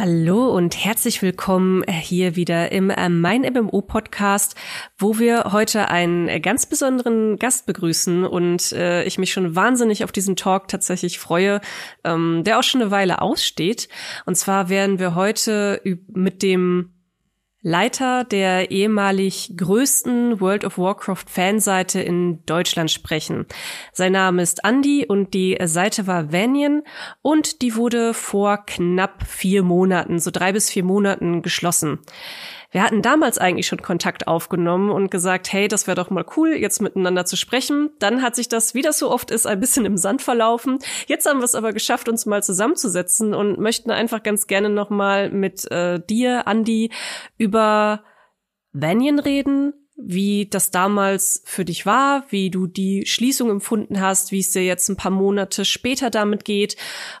[0.00, 4.54] Hallo und herzlich willkommen hier wieder im äh, Mein MMO Podcast,
[4.96, 10.10] wo wir heute einen ganz besonderen Gast begrüßen und äh, ich mich schon wahnsinnig auf
[10.10, 11.60] diesen Talk tatsächlich freue,
[12.02, 13.90] ähm, der auch schon eine Weile aussteht.
[14.24, 16.94] Und zwar werden wir heute mit dem
[17.62, 23.44] Leiter der ehemalig größten World of Warcraft Fanseite in Deutschland sprechen.
[23.92, 26.82] Sein Name ist Andy und die Seite war Vanian
[27.20, 31.98] und die wurde vor knapp vier Monaten, so drei bis vier Monaten geschlossen.
[32.72, 36.54] Wir hatten damals eigentlich schon Kontakt aufgenommen und gesagt, hey, das wäre doch mal cool,
[36.54, 37.90] jetzt miteinander zu sprechen.
[37.98, 40.78] Dann hat sich das, wie das so oft ist, ein bisschen im Sand verlaufen.
[41.06, 44.88] Jetzt haben wir es aber geschafft, uns mal zusammenzusetzen und möchten einfach ganz gerne noch
[44.88, 46.92] mal mit äh, dir, Andi,
[47.38, 48.04] über
[48.72, 54.38] Vanian reden, wie das damals für dich war, wie du die Schließung empfunden hast, wie
[54.38, 56.76] es dir jetzt ein paar Monate später damit geht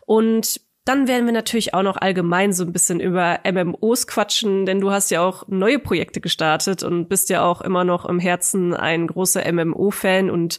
[0.06, 4.80] und dann werden wir natürlich auch noch allgemein so ein bisschen über MMOs quatschen, denn
[4.80, 8.74] du hast ja auch neue Projekte gestartet und bist ja auch immer noch im Herzen
[8.74, 10.58] ein großer MMO-Fan und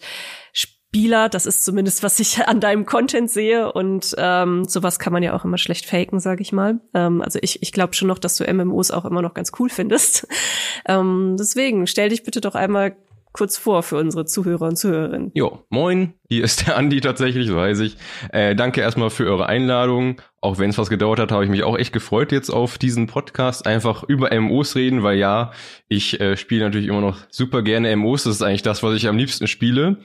[0.92, 1.30] Spieler.
[1.30, 3.72] Das ist zumindest, was ich an deinem Content sehe.
[3.72, 6.82] Und ähm, sowas kann man ja auch immer schlecht faken, sage ich mal.
[6.94, 9.70] Ähm, also ich, ich glaube schon noch, dass du MMOs auch immer noch ganz cool
[9.70, 10.28] findest.
[10.86, 12.96] ähm, deswegen stell dich bitte doch einmal
[13.34, 15.32] kurz vor für unsere Zuhörer und Zuhörerinnen.
[15.34, 17.98] Jo, moin, hier ist der Andi tatsächlich, so weiß ich.
[18.32, 20.22] Äh, danke erstmal für eure Einladung.
[20.42, 23.08] Auch wenn es was gedauert hat, habe ich mich auch echt gefreut jetzt auf diesen
[23.08, 23.68] Podcast.
[23.68, 25.52] Einfach über MMOs reden, weil ja,
[25.88, 28.24] ich äh, spiele natürlich immer noch super gerne MMOs.
[28.24, 29.98] Das ist eigentlich das, was ich am liebsten spiele.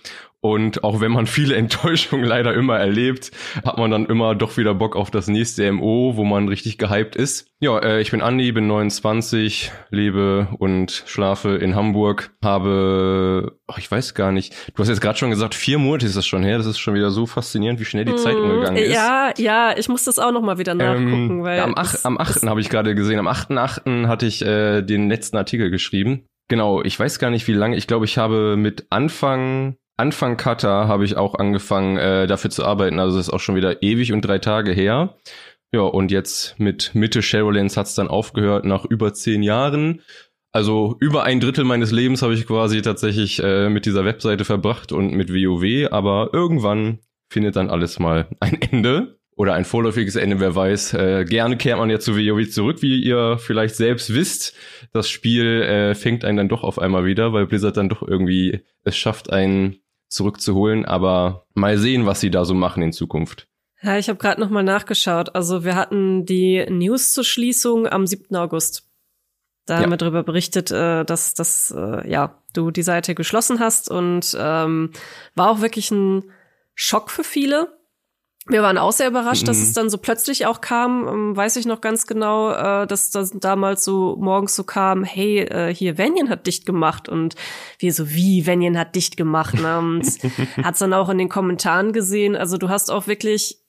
[0.52, 3.30] Und auch wenn man viele Enttäuschungen leider immer erlebt,
[3.64, 7.16] hat man dann immer doch wieder Bock auf das nächste MO, wo man richtig gehypt
[7.16, 7.48] ist.
[7.58, 13.90] Ja, äh, ich bin Andi, bin 29, lebe und schlafe in Hamburg, habe, oh, ich
[13.90, 16.58] weiß gar nicht, du hast jetzt gerade schon gesagt, vier Monate ist das schon her.
[16.58, 18.94] Das ist schon wieder so faszinierend, wie schnell die Zeit mm, umgegangen ist.
[18.94, 21.30] Ja, ja, ich muss das auch noch mal wieder ähm, nachgucken.
[21.30, 22.42] Ähm, weil am, ach, am 8.
[22.42, 24.06] habe ich gerade gesehen, am 8.8.
[24.06, 26.26] hatte ich äh, den letzten Artikel geschrieben.
[26.48, 27.76] Genau, ich weiß gar nicht, wie lange.
[27.76, 32.64] Ich glaube, ich habe mit Anfang Anfang Cutter habe ich auch angefangen, äh, dafür zu
[32.64, 32.98] arbeiten.
[32.98, 35.16] Also das ist auch schon wieder ewig und drei Tage her.
[35.72, 40.02] Ja, und jetzt mit Mitte Shadowlands hat's dann aufgehört nach über zehn Jahren.
[40.52, 44.92] Also über ein Drittel meines Lebens habe ich quasi tatsächlich äh, mit dieser Webseite verbracht
[44.92, 50.40] und mit WoW, aber irgendwann findet dann alles mal ein Ende oder ein vorläufiges Ende,
[50.40, 50.94] wer weiß.
[50.94, 54.54] Äh, gerne kehrt man ja zu WoW zurück, wie ihr vielleicht selbst wisst.
[54.92, 58.60] Das Spiel äh, fängt einen dann doch auf einmal wieder, weil Blizzard dann doch irgendwie
[58.82, 59.76] es schafft, einen
[60.08, 60.84] zurückzuholen.
[60.84, 63.48] Aber mal sehen, was sie da so machen in Zukunft.
[63.82, 65.34] Ja, ich habe gerade noch mal nachgeschaut.
[65.34, 68.34] Also wir hatten die News zur Schließung am 7.
[68.36, 68.88] August.
[69.66, 69.82] Da ja.
[69.82, 74.36] haben wir darüber berichtet, äh, dass, dass äh, ja, du die Seite geschlossen hast und
[74.38, 74.92] ähm,
[75.34, 76.30] war auch wirklich ein
[76.74, 77.75] Schock für viele.
[78.48, 79.46] Wir waren auch sehr überrascht, mhm.
[79.46, 81.08] dass es dann so plötzlich auch kam.
[81.08, 85.40] Ähm, weiß ich noch ganz genau, äh, dass das damals so morgens so kam, hey,
[85.40, 87.08] äh, hier, Vanian hat dicht gemacht.
[87.08, 87.34] Und
[87.78, 89.54] wir so, wie, Vanian hat dicht gemacht.
[89.54, 89.78] Ne?
[89.78, 90.06] Und
[90.62, 92.36] hat's dann auch in den Kommentaren gesehen.
[92.36, 93.66] Also du hast auch wirklich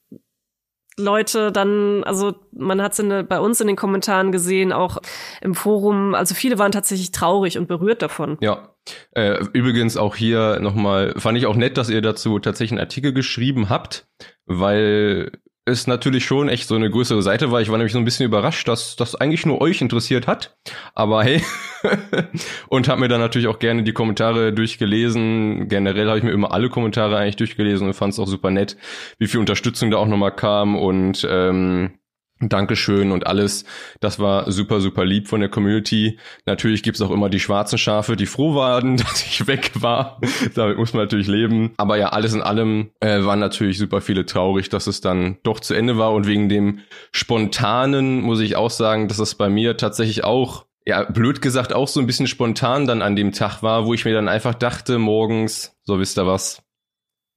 [0.99, 4.97] Leute dann, also man hat es bei uns in den Kommentaren gesehen, auch
[5.41, 8.37] im Forum, also viele waren tatsächlich traurig und berührt davon.
[8.41, 8.73] Ja.
[9.11, 13.13] Äh, übrigens auch hier nochmal, fand ich auch nett, dass ihr dazu tatsächlich einen Artikel
[13.13, 14.07] geschrieben habt,
[14.47, 15.31] weil
[15.67, 17.61] es natürlich schon echt so eine größere Seite war.
[17.61, 20.57] Ich war nämlich so ein bisschen überrascht, dass das eigentlich nur euch interessiert hat.
[20.95, 21.43] Aber hey,
[22.69, 25.67] und habe mir dann natürlich auch gerne die Kommentare durchgelesen.
[25.67, 28.77] Generell habe ich mir immer alle Kommentare eigentlich durchgelesen und fand es auch super nett,
[29.19, 31.99] wie viel Unterstützung da auch nochmal kam und ähm,
[32.39, 33.65] Dankeschön und alles.
[33.99, 36.19] Das war super, super lieb von der Community.
[36.45, 40.19] Natürlich gibt's auch immer die schwarzen Schafe, die froh waren, dass ich weg war.
[40.55, 41.73] Damit muss man natürlich leben.
[41.77, 45.59] Aber ja, alles in allem äh, waren natürlich super viele traurig, dass es dann doch
[45.59, 46.13] zu Ende war.
[46.13, 46.79] Und wegen dem
[47.11, 51.89] Spontanen muss ich auch sagen, dass es bei mir tatsächlich auch ja, blöd gesagt, auch
[51.89, 54.99] so ein bisschen spontan dann an dem Tag war, wo ich mir dann einfach dachte,
[54.99, 56.63] morgens, so wisst ihr was,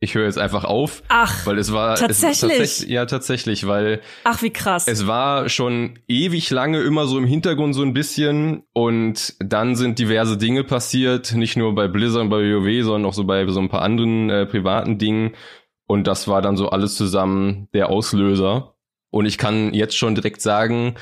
[0.01, 1.03] ich höre jetzt einfach auf.
[1.09, 2.59] Ach, weil es war tatsächlich.
[2.59, 4.01] Es, tats ja, tatsächlich, weil.
[4.25, 4.89] Ach, wie krass.
[4.89, 9.99] Es war schon ewig lange immer so im Hintergrund so ein bisschen und dann sind
[9.99, 13.61] diverse Dinge passiert, nicht nur bei Blizzard und bei WoW, sondern auch so bei so
[13.61, 15.35] ein paar anderen äh, privaten Dingen
[15.91, 18.77] und das war dann so alles zusammen der Auslöser.
[19.11, 20.95] Und ich kann jetzt schon direkt sagen,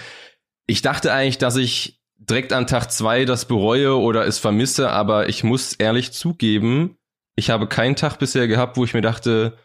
[0.66, 5.28] ich dachte eigentlich, dass ich direkt an Tag zwei das bereue oder es vermisse, aber
[5.28, 6.97] ich muss ehrlich zugeben,
[7.38, 9.56] ich habe keinen Tag bisher gehabt, wo ich mir dachte,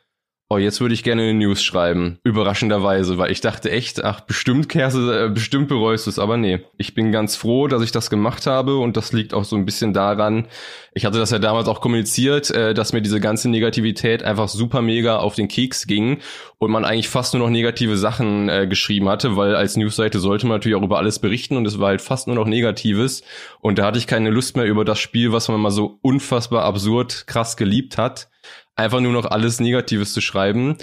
[0.53, 2.19] oh, jetzt würde ich gerne eine News schreiben.
[2.23, 6.59] Überraschenderweise, weil ich dachte echt, ach, bestimmt kehrst äh, bestimmt bereust du es, aber nee.
[6.77, 9.65] Ich bin ganz froh, dass ich das gemacht habe und das liegt auch so ein
[9.65, 10.47] bisschen daran,
[10.93, 14.81] ich hatte das ja damals auch kommuniziert, äh, dass mir diese ganze Negativität einfach super
[14.83, 16.19] mega auf den Keks ging
[16.59, 20.45] und man eigentlich fast nur noch negative Sachen äh, geschrieben hatte, weil als Newsseite sollte
[20.45, 23.23] man natürlich auch über alles berichten und es war halt fast nur noch Negatives
[23.59, 26.63] und da hatte ich keine Lust mehr über das Spiel, was man mal so unfassbar
[26.63, 28.29] absurd krass geliebt hat,
[28.75, 30.77] einfach nur noch alles Negatives zu schreiben.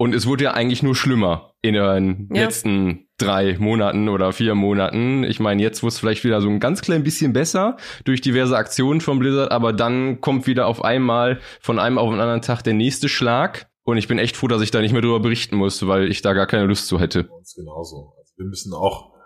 [0.00, 2.44] Und es wurde ja eigentlich nur schlimmer in den ja.
[2.44, 5.24] letzten drei Monaten oder vier Monaten.
[5.24, 8.56] Ich meine, jetzt wurde es vielleicht wieder so ein ganz klein bisschen besser durch diverse
[8.56, 12.62] Aktionen von Blizzard, aber dann kommt wieder auf einmal von einem auf den anderen Tag
[12.62, 13.68] der nächste Schlag.
[13.82, 16.22] Und ich bin echt froh, dass ich da nicht mehr drüber berichten muss, weil ich
[16.22, 17.26] da gar keine Lust zu hätte.
[17.26, 18.14] Uns genauso.
[18.18, 19.17] Also wir müssen auch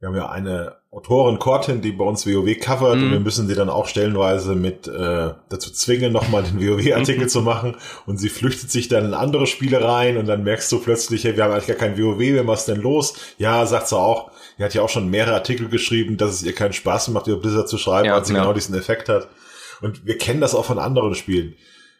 [0.00, 3.02] wir haben ja eine Autorin Cortin, die bei uns WoW covert mm.
[3.02, 3.12] und mhm.
[3.12, 7.76] wir müssen sie dann auch stellenweise mit äh, dazu zwingen, nochmal den WoW-Artikel zu machen
[8.06, 11.36] und sie flüchtet sich dann in andere Spiele rein und dann merkst du plötzlich, hey,
[11.36, 13.14] wir haben eigentlich gar kein WoW was ist denn los?
[13.38, 16.54] Ja, sagt sie auch, die hat ja auch schon mehrere Artikel geschrieben, dass es ihr
[16.54, 18.40] keinen Spaß macht, über Blizzard zu schreiben, ja, weil sie ja.
[18.40, 19.28] genau diesen Effekt hat.
[19.80, 21.54] Und wir kennen das auch von anderen Spielen.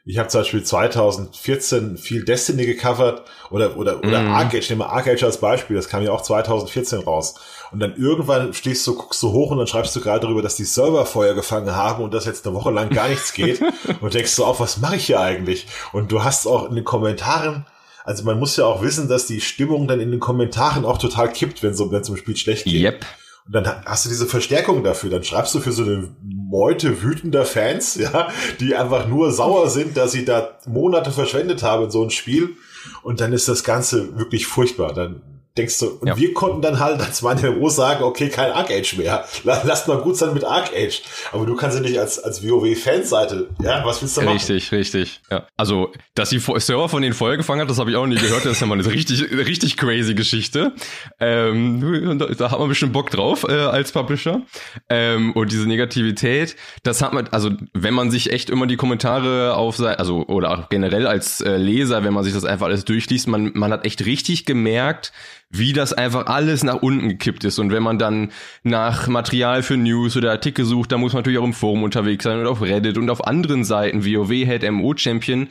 [0.09, 4.33] Ich habe zum Beispiel 2014 viel Destiny gecovert oder oder oder mm.
[4.33, 4.57] Arcade.
[4.57, 5.77] Ich nehme Arcade als Beispiel.
[5.77, 7.35] Das kam ja auch 2014 raus.
[7.73, 10.57] Und dann irgendwann stehst du, guckst du hoch und dann schreibst du gerade darüber, dass
[10.57, 13.61] die Server Feuer gefangen haben und dass jetzt eine Woche lang gar nichts geht.
[14.01, 15.67] und denkst du auch, was mache ich hier eigentlich?
[15.93, 17.67] Und du hast auch in den Kommentaren
[18.05, 21.31] also man muss ja auch wissen, dass die Stimmung dann in den Kommentaren auch total
[21.31, 22.83] kippt, wenn so wenn zum Spiel schlecht geht.
[22.83, 23.05] Yep.
[23.49, 25.09] Und dann hast du diese Verstärkung dafür.
[25.09, 28.29] Dann schreibst du für so eine Meute wütender Fans, ja,
[28.61, 32.57] die einfach nur sauer sind, dass sie da Monate verschwendet haben in so ein Spiel.
[33.03, 34.93] Und dann ist das Ganze wirklich furchtbar.
[34.93, 35.23] Dann
[35.59, 36.17] denkst du, und ja.
[36.17, 39.25] wir konnten dann halt als meine MMO sagen, okay, kein Arc Age mehr.
[39.45, 41.03] Lasst mal gut sein mit Arc Age.
[41.33, 44.35] Aber du kannst ja nicht als, als WoW-Fanseite, ja, was willst du machen?
[44.35, 45.47] Richtig, richtig, ja.
[45.57, 48.45] Also, dass die Server von den Feuer gefangen hat, das habe ich auch nie gehört.
[48.45, 50.73] Das ist ja mal eine richtig, richtig crazy Geschichte.
[51.21, 54.43] Ähm, da, da hat man bestimmt Bock drauf äh, als Publisher.
[54.89, 59.55] Ähm, und diese Negativität, das hat man, also wenn man sich echt immer die Kommentare
[59.55, 63.29] auf also oder auch generell als äh, Leser, wenn man sich das einfach alles durchliest,
[63.29, 65.13] man, man hat echt richtig gemerkt,
[65.51, 67.59] wie das einfach alles nach unten gekippt ist.
[67.59, 71.39] Und wenn man dann nach Material für News oder Artikel sucht, dann muss man natürlich
[71.39, 74.95] auch im Forum unterwegs sein und auf Reddit und auf anderen Seiten, WoW Head, MO
[74.97, 75.49] Champion.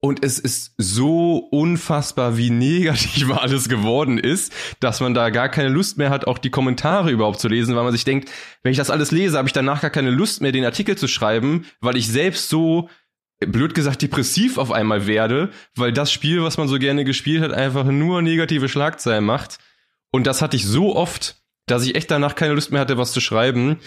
[0.00, 5.68] Und es ist so unfassbar, wie negativ alles geworden ist, dass man da gar keine
[5.68, 8.30] Lust mehr hat, auch die Kommentare überhaupt zu lesen, weil man sich denkt,
[8.62, 11.08] wenn ich das alles lese, habe ich danach gar keine Lust mehr, den Artikel zu
[11.08, 12.88] schreiben, weil ich selbst so
[13.40, 17.52] blöd gesagt depressiv auf einmal werde, weil das Spiel, was man so gerne gespielt hat,
[17.52, 19.58] einfach nur negative Schlagzeilen macht.
[20.10, 21.36] Und das hatte ich so oft,
[21.66, 23.78] dass ich echt danach keine Lust mehr hatte, was zu schreiben.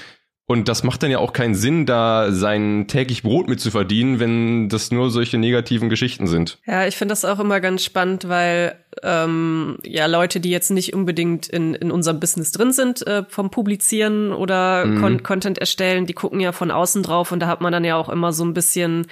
[0.48, 4.19] Und das macht dann ja auch keinen Sinn, da sein täglich Brot mit zu verdienen,
[4.19, 6.59] wenn das nur solche negativen Geschichten sind.
[6.65, 10.94] Ja, ich finde das auch immer ganz spannend, weil ähm, ja Leute, die jetzt nicht
[10.94, 15.00] unbedingt in, in unserem Business drin sind, äh, vom Publizieren oder mhm.
[15.00, 17.95] Con Content erstellen, die gucken ja von außen drauf und da hat man dann ja
[17.95, 19.07] auch immer so ein bisschen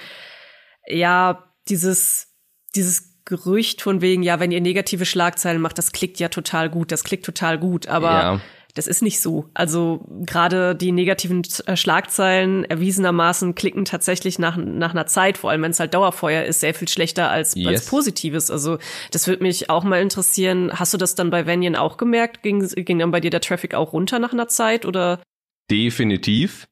[0.90, 2.28] ja, dieses,
[2.74, 6.90] dieses Gerücht von wegen, ja, wenn ihr negative Schlagzeilen macht, das klickt ja total gut,
[6.90, 8.40] das klickt total gut, aber ja.
[8.74, 9.48] das ist nicht so.
[9.54, 15.62] Also gerade die negativen äh, Schlagzeilen erwiesenermaßen klicken tatsächlich nach, nach einer Zeit, vor allem
[15.62, 17.66] wenn es halt Dauerfeuer ist, sehr viel schlechter als, yes.
[17.68, 18.50] als Positives.
[18.50, 18.78] Also
[19.12, 20.72] das würde mich auch mal interessieren.
[20.74, 22.42] Hast du das dann bei Vanian auch gemerkt?
[22.42, 25.20] Ging, ging dann bei dir der Traffic auch runter nach einer Zeit oder?
[25.70, 26.66] Definitiv.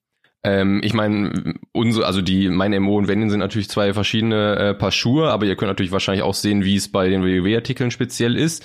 [0.44, 4.74] Ähm, ich meine, unsere, also die, meine MO und Wendin sind natürlich zwei verschiedene äh,
[4.74, 8.36] Paar Schuhe, aber ihr könnt natürlich wahrscheinlich auch sehen, wie es bei den WoW-Artikeln speziell
[8.36, 8.64] ist.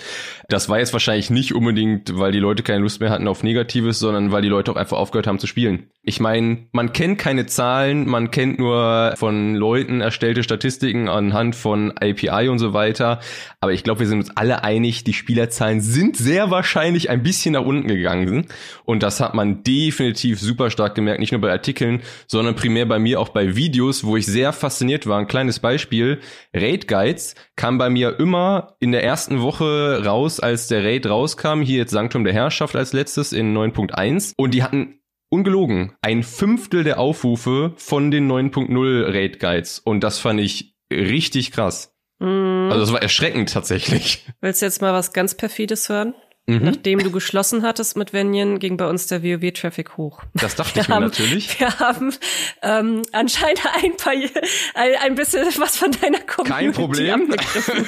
[0.50, 3.98] Das war jetzt wahrscheinlich nicht unbedingt, weil die Leute keine Lust mehr hatten auf Negatives,
[3.98, 5.88] sondern weil die Leute auch einfach aufgehört haben zu spielen.
[6.04, 11.92] Ich meine, man kennt keine Zahlen, man kennt nur von Leuten erstellte Statistiken anhand von
[11.92, 13.20] API und so weiter.
[13.62, 17.54] Aber ich glaube, wir sind uns alle einig, die Spielerzahlen sind sehr wahrscheinlich ein bisschen
[17.54, 18.48] nach unten gegangen.
[18.86, 23.00] Und das hat man definitiv super stark gemerkt, nicht nur bei Artikeln, sondern primär bei
[23.00, 25.20] mir auch bei Videos, wo ich sehr fasziniert war.
[25.20, 26.20] Ein kleines Beispiel.
[26.54, 31.62] Raid Guides kam bei mir immer in der ersten Woche raus, als der Raid rauskam.
[31.62, 34.34] Hier jetzt Sanktum der Herrschaft als letztes in 9.1.
[34.36, 39.80] Und die hatten ungelogen, ein Fünftel der Aufrufe von den 9.0 Raid Guides.
[39.80, 41.96] Und das fand ich richtig krass.
[42.20, 42.70] Mm.
[42.70, 44.28] Also das war erschreckend tatsächlich.
[44.42, 46.14] Willst du jetzt mal was ganz perfides hören?
[46.46, 46.60] Mhm.
[46.64, 50.24] Nachdem du geschlossen hattest mit Venian, ging bei uns der WoW-Traffic hoch.
[50.34, 51.60] Das dachte wir ich mir haben, natürlich.
[51.60, 52.14] Wir haben
[52.62, 57.34] ähm, anscheinend ein paar ein, ein bisschen was von deiner Community Kein Problem.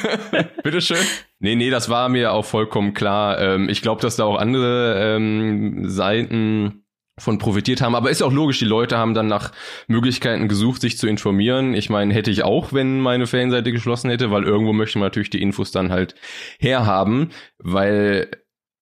[0.64, 1.06] Bitteschön.
[1.40, 3.40] Nee, nee, das war mir auch vollkommen klar.
[3.40, 6.86] Ähm, ich glaube, dass da auch andere ähm, Seiten
[7.18, 7.96] von profitiert haben.
[7.96, 9.52] Aber ist auch logisch, die Leute haben dann nach
[9.88, 11.74] Möglichkeiten gesucht, sich zu informieren.
[11.74, 15.30] Ich meine, hätte ich auch, wenn meine Fanseite geschlossen hätte, weil irgendwo möchte man natürlich
[15.30, 16.16] die Infos dann halt
[16.60, 18.30] herhaben, weil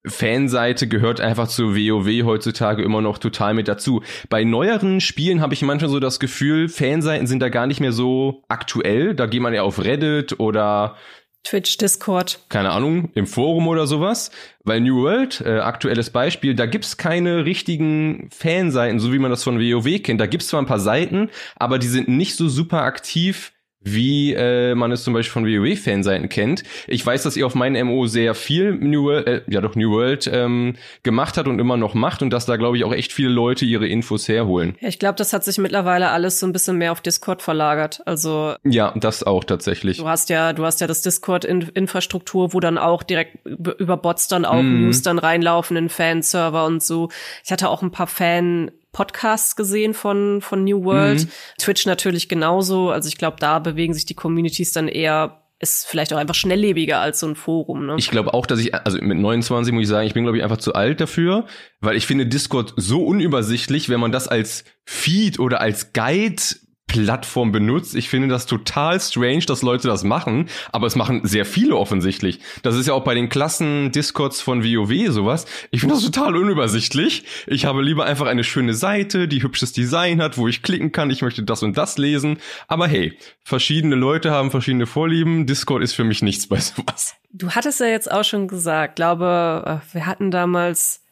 [0.05, 4.03] Fanseite gehört einfach zu WoW heutzutage immer noch total mit dazu.
[4.29, 7.93] Bei neueren Spielen habe ich manchmal so das Gefühl, Fanseiten sind da gar nicht mehr
[7.93, 9.15] so aktuell.
[9.15, 10.97] Da geht man ja auf Reddit oder
[11.43, 12.39] Twitch, Discord.
[12.49, 14.31] Keine Ahnung, im Forum oder sowas.
[14.63, 19.43] Weil New World, äh, aktuelles Beispiel, da gibt's keine richtigen Fanseiten, so wie man das
[19.43, 20.21] von WoW kennt.
[20.21, 23.52] Da gibt's zwar ein paar Seiten, aber die sind nicht so super aktiv
[23.83, 26.63] wie äh, man es zum Beispiel von WoW-Fanseiten kennt.
[26.87, 29.91] Ich weiß, dass ihr auf meinen MO sehr viel New World, äh, ja doch New
[29.91, 33.13] World ähm, gemacht hat und immer noch macht und dass da glaube ich auch echt
[33.13, 34.75] viele Leute ihre Infos herholen.
[34.79, 38.01] Ja, ich glaube, das hat sich mittlerweile alles so ein bisschen mehr auf Discord verlagert.
[38.05, 39.97] Also ja, das auch tatsächlich.
[39.97, 44.45] Du hast ja, du hast ja das Discord-Infrastruktur, wo dann auch direkt über Bots dann
[44.45, 44.85] auch mm.
[44.85, 47.09] News dann reinlaufen in Fanserver und so.
[47.43, 51.25] Ich hatte auch ein paar Fan Podcasts gesehen von, von New World.
[51.25, 51.29] Mhm.
[51.57, 52.91] Twitch natürlich genauso.
[52.91, 56.99] Also ich glaube, da bewegen sich die Communities dann eher ist vielleicht auch einfach schnelllebiger
[56.99, 57.85] als so ein Forum.
[57.85, 57.95] Ne?
[57.97, 60.43] Ich glaube auch, dass ich, also mit 29 muss ich sagen, ich bin, glaube ich,
[60.43, 61.45] einfach zu alt dafür,
[61.79, 66.41] weil ich finde Discord so unübersichtlich, wenn man das als Feed oder als Guide
[66.87, 67.95] Plattform benutzt.
[67.95, 72.39] Ich finde das total strange, dass Leute das machen, aber es machen sehr viele offensichtlich.
[72.61, 75.45] Das ist ja auch bei den Klassen Discords von WoW sowas.
[75.71, 77.23] Ich finde das total unübersichtlich.
[77.47, 81.09] Ich habe lieber einfach eine schöne Seite, die hübsches Design hat, wo ich klicken kann,
[81.09, 82.37] ich möchte das und das lesen.
[82.67, 85.47] Aber hey, verschiedene Leute haben verschiedene Vorlieben.
[85.47, 87.15] Discord ist für mich nichts bei sowas.
[87.31, 91.02] Du hattest ja jetzt auch schon gesagt, glaube, äh, wir hatten damals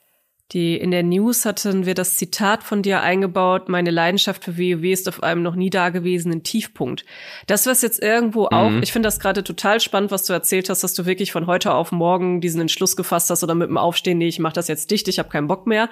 [0.51, 4.83] die in der News hatten wir das Zitat von dir eingebaut, meine Leidenschaft für WoW
[4.83, 7.05] ist auf einem noch nie dagewesenen Tiefpunkt.
[7.47, 8.83] Das was jetzt irgendwo auch, mhm.
[8.83, 11.73] ich finde das gerade total spannend, was du erzählt hast, dass du wirklich von heute
[11.73, 14.91] auf morgen diesen Entschluss gefasst hast oder mit dem Aufstehen, nee, ich mach das jetzt
[14.91, 15.89] dicht, ich habe keinen Bock mehr.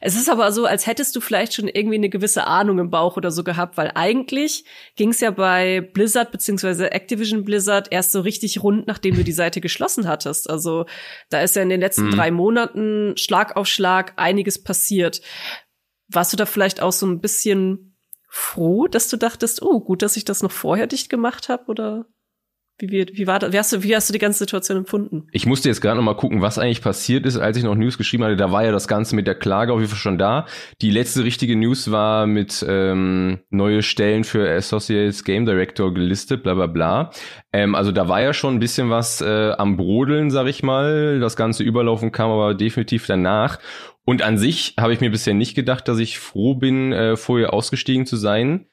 [0.00, 3.16] Es ist aber so, als hättest du vielleicht schon irgendwie eine gewisse Ahnung im Bauch
[3.16, 4.64] oder so gehabt, weil eigentlich
[4.96, 9.32] ging es ja bei Blizzard beziehungsweise Activision Blizzard erst so richtig rund, nachdem du die
[9.32, 10.50] Seite geschlossen hattest.
[10.50, 10.84] Also
[11.30, 12.10] da ist ja in den letzten mhm.
[12.10, 15.20] drei Monaten Schlag auf Schlag Tag einiges passiert.
[16.08, 17.96] Warst du da vielleicht auch so ein bisschen
[18.28, 22.06] froh, dass du dachtest, oh, gut, dass ich das noch vorher dicht gemacht habe oder
[22.78, 23.52] wie, wie, wie war das?
[23.52, 25.26] Wie hast, du, wie hast du die ganze Situation empfunden?
[25.30, 27.98] Ich musste jetzt gerade noch mal gucken, was eigentlich passiert ist, als ich noch News
[27.98, 28.36] geschrieben hatte.
[28.36, 30.46] Da war ja das Ganze mit der Klage auf jeden Fall schon da.
[30.80, 36.54] Die letzte richtige News war mit ähm, neue Stellen für Associates Game Director gelistet, bla
[36.54, 37.10] bla bla.
[37.52, 41.20] Ähm, also da war ja schon ein bisschen was äh, am Brodeln, sag ich mal.
[41.20, 43.58] Das ganze Überlaufen kam aber definitiv danach.
[44.04, 47.52] Und an sich habe ich mir bisher nicht gedacht, dass ich froh bin, äh, vorher
[47.52, 48.66] ausgestiegen zu sein.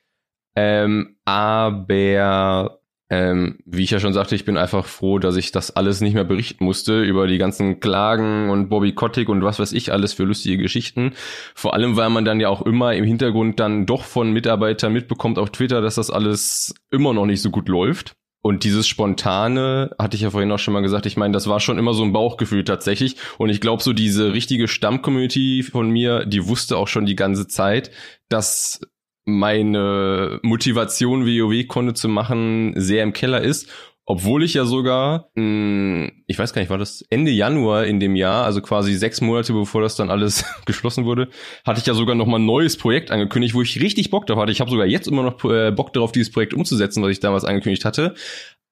[0.55, 2.79] Ähm, aber
[3.11, 6.13] ähm, wie ich ja schon sagte, ich bin einfach froh, dass ich das alles nicht
[6.13, 10.13] mehr berichten musste über die ganzen Klagen und Bobby Kotick und was weiß ich alles
[10.13, 11.13] für lustige Geschichten.
[11.55, 15.39] Vor allem, weil man dann ja auch immer im Hintergrund dann doch von Mitarbeitern mitbekommt
[15.39, 18.15] auf Twitter, dass das alles immer noch nicht so gut läuft.
[18.41, 21.59] Und dieses Spontane, hatte ich ja vorhin auch schon mal gesagt, ich meine, das war
[21.59, 23.17] schon immer so ein Bauchgefühl tatsächlich.
[23.37, 27.47] Und ich glaube, so diese richtige Stammcommunity von mir, die wusste auch schon die ganze
[27.47, 27.91] Zeit,
[28.29, 28.79] dass
[29.25, 33.69] meine Motivation, WoW-Konto zu machen, sehr im Keller ist.
[34.11, 37.99] Obwohl ich ja sogar, mh, hm, ich weiß gar nicht, war das Ende Januar in
[37.99, 41.29] dem Jahr, also quasi sechs Monate bevor das dann alles geschlossen wurde,
[41.63, 44.39] hatte ich ja sogar noch mal ein neues Projekt angekündigt, wo ich richtig Bock drauf
[44.39, 44.51] hatte.
[44.51, 47.45] Ich habe sogar jetzt immer noch äh, Bock darauf, dieses Projekt umzusetzen, was ich damals
[47.45, 48.15] angekündigt hatte.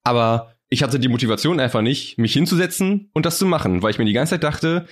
[0.04, 4.00] Aber ich hatte die Motivation einfach nicht, mich hinzusetzen und das zu machen, weil ich
[4.00, 4.88] mir die ganze Zeit dachte,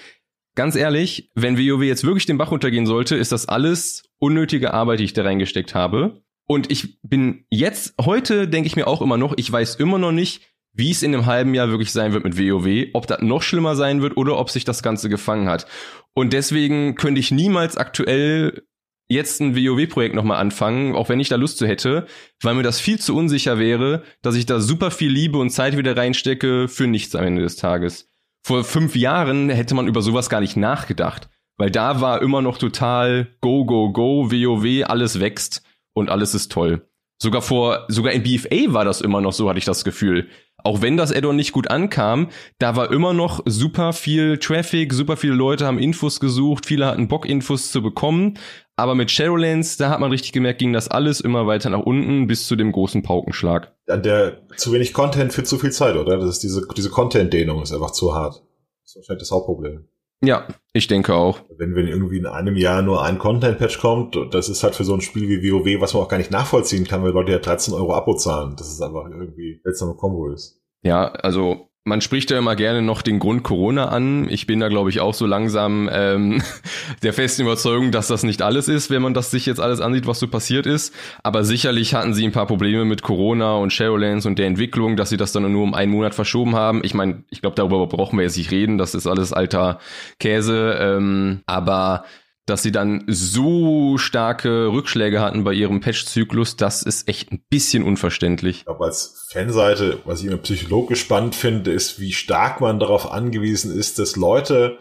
[0.53, 4.99] ganz ehrlich, wenn WoW jetzt wirklich den Bach runtergehen sollte, ist das alles unnötige Arbeit,
[4.99, 6.21] die ich da reingesteckt habe.
[6.47, 10.11] Und ich bin jetzt, heute denke ich mir auch immer noch, ich weiß immer noch
[10.11, 10.41] nicht,
[10.73, 13.75] wie es in einem halben Jahr wirklich sein wird mit WoW, ob das noch schlimmer
[13.75, 15.65] sein wird oder ob sich das Ganze gefangen hat.
[16.13, 18.63] Und deswegen könnte ich niemals aktuell
[19.07, 22.07] jetzt ein WoW-Projekt nochmal anfangen, auch wenn ich da Lust zu hätte,
[22.41, 25.77] weil mir das viel zu unsicher wäre, dass ich da super viel Liebe und Zeit
[25.77, 28.09] wieder reinstecke für nichts am Ende des Tages.
[28.43, 32.57] Vor fünf Jahren hätte man über sowas gar nicht nachgedacht, weil da war immer noch
[32.57, 35.63] total go, go, go, WoW, alles wächst
[35.95, 36.87] und alles ist toll.
[37.17, 40.27] Sogar vor, sogar in BFA war das immer noch so, hatte ich das Gefühl.
[40.63, 45.15] Auch wenn das Addon nicht gut ankam, da war immer noch super viel Traffic, super
[45.15, 48.37] viele Leute haben Infos gesucht, viele hatten Bock, Infos zu bekommen.
[48.75, 52.27] Aber mit Shadowlands, da hat man richtig gemerkt, ging das alles immer weiter nach unten
[52.27, 53.73] bis zu dem großen Paukenschlag.
[53.87, 56.17] An der zu wenig Content für zu viel Zeit, oder?
[56.17, 58.43] Das ist diese, diese Content-Dehnung ist einfach zu hart.
[58.81, 59.87] Das ist wahrscheinlich das Hauptproblem.
[60.23, 61.41] Ja, ich denke auch.
[61.57, 64.93] Wenn, wenn irgendwie in einem Jahr nur ein Content-Patch kommt, das ist halt für so
[64.93, 67.73] ein Spiel wie WoW, was man auch gar nicht nachvollziehen kann, weil Leute ja 13
[67.73, 68.55] Euro Abo zahlen.
[68.57, 70.61] Das ist einfach irgendwie seltsame Kombo ist.
[70.83, 74.27] Ja, also man spricht ja immer gerne noch den Grund Corona an.
[74.27, 76.41] Ich bin da, glaube ich, auch so langsam ähm,
[77.03, 80.07] der festen Überzeugung, dass das nicht alles ist, wenn man das sich jetzt alles ansieht,
[80.07, 80.95] was so passiert ist.
[81.21, 85.09] Aber sicherlich hatten sie ein paar Probleme mit Corona und Shadowlands und der Entwicklung, dass
[85.09, 86.81] sie das dann nur um einen Monat verschoben haben.
[86.83, 88.79] Ich meine, ich glaube, darüber brauchen wir jetzt nicht reden.
[88.79, 89.77] Das ist alles alter
[90.19, 90.77] Käse.
[90.81, 92.03] Ähm, aber
[92.45, 97.83] dass sie dann so starke Rückschläge hatten bei ihrem Patch-Zyklus, das ist echt ein bisschen
[97.83, 98.59] unverständlich.
[98.59, 103.11] Ich glaube, als Fanseite, was ich immer psychologisch spannend finde, ist, wie stark man darauf
[103.11, 104.77] angewiesen ist, dass Leute,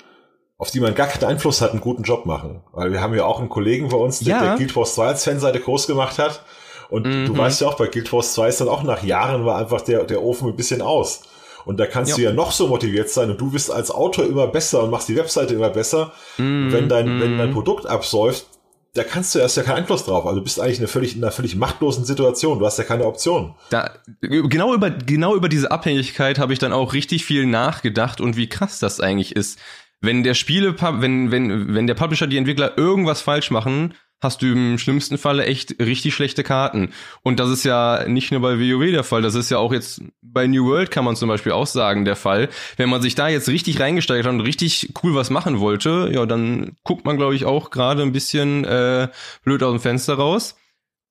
[0.59, 2.63] auf die man gar keinen Einfluss hat, einen guten Job machen.
[2.73, 4.43] Weil wir haben ja auch einen Kollegen bei uns, der, ja.
[4.43, 6.45] der Guild Wars 2 als Fanseite groß gemacht hat.
[6.91, 7.27] Und mhm.
[7.27, 9.81] du weißt ja auch, bei Guild Wars 2 ist dann auch nach Jahren war einfach
[9.81, 11.23] der, der Ofen ein bisschen aus.
[11.65, 12.17] Und da kannst ja.
[12.17, 15.09] du ja noch so motiviert sein und du bist als Autor immer besser und machst
[15.09, 16.13] die Webseite immer besser.
[16.37, 17.21] Mm, wenn dein, mm.
[17.21, 18.47] wenn dein Produkt absäuft,
[18.95, 20.25] da kannst du erst ja keinen Einfluss drauf.
[20.25, 22.61] Also du bist eigentlich in einer völlig, in einer völlig machtlosen Situation.
[22.61, 23.55] Du hast ja keine Option.
[23.71, 23.91] Da,
[24.21, 28.49] genau über, genau über diese Abhängigkeit habe ich dann auch richtig viel nachgedacht und wie
[28.49, 29.59] krass das eigentlich ist.
[30.01, 33.95] Wenn der Spiele, wenn, wenn, wenn der Publisher, die Entwickler irgendwas falsch machen,
[34.25, 36.91] hast du im schlimmsten Falle echt richtig schlechte Karten.
[37.23, 40.03] Und das ist ja nicht nur bei WoW der Fall, das ist ja auch jetzt
[40.35, 42.49] bei New World kann man zum Beispiel auch sagen der Fall.
[42.77, 46.27] Wenn man sich da jetzt richtig reingesteigert hat und richtig cool was machen wollte, ja,
[46.27, 49.09] dann guckt man, glaube ich, auch gerade ein bisschen äh,
[49.45, 50.57] blöd aus dem Fenster raus.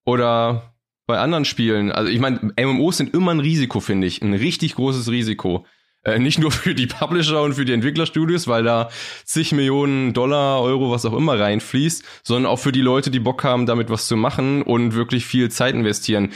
[0.05, 0.73] Oder
[1.05, 4.75] bei anderen Spielen, also ich meine, MMOs sind immer ein Risiko, finde ich, ein richtig
[4.75, 5.65] großes Risiko.
[6.05, 8.89] Äh, nicht nur für die Publisher und für die Entwicklerstudios, weil da
[9.23, 13.43] zig Millionen Dollar, Euro, was auch immer reinfließt, sondern auch für die Leute, die Bock
[13.43, 16.33] haben, damit was zu machen und wirklich viel Zeit investieren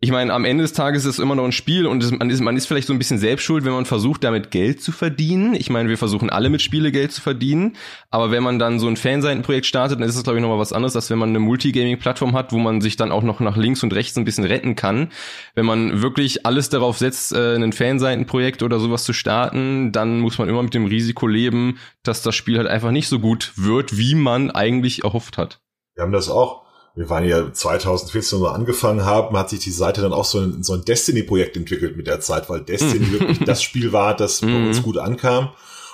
[0.00, 2.30] ich meine, am Ende des Tages ist es immer noch ein Spiel und es, man,
[2.30, 5.54] ist, man ist vielleicht so ein bisschen selbstschuld, wenn man versucht, damit Geld zu verdienen.
[5.54, 7.76] Ich meine, wir versuchen alle mit Spiele Geld zu verdienen,
[8.08, 10.72] aber wenn man dann so ein Fanseitenprojekt startet, dann ist es, glaube ich, nochmal was
[10.72, 13.82] anderes, als wenn man eine Multigaming-Plattform hat, wo man sich dann auch noch nach links
[13.82, 15.10] und rechts ein bisschen retten kann.
[15.56, 20.38] Wenn man wirklich alles darauf setzt, äh, ein Fanseitenprojekt oder sowas zu starten, dann muss
[20.38, 23.98] man immer mit dem Risiko leben, dass das Spiel halt einfach nicht so gut wird,
[23.98, 25.60] wie man eigentlich erhofft hat.
[25.96, 26.67] Wir haben das auch
[26.98, 30.40] wir waren ja 2014, wo wir angefangen haben, hat sich die Seite dann auch so
[30.40, 34.40] ein, so ein Destiny-Projekt entwickelt mit der Zeit, weil Destiny wirklich das Spiel war, das
[34.40, 34.82] bei uns mhm.
[34.82, 35.50] gut ankam.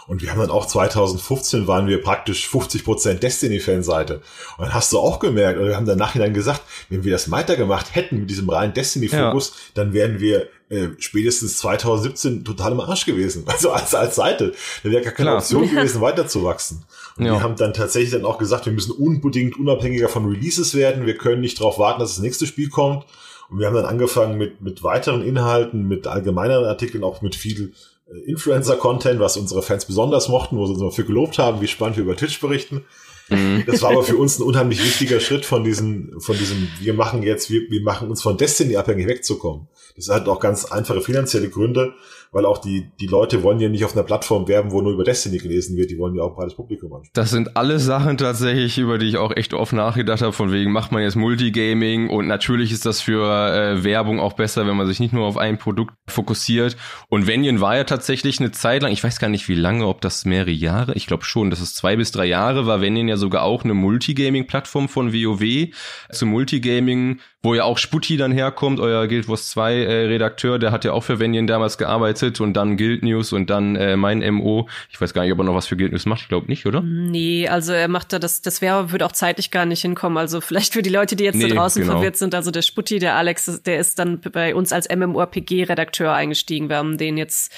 [0.07, 4.23] Und wir haben dann auch 2015 waren wir praktisch 50% Destiny-Fanseite.
[4.57, 7.31] Und dann hast du auch gemerkt, oder wir haben dann nachhinein gesagt, wenn wir das
[7.31, 9.55] weitergemacht hätten mit diesem reinen Destiny-Fokus, ja.
[9.75, 13.45] dann wären wir äh, spätestens 2017 total im Arsch gewesen.
[13.55, 14.53] Also als, als Seite.
[14.83, 15.39] Da wäre gar keine Klar.
[15.39, 16.85] Option gewesen, weiterzuwachsen.
[17.17, 17.33] Und ja.
[17.33, 21.07] wir haben dann tatsächlich dann auch gesagt, wir müssen unbedingt unabhängiger von Releases werden.
[21.07, 23.05] Wir können nicht darauf warten, dass das nächste Spiel kommt.
[23.51, 27.73] Und wir haben dann angefangen mit, mit weiteren Inhalten, mit allgemeineren Artikeln, auch mit viel
[28.11, 31.69] äh, Influencer-Content, was unsere Fans besonders mochten, wo sie uns immer für gelobt haben, wie
[31.69, 32.85] spannend wir über Twitch berichten.
[33.29, 33.65] Mhm.
[33.67, 37.23] Das war aber für uns ein unheimlich wichtiger Schritt von diesem, von diesem, wir machen
[37.23, 39.69] jetzt, wir, wir machen uns von Destiny abhängig wegzukommen.
[39.97, 41.95] Das hat auch ganz einfache finanzielle Gründe
[42.35, 45.05] weil auch die, die Leute wollen ja nicht auf einer Plattform werben, wo nur über
[45.05, 47.13] Destiny gelesen wird, die wollen ja auch breites Publikum ansprechen.
[47.15, 50.73] Das sind alles Sachen tatsächlich, über die ich auch echt oft nachgedacht habe, von wegen
[50.73, 54.89] macht man jetzt Multigaming und natürlich ist das für äh, Werbung auch besser, wenn man
[54.89, 56.77] sich nicht nur auf ein Produkt fokussiert.
[57.09, 60.01] Und Venian war ja tatsächlich eine Zeit lang, ich weiß gar nicht wie lange, ob
[60.01, 63.17] das mehrere Jahre, ich glaube schon, dass es zwei bis drei Jahre war, Venian ja
[63.17, 65.69] sogar auch eine Multigaming-Plattform von WoW
[66.11, 70.73] zu Multigaming wo ja auch Sputti dann herkommt, euer Guild Wars 2 äh, Redakteur, der
[70.73, 74.19] hat ja auch für Venian damals gearbeitet und dann Guild News und dann äh, mein
[74.35, 74.69] MO.
[74.91, 76.67] Ich weiß gar nicht, ob er noch was für Guild News macht, ich glaube nicht,
[76.67, 76.81] oder?
[76.83, 80.19] Nee, also er macht da das, das wäre, würde auch zeitlich gar nicht hinkommen.
[80.19, 81.95] Also vielleicht für die Leute, die jetzt nee, da draußen genau.
[81.95, 86.69] verwirrt sind, also der Sputti, der Alex, der ist dann bei uns als MMORPG-Redakteur eingestiegen.
[86.69, 87.53] Wir haben den jetzt.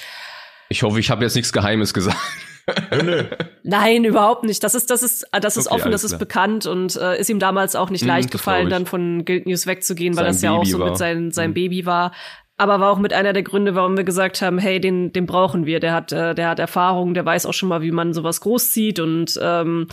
[0.69, 2.17] Ich hoffe, ich habe jetzt nichts Geheimes gesagt.
[3.63, 4.63] Nein, überhaupt nicht.
[4.63, 6.19] Das ist, das ist, das ist okay, offen, das ist klar.
[6.19, 9.67] bekannt und äh, ist ihm damals auch nicht mhm, leicht gefallen, dann von Guild News
[9.67, 10.89] wegzugehen, weil sein das ja Baby auch so war.
[10.89, 11.53] mit sein, sein mhm.
[11.53, 12.11] Baby war.
[12.57, 15.65] Aber war auch mit einer der Gründe, warum wir gesagt haben, hey, den, den brauchen
[15.67, 15.79] wir.
[15.79, 18.99] Der hat, äh, der hat Erfahrung, der weiß auch schon mal, wie man sowas großzieht
[18.99, 19.87] und ähm,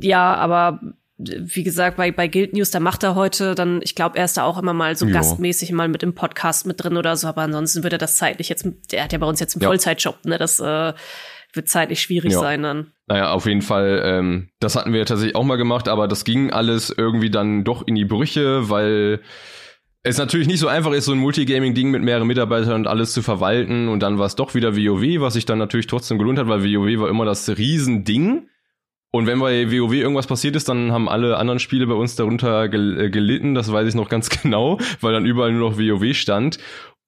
[0.00, 0.80] ja, aber
[1.16, 4.36] wie gesagt, bei, bei Guild News, da macht er heute dann, ich glaube, er ist
[4.36, 5.12] da auch immer mal so jo.
[5.12, 8.48] gastmäßig mal mit im Podcast mit drin oder so, aber ansonsten würde er das zeitlich
[8.48, 9.68] jetzt, der hat ja bei uns jetzt einen ja.
[9.68, 10.92] Vollzeitjob, ne, das äh,
[11.52, 12.40] wird zeitlich schwierig ja.
[12.40, 12.92] sein dann.
[13.06, 16.52] Naja, auf jeden Fall, ähm, das hatten wir tatsächlich auch mal gemacht, aber das ging
[16.52, 19.20] alles irgendwie dann doch in die Brüche, weil
[20.04, 23.22] es natürlich nicht so einfach ist, so ein Multigaming-Ding mit mehreren Mitarbeitern und alles zu
[23.22, 23.88] verwalten.
[23.88, 26.62] Und dann war es doch wieder WoW, was sich dann natürlich trotzdem gelohnt hat, weil
[26.62, 28.48] WoW war immer das Riesending.
[29.10, 32.68] Und wenn bei WoW irgendwas passiert ist, dann haben alle anderen Spiele bei uns darunter
[32.68, 33.54] gel gelitten.
[33.54, 36.58] Das weiß ich noch ganz genau, weil dann überall nur noch WoW stand.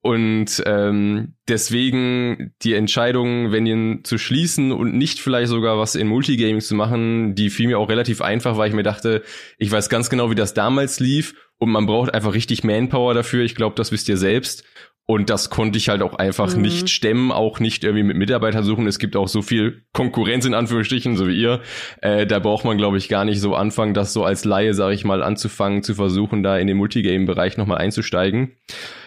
[0.01, 6.07] Und ähm, deswegen die Entscheidung, wenn ihn zu schließen und nicht vielleicht sogar was in
[6.07, 9.21] Multigaming zu machen, die fiel mir auch relativ einfach, weil ich mir dachte,
[9.57, 13.43] ich weiß ganz genau, wie das damals lief und man braucht einfach richtig Manpower dafür.
[13.43, 14.63] Ich glaube, das wisst ihr selbst.
[15.09, 16.63] Und das konnte ich halt auch einfach mhm.
[16.63, 18.87] nicht stemmen, auch nicht irgendwie mit Mitarbeitern suchen.
[18.87, 21.61] Es gibt auch so viel Konkurrenz in Anführungsstrichen, so wie ihr.
[22.01, 24.93] Äh, da braucht man, glaube ich, gar nicht so anfangen, das so als Laie, sage
[24.93, 28.57] ich mal, anzufangen, zu versuchen, da in den Multigame-Bereich nochmal einzusteigen.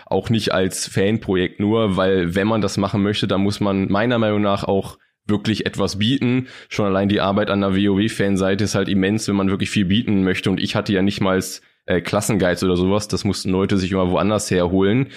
[0.06, 4.18] Auch nicht als Fanprojekt nur, weil wenn man das machen möchte, dann muss man meiner
[4.18, 6.48] Meinung nach auch wirklich etwas bieten.
[6.70, 10.24] Schon allein die Arbeit an der WoW-Fanseite ist halt immens, wenn man wirklich viel bieten
[10.24, 10.50] möchte.
[10.50, 11.36] Und ich hatte ja nicht mal
[11.90, 13.08] äh, Klassenguides oder sowas.
[13.08, 15.08] Das mussten Leute sich immer woanders herholen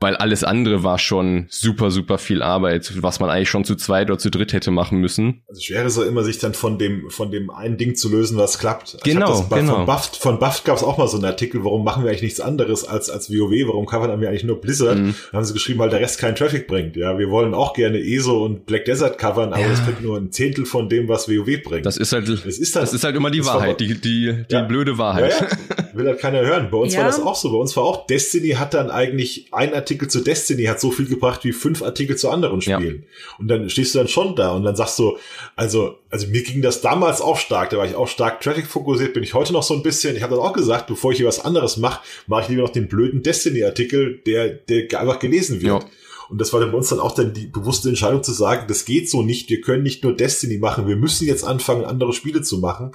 [0.00, 4.08] weil alles andere war schon super, super viel Arbeit, was man eigentlich schon zu zweit
[4.08, 5.42] oder zu dritt hätte machen müssen.
[5.46, 8.38] Also schwer ist es immer, sich dann von dem, von dem einen Ding zu lösen,
[8.38, 8.96] was klappt.
[9.04, 9.76] Genau, bei, genau.
[9.76, 12.22] Von Buffed, von Buffed gab es auch mal so einen Artikel, warum machen wir eigentlich
[12.22, 14.98] nichts anderes als, als WoW, warum covern wir eigentlich nur Blizzard?
[14.98, 15.14] Mhm.
[15.32, 16.96] Dann haben sie geschrieben, weil der Rest keinen Traffic bringt.
[16.96, 19.68] Ja, wir wollen auch gerne ESO und Black Desert covern, aber ja.
[19.68, 21.84] das bringt nur ein Zehntel von dem, was WoW bringt.
[21.84, 24.54] Das ist halt, das ist halt, das ist halt immer die Wahrheit, die, die, die
[24.54, 24.62] ja.
[24.62, 25.34] blöde Wahrheit.
[25.38, 25.94] Ja, ja.
[25.94, 26.68] Will halt keiner hören.
[26.70, 27.50] Bei uns war das auch so.
[27.50, 31.06] Bei uns war auch Destiny hat dann eigentlich ein Artikel zu Destiny hat so viel
[31.06, 33.04] gebracht wie fünf Artikel zu anderen Spielen.
[33.04, 33.38] Ja.
[33.38, 35.16] Und dann stehst du dann schon da und dann sagst du,
[35.56, 39.14] also, also mir ging das damals auch stark, da war ich auch stark Traffic fokussiert,
[39.14, 40.16] bin ich heute noch so ein bisschen.
[40.16, 42.70] Ich habe dann auch gesagt, bevor ich hier was anderes mache, mache ich lieber noch
[42.70, 45.82] den blöden Destiny-Artikel, der, der einfach gelesen wird.
[45.82, 45.88] Ja.
[46.30, 48.84] Und das war dann bei uns dann auch dann die bewusste Entscheidung zu sagen, das
[48.84, 52.40] geht so nicht, wir können nicht nur Destiny machen, wir müssen jetzt anfangen, andere Spiele
[52.42, 52.92] zu machen.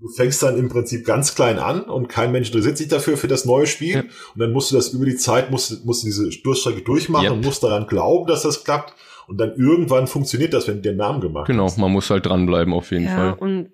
[0.00, 3.28] Du fängst dann im Prinzip ganz klein an und kein Mensch interessiert sich dafür für
[3.28, 3.94] das neue Spiel.
[3.94, 4.00] Ja.
[4.00, 7.32] Und dann musst du das über die Zeit, musst, musst du diese Durchstrecke durchmachen yep.
[7.32, 8.94] und musst daran glauben, dass das klappt.
[9.26, 11.76] Und dann irgendwann funktioniert das, wenn du den Namen gemacht genau, hast.
[11.76, 13.32] Genau, man muss halt dranbleiben auf jeden ja, Fall.
[13.34, 13.70] Und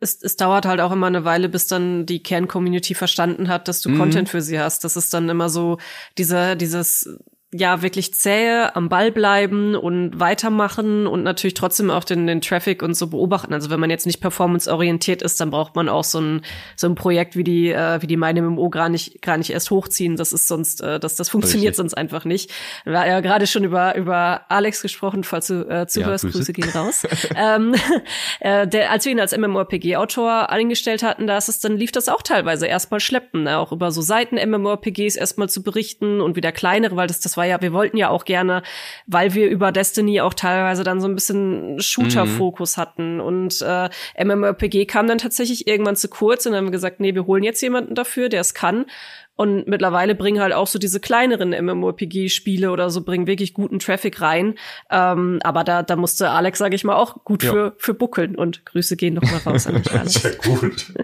[0.00, 3.80] es, es dauert halt auch immer eine Weile, bis dann die Kern-Community verstanden hat, dass
[3.80, 3.98] du mhm.
[3.98, 4.82] Content für sie hast.
[4.84, 5.78] Das ist dann immer so
[6.18, 7.18] dieser, dieses
[7.54, 12.82] ja wirklich zähe am Ball bleiben und weitermachen und natürlich trotzdem auch den, den Traffic
[12.82, 13.52] und so beobachten.
[13.52, 16.42] Also wenn man jetzt nicht performanceorientiert ist, dann braucht man auch so ein
[16.76, 19.70] so ein Projekt wie die äh, wie die meine MMO gar nicht gar nicht erst
[19.70, 20.16] hochziehen.
[20.16, 21.76] Das ist sonst äh, das das funktioniert Richtig.
[21.76, 22.50] sonst einfach nicht.
[22.84, 26.38] Wir haben ja gerade schon über über Alex gesprochen, falls du äh, zuhörst, ja, Grüße.
[26.38, 27.06] Grüße gehen raus.
[27.36, 27.74] ähm,
[28.40, 32.08] äh, der, als wir ihn als MMORPG-Autor eingestellt hatten, da ist es dann lief das
[32.08, 33.58] auch teilweise erstmal schleppen, ne?
[33.58, 37.41] auch über so Seiten MMORPGs erstmal zu berichten und wieder kleinere, weil das das war
[37.42, 38.62] war ja, wir wollten ja auch gerne,
[39.08, 42.80] weil wir über Destiny auch teilweise dann so ein bisschen Shooter-Fokus mhm.
[42.80, 43.88] hatten und äh,
[44.24, 47.42] MMORPG kam dann tatsächlich irgendwann zu kurz und dann haben wir gesagt, nee, wir holen
[47.42, 48.86] jetzt jemanden dafür, der es kann.
[49.34, 54.20] Und mittlerweile bringen halt auch so diese kleineren MMORPG-Spiele oder so, bringen wirklich guten Traffic
[54.20, 54.54] rein.
[54.88, 57.50] Ähm, aber da, da musste Alex, sage ich mal, auch gut ja.
[57.50, 58.36] für, für buckeln.
[58.36, 60.12] Und Grüße gehen noch mal raus an dich, Alex.
[60.12, 60.92] Sehr gut.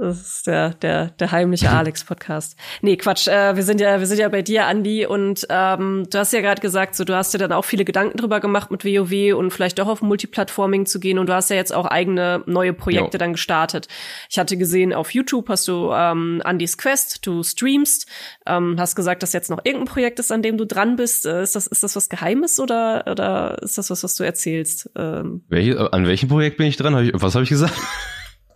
[0.00, 2.56] Das ist der, der, der heimliche Alex-Podcast.
[2.80, 3.28] Nee, Quatsch.
[3.28, 6.40] Äh, wir sind ja, wir sind ja bei dir, Andi, und ähm, du hast ja
[6.40, 9.50] gerade gesagt, so du hast dir dann auch viele Gedanken drüber gemacht mit WoW und
[9.50, 11.18] vielleicht doch auf Multiplatforming zu gehen.
[11.18, 13.18] Und du hast ja jetzt auch eigene neue Projekte jo.
[13.18, 13.88] dann gestartet.
[14.30, 18.06] Ich hatte gesehen, auf YouTube hast du ähm, Andys Quest, du streamst,
[18.46, 21.26] ähm, hast gesagt, dass jetzt noch irgendein Projekt ist, an dem du dran bist.
[21.26, 24.88] Äh, ist das, ist das was Geheimes oder, oder ist das was, was du erzählst?
[24.96, 26.94] Ähm, Welche, an welchem Projekt bin ich dran?
[26.94, 27.74] Hab ich, was habe ich gesagt?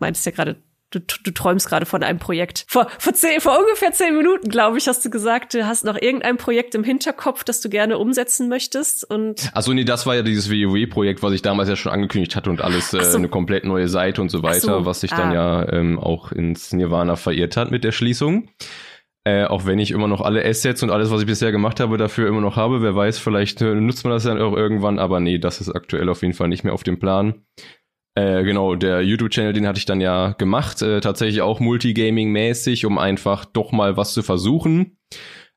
[0.01, 0.57] Meintest ja gerade
[0.99, 2.65] du, du träumst gerade von einem Projekt.
[2.69, 6.01] Vor, vor, zehn, vor ungefähr zehn Minuten, glaube ich, hast du gesagt, du hast noch
[6.01, 9.09] irgendein Projekt im Hinterkopf, das du gerne umsetzen möchtest.
[9.09, 12.51] Und Achso, nee, das war ja dieses WoW-Projekt, was ich damals ja schon angekündigt hatte
[12.51, 13.19] und alles äh, so.
[13.19, 14.87] eine komplett neue Seite und so weiter, so.
[14.87, 15.17] was sich ah.
[15.17, 18.49] dann ja ähm, auch ins Nirvana verirrt hat mit der Schließung.
[19.27, 21.97] Äh, auch wenn ich immer noch alle Assets und alles, was ich bisher gemacht habe,
[21.97, 22.83] dafür immer noch habe.
[22.83, 26.11] Wer weiß, vielleicht äh, nutzt man das dann auch irgendwann, aber nee, das ist aktuell
[26.11, 27.43] auf jeden Fall nicht mehr auf dem Plan.
[28.17, 32.99] Äh, genau, der YouTube-Channel, den hatte ich dann ja gemacht, äh, tatsächlich auch Multigaming-mäßig, um
[32.99, 34.97] einfach doch mal was zu versuchen.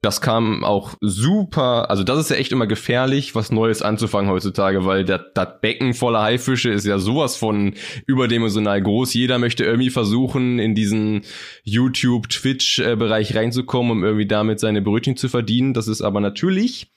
[0.02, 4.86] Das kam auch super, also das ist ja echt immer gefährlich, was Neues anzufangen heutzutage,
[4.86, 5.22] weil das
[5.60, 7.74] Becken voller Haifische ist ja sowas von
[8.06, 9.16] überdimensional groß.
[9.16, 11.24] Jeder möchte irgendwie versuchen, in diesen
[11.64, 15.74] YouTube-Twitch-Bereich reinzukommen, um irgendwie damit seine Brötchen zu verdienen.
[15.74, 16.92] Das ist aber natürlich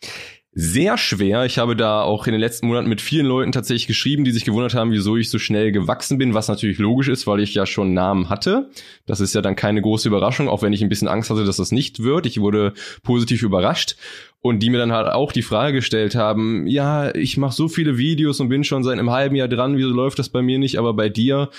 [0.53, 1.45] sehr schwer.
[1.45, 4.45] Ich habe da auch in den letzten Monaten mit vielen Leuten tatsächlich geschrieben, die sich
[4.45, 7.67] gewundert haben, wieso ich so schnell gewachsen bin, was natürlich logisch ist, weil ich ja
[7.67, 8.71] schon Namen hatte.
[9.07, 11.59] Das ist ja dann keine große Überraschung, auch wenn ich ein bisschen Angst hatte, dass
[11.59, 12.27] das nicht wird.
[12.27, 12.73] Ich wurde
[13.05, 13.95] positiv überrascht
[14.41, 17.97] und die mir dann halt auch die Frage gestellt haben, ja, ich mache so viele
[17.97, 20.79] Videos und bin schon seit einem halben Jahr dran, wieso läuft das bei mir nicht,
[20.79, 21.51] aber bei dir?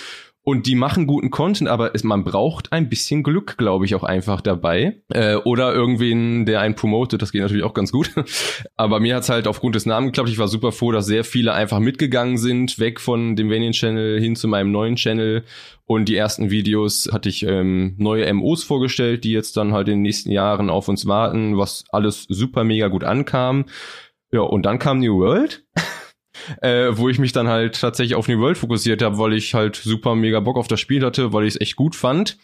[0.43, 4.03] Und die machen guten Content, aber es, man braucht ein bisschen Glück, glaube ich, auch
[4.03, 5.03] einfach dabei.
[5.13, 8.09] Äh, oder irgendwen, der einen promotet, das geht natürlich auch ganz gut.
[8.75, 10.29] aber mir hat's halt aufgrund des Namens geklappt.
[10.29, 14.35] Ich war super froh, dass sehr viele einfach mitgegangen sind, weg von dem Vanian-Channel hin
[14.35, 15.43] zu meinem neuen Channel.
[15.85, 19.95] Und die ersten Videos hatte ich ähm, neue MOs vorgestellt, die jetzt dann halt in
[19.95, 23.65] den nächsten Jahren auf uns warten, was alles super mega gut ankam.
[24.31, 25.63] Ja, und dann kam New World.
[26.61, 29.75] äh, wo ich mich dann halt tatsächlich auf New World fokussiert habe, weil ich halt
[29.75, 32.37] super mega Bock auf das Spiel hatte, weil ich es echt gut fand.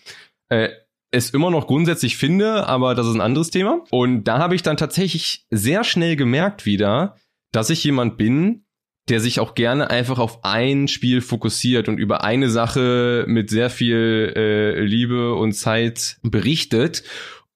[0.50, 0.70] Äh,
[1.12, 3.84] es immer noch grundsätzlich finde, aber das ist ein anderes Thema.
[3.92, 7.16] Und da habe ich dann tatsächlich sehr schnell gemerkt wieder,
[7.52, 8.66] dass ich jemand bin,
[9.10, 13.70] der sich auch gerne einfach auf ein Spiel fokussiert und über eine Sache mit sehr
[13.70, 17.04] viel äh, Liebe und Zeit berichtet.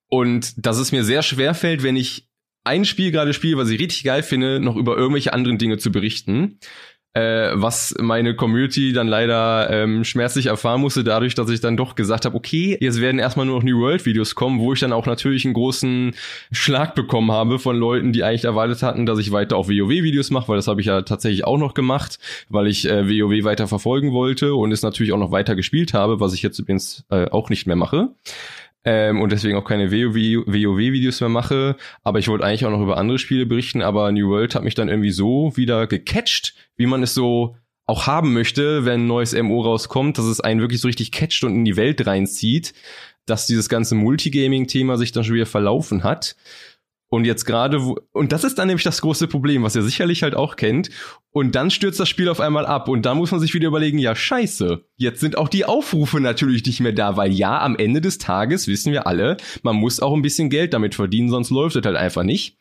[0.08, 2.31] Und dass es mir sehr schwer fällt, wenn ich
[2.64, 5.92] ein Spiel gerade spiele, was ich richtig geil finde, noch über irgendwelche anderen Dinge zu
[5.92, 6.60] berichten
[7.14, 11.96] äh, was meine Community dann leider ähm, schmerzlich erfahren musste, dadurch, dass ich dann doch
[11.96, 14.94] gesagt habe, okay, jetzt werden erstmal nur noch New World Videos kommen, wo ich dann
[14.94, 16.16] auch natürlich einen großen
[16.52, 20.32] Schlag bekommen habe von Leuten, die eigentlich erwartet hatten, dass ich weiter auch WoW Videos
[20.32, 22.18] mache, weil das habe ich ja tatsächlich auch noch gemacht,
[22.50, 26.22] weil ich äh, WoW weiter verfolgen wollte und es natürlich auch noch weiter gespielt habe,
[26.22, 28.10] was ich jetzt übrigens äh, auch nicht mehr mache
[28.84, 31.76] ähm, und deswegen auch keine WoW-Videos mehr mache.
[32.04, 34.76] Aber ich wollte eigentlich auch noch über andere Spiele berichten, aber New World hat mich
[34.76, 39.34] dann irgendwie so wieder gecatcht, wie man es so auch haben möchte, wenn ein neues
[39.34, 42.74] MO rauskommt, dass es einen wirklich so richtig catcht und in die Welt reinzieht,
[43.26, 46.36] dass dieses ganze Multigaming-Thema sich dann schon wieder verlaufen hat.
[47.14, 47.78] Und jetzt gerade,
[48.14, 50.90] und das ist dann nämlich das große Problem, was ihr sicherlich halt auch kennt.
[51.32, 52.88] Und dann stürzt das Spiel auf einmal ab.
[52.88, 54.86] Und da muss man sich wieder überlegen, ja, scheiße.
[54.96, 58.70] Jetzt sind auch die Aufrufe natürlich nicht mehr da, weil ja, am Ende des Tages
[58.70, 61.98] wissen wir alle, man muss auch ein bisschen Geld damit verdienen, sonst läuft es halt
[61.98, 62.58] einfach nicht.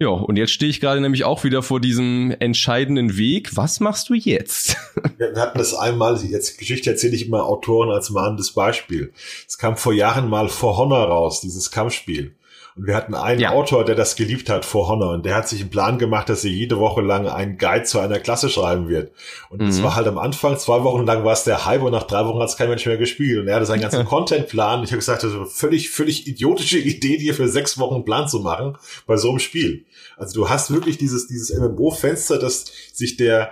[0.00, 3.54] Ja, und jetzt stehe ich gerade nämlich auch wieder vor diesem entscheidenden Weg.
[3.54, 4.78] Was machst du jetzt?
[5.18, 9.12] Wir hatten das einmal, jetzt Geschichte erzähle ich immer Autoren als mahnendes Beispiel.
[9.46, 12.34] Es kam vor Jahren mal For Honor raus, dieses Kampfspiel.
[12.78, 13.50] Und wir hatten einen ja.
[13.50, 15.12] Autor, der das geliebt hat, vor Honor.
[15.12, 17.98] Und der hat sich einen Plan gemacht, dass er jede Woche lang einen Guide zu
[17.98, 19.10] einer Klasse schreiben wird.
[19.50, 19.66] Und mhm.
[19.66, 22.24] das war halt am Anfang, zwei Wochen lang war es der Hype und nach drei
[22.24, 23.40] Wochen hat es kein Mensch mehr gespielt.
[23.40, 24.84] Und er hatte seinen ganzen Contentplan.
[24.84, 28.04] Ich habe gesagt, das ist eine völlig, völlig idiotische Idee, dir für sechs Wochen einen
[28.04, 28.76] Plan zu machen
[29.08, 29.84] bei so einem Spiel.
[30.16, 33.50] Also du hast wirklich dieses, dieses MMO-Fenster, dass sich der,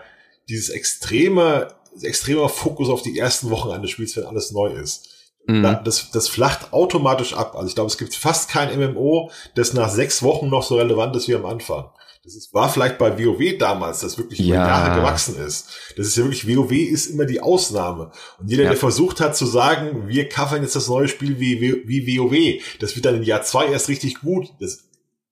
[0.48, 1.66] dieses extreme,
[2.00, 5.05] extremer Fokus auf die ersten Wochen eines Spiels, wenn alles neu ist.
[5.46, 5.78] Mhm.
[5.84, 7.54] Das, das flacht automatisch ab.
[7.54, 11.14] Also ich glaube, es gibt fast kein MMO, das nach sechs Wochen noch so relevant
[11.16, 11.90] ist wie am Anfang.
[12.24, 14.66] Das ist, war vielleicht bei WoW damals, das wirklich über ja.
[14.66, 15.68] Jahre gewachsen ist.
[15.96, 18.10] Das ist ja wirklich, WoW ist immer die Ausnahme.
[18.40, 18.70] Und jeder, ja.
[18.70, 22.96] der versucht hat zu sagen, wir covern jetzt das neue Spiel wie, wie WoW, das
[22.96, 24.48] wird dann in Jahr zwei erst richtig gut.
[24.58, 24.80] Das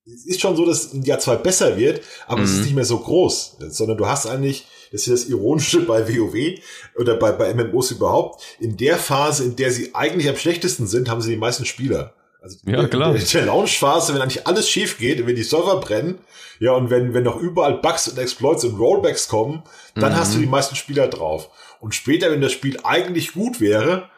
[0.04, 2.44] ist schon so, dass in Jahr zwei besser wird, aber mhm.
[2.44, 2.64] es ist mhm.
[2.64, 6.60] nicht mehr so groß, sondern du hast eigentlich das ist das Ironische bei WoW
[6.96, 8.44] oder bei, bei MMOs überhaupt.
[8.60, 12.14] In der Phase, in der sie eigentlich am schlechtesten sind, haben sie die meisten Spieler.
[12.40, 13.12] Also ja, klar.
[13.16, 16.18] in der Launchphase, wenn eigentlich alles schief geht, wenn die Server brennen,
[16.60, 19.64] ja, und wenn, wenn noch überall Bugs und Exploits und Rollbacks kommen,
[19.96, 20.16] dann mhm.
[20.16, 21.50] hast du die meisten Spieler drauf.
[21.80, 24.10] Und später, wenn das Spiel eigentlich gut wäre,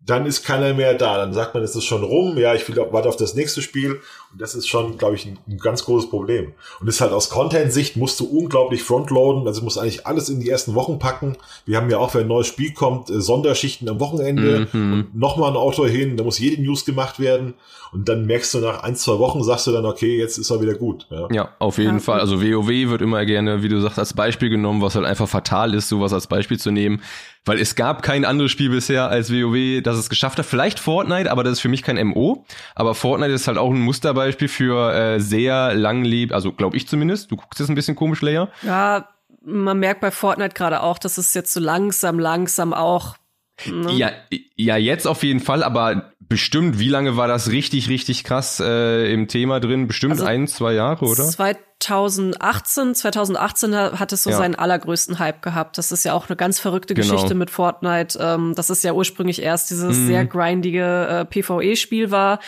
[0.00, 1.16] dann ist keiner mehr da.
[1.16, 4.02] Dann sagt man, es ist schon rum, ja, ich will warte auf das nächste Spiel.
[4.32, 6.52] Und das ist schon, glaube ich, ein, ein, ganz großes Problem.
[6.80, 9.46] Und ist halt aus Content-Sicht musst du unglaublich frontloaden.
[9.46, 11.36] Also musst eigentlich alles in die ersten Wochen packen.
[11.66, 14.92] Wir haben ja auch, wenn ein neues Spiel kommt, äh, Sonderschichten am Wochenende mhm.
[14.92, 16.16] und nochmal ein Autor hin.
[16.16, 17.54] Da muss jede News gemacht werden.
[17.92, 20.60] Und dann merkst du nach ein, zwei Wochen, sagst du dann, okay, jetzt ist er
[20.60, 21.08] wieder gut.
[21.10, 21.98] Ja, ja auf jeden ja.
[21.98, 22.20] Fall.
[22.20, 25.74] Also WoW wird immer gerne, wie du sagst, als Beispiel genommen, was halt einfach fatal
[25.74, 27.02] ist, sowas als Beispiel zu nehmen.
[27.44, 30.46] Weil es gab kein anderes Spiel bisher als WoW, das es geschafft hat.
[30.46, 32.44] Vielleicht Fortnite, aber das ist für mich kein MO.
[32.74, 36.86] Aber Fortnite ist halt auch ein Muster Beispiel für äh, sehr langlebig, also glaube ich
[36.86, 37.30] zumindest.
[37.30, 38.48] Du guckst jetzt ein bisschen komisch, Leia.
[38.62, 39.08] Ja,
[39.42, 43.16] man merkt bei Fortnite gerade auch, dass es jetzt so langsam, langsam auch.
[43.66, 43.92] Ne?
[43.92, 44.10] Ja,
[44.56, 49.12] ja, jetzt auf jeden Fall, aber bestimmt, wie lange war das richtig, richtig krass äh,
[49.12, 49.86] im Thema drin?
[49.86, 51.24] Bestimmt also ein, zwei Jahre, oder?
[51.80, 54.36] 2018, 2018 hat es so ja.
[54.36, 55.78] seinen allergrößten Hype gehabt.
[55.78, 57.10] Das ist ja auch eine ganz verrückte genau.
[57.10, 58.18] Geschichte mit Fortnite.
[58.20, 60.06] Ähm, das ist ja ursprünglich erst dieses mhm.
[60.06, 62.38] sehr grindige äh, PvE-Spiel war.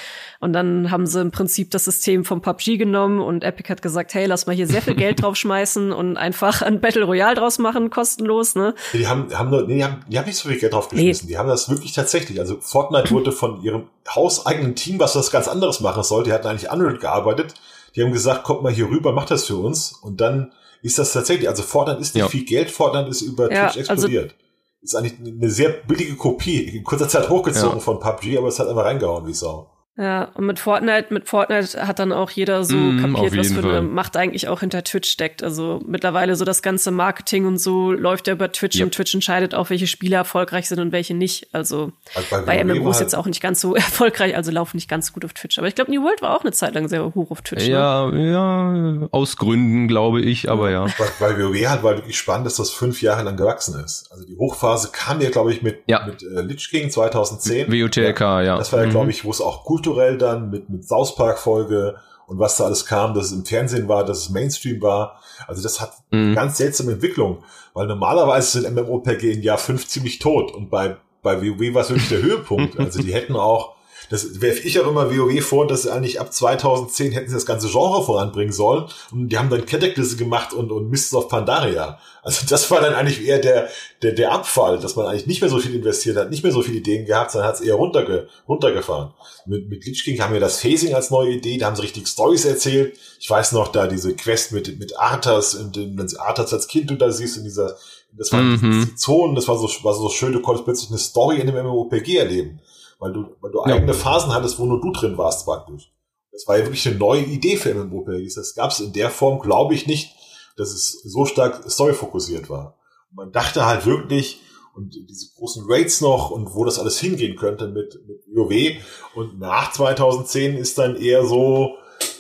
[0.40, 4.12] Und dann haben sie im Prinzip das System vom PUBG genommen und Epic hat gesagt,
[4.12, 7.88] hey, lass mal hier sehr viel Geld draufschmeißen und einfach ein Battle Royale draus machen,
[7.88, 8.74] kostenlos, ne?
[8.92, 11.26] Die haben, haben, nur, nee, die haben, die haben nicht so viel Geld draufgeschmissen.
[11.26, 11.32] Nee.
[11.32, 12.38] Die haben das wirklich tatsächlich.
[12.38, 16.48] Also Fortnite wurde von ihrem hauseigenen Team, was das ganz anderes machen sollte, die hatten
[16.48, 17.54] eigentlich Unreal gearbeitet,
[17.94, 19.92] die haben gesagt, kommt mal hier rüber, macht das für uns.
[19.92, 20.52] Und dann
[20.82, 22.28] ist das tatsächlich, also Fortnite ist nicht ja.
[22.28, 24.32] viel Geld, Fortnite ist über ja, Twitch also explodiert.
[24.32, 24.42] Also
[24.82, 27.80] ist eigentlich eine sehr billige Kopie, in kurzer Zeit hochgezogen ja.
[27.80, 29.70] von PUBG, aber es hat einfach reingehauen wie Sau.
[29.98, 33.58] Ja, und mit Fortnite, mit Fortnite hat dann auch jeder so mm, kapiert, was für
[33.58, 33.82] eine Fall.
[33.82, 35.42] Macht eigentlich auch hinter Twitch steckt.
[35.42, 38.86] Also mittlerweile so das ganze Marketing und so läuft ja über Twitch yep.
[38.86, 41.48] und Twitch entscheidet auch, welche Spieler erfolgreich sind und welche nicht.
[41.52, 45.12] Also, also bei, bei MMOs jetzt auch nicht ganz so erfolgreich, also laufen nicht ganz
[45.12, 45.58] gut auf Twitch.
[45.58, 47.66] Aber ich glaube, New World war auch eine Zeit lang sehr hoch auf Twitch.
[47.66, 48.32] Ja, ne?
[48.32, 50.86] ja, aus Gründen, glaube ich, aber ja.
[50.96, 54.10] Bei, bei WoW halt war wirklich spannend, dass das fünf Jahre lang gewachsen ist.
[54.10, 56.06] Also die Hochphase kam ja, glaube ich, mit, ja.
[56.06, 57.70] mit äh, Lich King 2010.
[57.70, 58.40] WOTLK, ja.
[58.40, 58.56] ja.
[58.56, 58.90] Das war ja, mhm.
[58.90, 62.64] glaube ich, wo es auch kulturell dann mit, mit South Park Folge und was da
[62.64, 65.20] alles kam, dass es im Fernsehen war, dass es Mainstream war.
[65.48, 66.34] Also das hat mhm.
[66.34, 67.42] ganz seltsame Entwicklung,
[67.74, 71.90] weil normalerweise sind MMORPG in Jahr fünf ziemlich tot und bei, bei WoW war es
[71.90, 72.78] wirklich der Höhepunkt.
[72.78, 73.74] Also die hätten auch,
[74.12, 77.46] Das werfe ich auch immer WoW vor, dass sie eigentlich ab 2010 hätten sie das
[77.46, 78.84] ganze Genre voranbringen sollen.
[79.10, 81.98] Und die haben dann Cataclysm gemacht und, und Mists of Pandaria.
[82.22, 83.70] Also das war dann eigentlich eher der,
[84.02, 86.60] der, der Abfall, dass man eigentlich nicht mehr so viel investiert hat, nicht mehr so
[86.60, 89.14] viele Ideen gehabt, sondern hat es eher runterge, runtergefahren.
[89.46, 92.06] Mit, mit Lich King haben wir das Phasing als neue Idee, da haben sie richtig
[92.06, 92.98] Stories erzählt.
[93.18, 96.90] Ich weiß noch, da diese Quest mit, mit Arthas, und wenn sie Arthas als Kind
[96.90, 97.78] du da siehst, in dieser,
[98.12, 98.88] das waren mhm.
[98.90, 101.56] die Zonen, das war so, war so schön, du konntest plötzlich eine Story in dem
[101.56, 102.60] MMOPG erleben
[103.02, 103.74] weil du, weil du ja.
[103.74, 105.92] eigene Phasen hattest, wo nur du drin warst praktisch.
[106.30, 108.36] Das war ja wirklich eine neue Idee für MMORPGs.
[108.36, 110.14] Das gab es in der Form, glaube ich, nicht,
[110.56, 112.78] dass es so stark story-fokussiert war.
[113.10, 114.40] Und man dachte halt wirklich,
[114.74, 118.76] und diese großen Raids noch und wo das alles hingehen könnte mit, mit WoW.
[119.16, 121.74] Und nach 2010 ist dann eher so,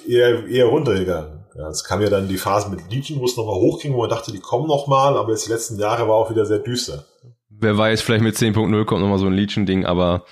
[0.06, 1.44] eher, eher runtergegangen.
[1.54, 4.10] Ja, es kam ja dann die Phase mit Legion, wo es nochmal hochging, wo man
[4.10, 7.04] dachte, die kommen nochmal, aber jetzt die letzten Jahre war auch wieder sehr düster.
[7.50, 10.24] Wer weiß, vielleicht mit 10.0 kommt nochmal so ein Legion-Ding, aber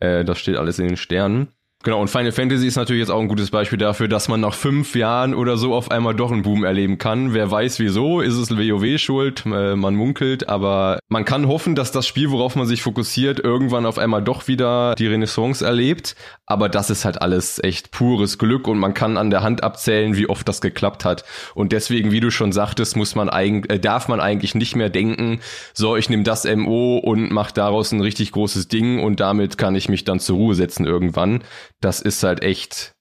[0.00, 1.48] äh, das steht alles in den Sternen.
[1.86, 4.54] Genau, und Final Fantasy ist natürlich jetzt auch ein gutes Beispiel dafür, dass man nach
[4.54, 7.32] fünf Jahren oder so auf einmal doch einen Boom erleben kann.
[7.32, 11.92] Wer weiß wieso, ist es WoW schuld, äh, man munkelt, aber man kann hoffen, dass
[11.92, 16.16] das Spiel, worauf man sich fokussiert, irgendwann auf einmal doch wieder die Renaissance erlebt.
[16.44, 20.16] Aber das ist halt alles echt pures Glück und man kann an der Hand abzählen,
[20.16, 21.24] wie oft das geklappt hat.
[21.54, 24.90] Und deswegen, wie du schon sagtest, muss man eigentlich, äh, darf man eigentlich nicht mehr
[24.90, 25.38] denken,
[25.72, 29.76] so, ich nehme das MO und mach daraus ein richtig großes Ding und damit kann
[29.76, 31.44] ich mich dann zur Ruhe setzen irgendwann
[31.80, 32.92] das ist halt echt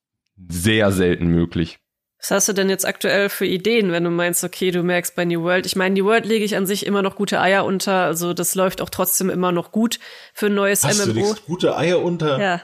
[0.49, 1.77] sehr selten möglich.
[2.19, 5.25] Was hast du denn jetzt aktuell für Ideen, wenn du meinst, okay, du merkst bei
[5.25, 5.67] New World?
[5.67, 8.55] Ich meine, New World lege ich an sich immer noch gute Eier unter, also das
[8.55, 9.99] läuft auch trotzdem immer noch gut
[10.33, 11.35] für ein neues hast MMO.
[11.35, 12.39] Du gute Eier unter?
[12.39, 12.61] Ja.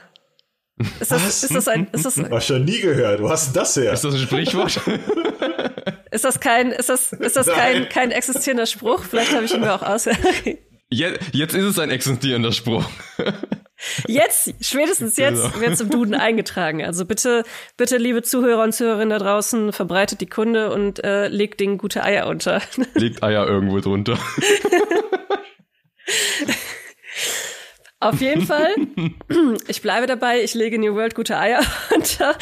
[0.98, 1.42] Ist das, Was?
[1.44, 3.22] ist das ein, ist das, Hast schon nie gehört.
[3.22, 3.92] Wo hast du das her?
[3.92, 4.80] Ist das ein Sprichwort?
[6.10, 9.04] ist das kein, ist das, ist das kein, kein existierender Spruch?
[9.04, 10.06] Vielleicht habe ich ihn mir auch aus.
[10.90, 12.84] jetzt, jetzt ist es ein existierender Spruch.
[14.06, 15.60] Jetzt, spätestens jetzt genau.
[15.60, 16.84] wird zum Duden eingetragen.
[16.84, 17.44] Also bitte,
[17.76, 22.02] bitte, liebe Zuhörer und Zuhörerinnen da draußen, verbreitet die Kunde und äh, legt Dingen gute
[22.02, 22.60] Eier unter.
[22.94, 24.18] Legt Eier irgendwo drunter.
[28.02, 28.74] Auf jeden Fall.
[29.68, 31.60] Ich bleibe dabei, ich lege New World gute Eier
[31.94, 32.36] unter.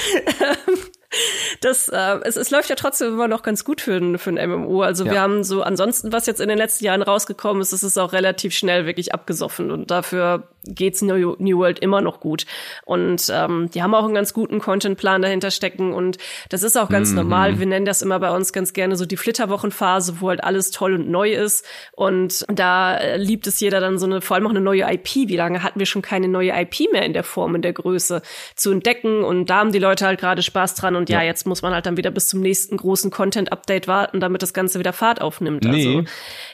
[1.61, 4.51] Das, äh, es, es läuft ja trotzdem immer noch ganz gut für, ein für ein
[4.51, 4.83] MMO.
[4.83, 5.13] Also ja.
[5.13, 8.13] wir haben so ansonsten, was jetzt in den letzten Jahren rausgekommen ist, ist es auch
[8.13, 12.47] relativ schnell wirklich abgesoffen und dafür geht's New, New World immer noch gut.
[12.85, 16.19] Und ähm, die haben auch einen ganz guten Contentplan dahinter stecken und
[16.49, 17.17] das ist auch ganz mhm.
[17.17, 17.59] normal.
[17.59, 20.95] Wir nennen das immer bei uns ganz gerne so die Flitterwochenphase, wo halt alles toll
[20.95, 21.65] und neu ist.
[21.93, 25.29] Und da äh, liebt es jeder dann so eine, vor allem auch eine neue IP.
[25.29, 28.23] Wie lange hatten wir schon keine neue IP mehr in der Form, in der Größe
[28.55, 29.25] zu entdecken?
[29.25, 30.97] Und da haben die Leute halt gerade Spaß dran.
[31.01, 34.21] Und ja, ja, jetzt muss man halt dann wieder bis zum nächsten großen Content-Update warten,
[34.21, 35.65] damit das Ganze wieder Fahrt aufnimmt.
[35.65, 35.97] Nee.
[35.97, 36.05] Also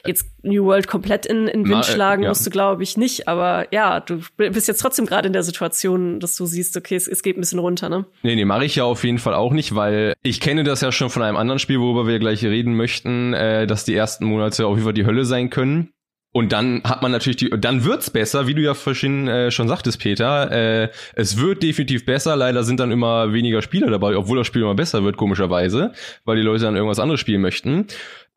[0.05, 2.29] jetzt New World komplett in, in Wind Ma schlagen ja.
[2.29, 3.27] musst du, glaube ich, nicht.
[3.27, 7.07] Aber ja, du bist jetzt trotzdem gerade in der Situation, dass du siehst, okay, es,
[7.09, 8.05] es geht ein bisschen runter, ne?
[8.23, 10.93] Nee, nee, mache ich ja auf jeden Fall auch nicht, weil ich kenne das ja
[10.93, 14.65] schon von einem anderen Spiel, worüber wir gleich reden möchten, äh, dass die ersten Monate
[14.65, 15.91] auf jeden Fall die Hölle sein können.
[16.37, 19.67] Und dann hat man natürlich die, dann wird's besser, wie du ja vorhin äh, schon
[19.67, 20.51] sagtest, Peter.
[20.51, 22.35] Äh, es wird definitiv besser.
[22.35, 25.93] Leider sind dann immer weniger Spieler dabei, obwohl das Spiel immer besser wird, komischerweise,
[26.25, 27.87] weil die Leute dann irgendwas anderes spielen möchten.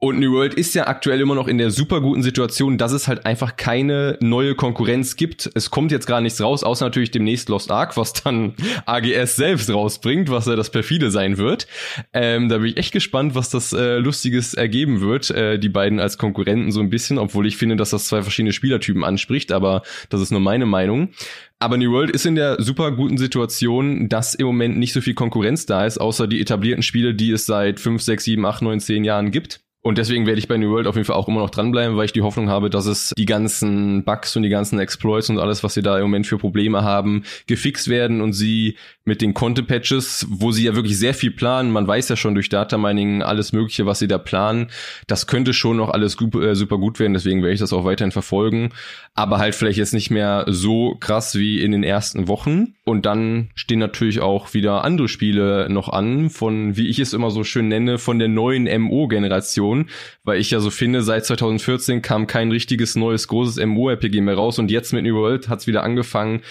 [0.02, 3.06] Und New World ist ja aktuell immer noch in der super guten Situation, dass es
[3.06, 5.50] halt einfach keine neue Konkurrenz gibt.
[5.54, 8.54] Es kommt jetzt gar nichts raus, außer natürlich demnächst Lost Ark, was dann
[8.86, 11.66] AGS selbst rausbringt, was ja das perfide sein wird.
[12.14, 16.00] Ähm, da bin ich echt gespannt, was das äh, Lustiges ergeben wird, äh, die beiden
[16.00, 19.82] als Konkurrenten so ein bisschen, obwohl ich finde, dass das zwei verschiedene Spielertypen anspricht, aber
[20.08, 21.10] das ist nur meine Meinung.
[21.58, 25.12] Aber New World ist in der super guten Situation, dass im Moment nicht so viel
[25.12, 28.80] Konkurrenz da ist, außer die etablierten Spiele, die es seit 5, 6, 7, 8, 9,
[28.80, 29.60] 10 Jahren gibt.
[29.82, 32.04] Und deswegen werde ich bei New World auf jeden Fall auch immer noch dranbleiben, weil
[32.04, 35.64] ich die Hoffnung habe, dass es die ganzen Bugs und die ganzen Exploits und alles,
[35.64, 40.26] was sie da im Moment für Probleme haben, gefixt werden und sie mit den Content-Patches,
[40.28, 43.86] wo sie ja wirklich sehr viel planen, man weiß ja schon durch Datamining alles Mögliche,
[43.86, 44.70] was sie da planen,
[45.06, 48.12] das könnte schon noch alles äh, super gut werden, deswegen werde ich das auch weiterhin
[48.12, 48.70] verfolgen,
[49.14, 52.74] aber halt vielleicht jetzt nicht mehr so krass wie in den ersten Wochen.
[52.90, 57.30] Und dann stehen natürlich auch wieder andere Spiele noch an, von, wie ich es immer
[57.30, 59.86] so schön nenne, von der neuen MO-Generation Generation,
[60.24, 64.58] weil ich ja so finde, seit 2014 kam kein richtiges neues großes MO-RPG mehr raus
[64.58, 66.42] und jetzt mit New World hat's wieder angefangen,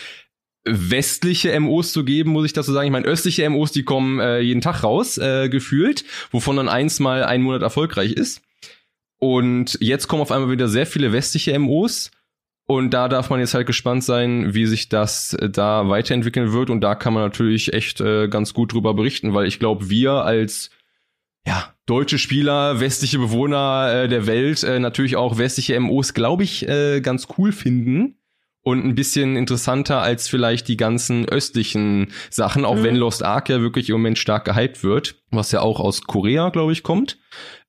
[0.65, 2.88] westliche MOs zu geben, muss ich dazu sagen.
[2.88, 6.99] Ich meine, östliche MOs, die kommen äh, jeden Tag raus, äh, gefühlt, wovon dann eins
[6.99, 8.41] mal einen Monat erfolgreich ist.
[9.18, 12.11] Und jetzt kommen auf einmal wieder sehr viele westliche MOs.
[12.70, 16.70] Und da darf man jetzt halt gespannt sein, wie sich das äh, da weiterentwickeln wird.
[16.70, 20.11] Und da kann man natürlich echt äh, ganz gut drüber berichten, weil ich glaube, wir
[20.24, 20.70] als
[21.47, 26.70] ja, deutsche Spieler, westliche Bewohner äh, der Welt, äh, natürlich auch westliche MOs, glaube ich,
[26.70, 28.20] äh, ganz cool finden.
[28.61, 32.84] und ein bisschen interessanter als vielleicht die ganzen östlichen Sachen, auch mhm.
[32.84, 36.49] wenn Lost Ark ja wirklich im Moment stark gehypt wird, was ja auch aus Korea,
[36.49, 37.17] glaube ich, kommt.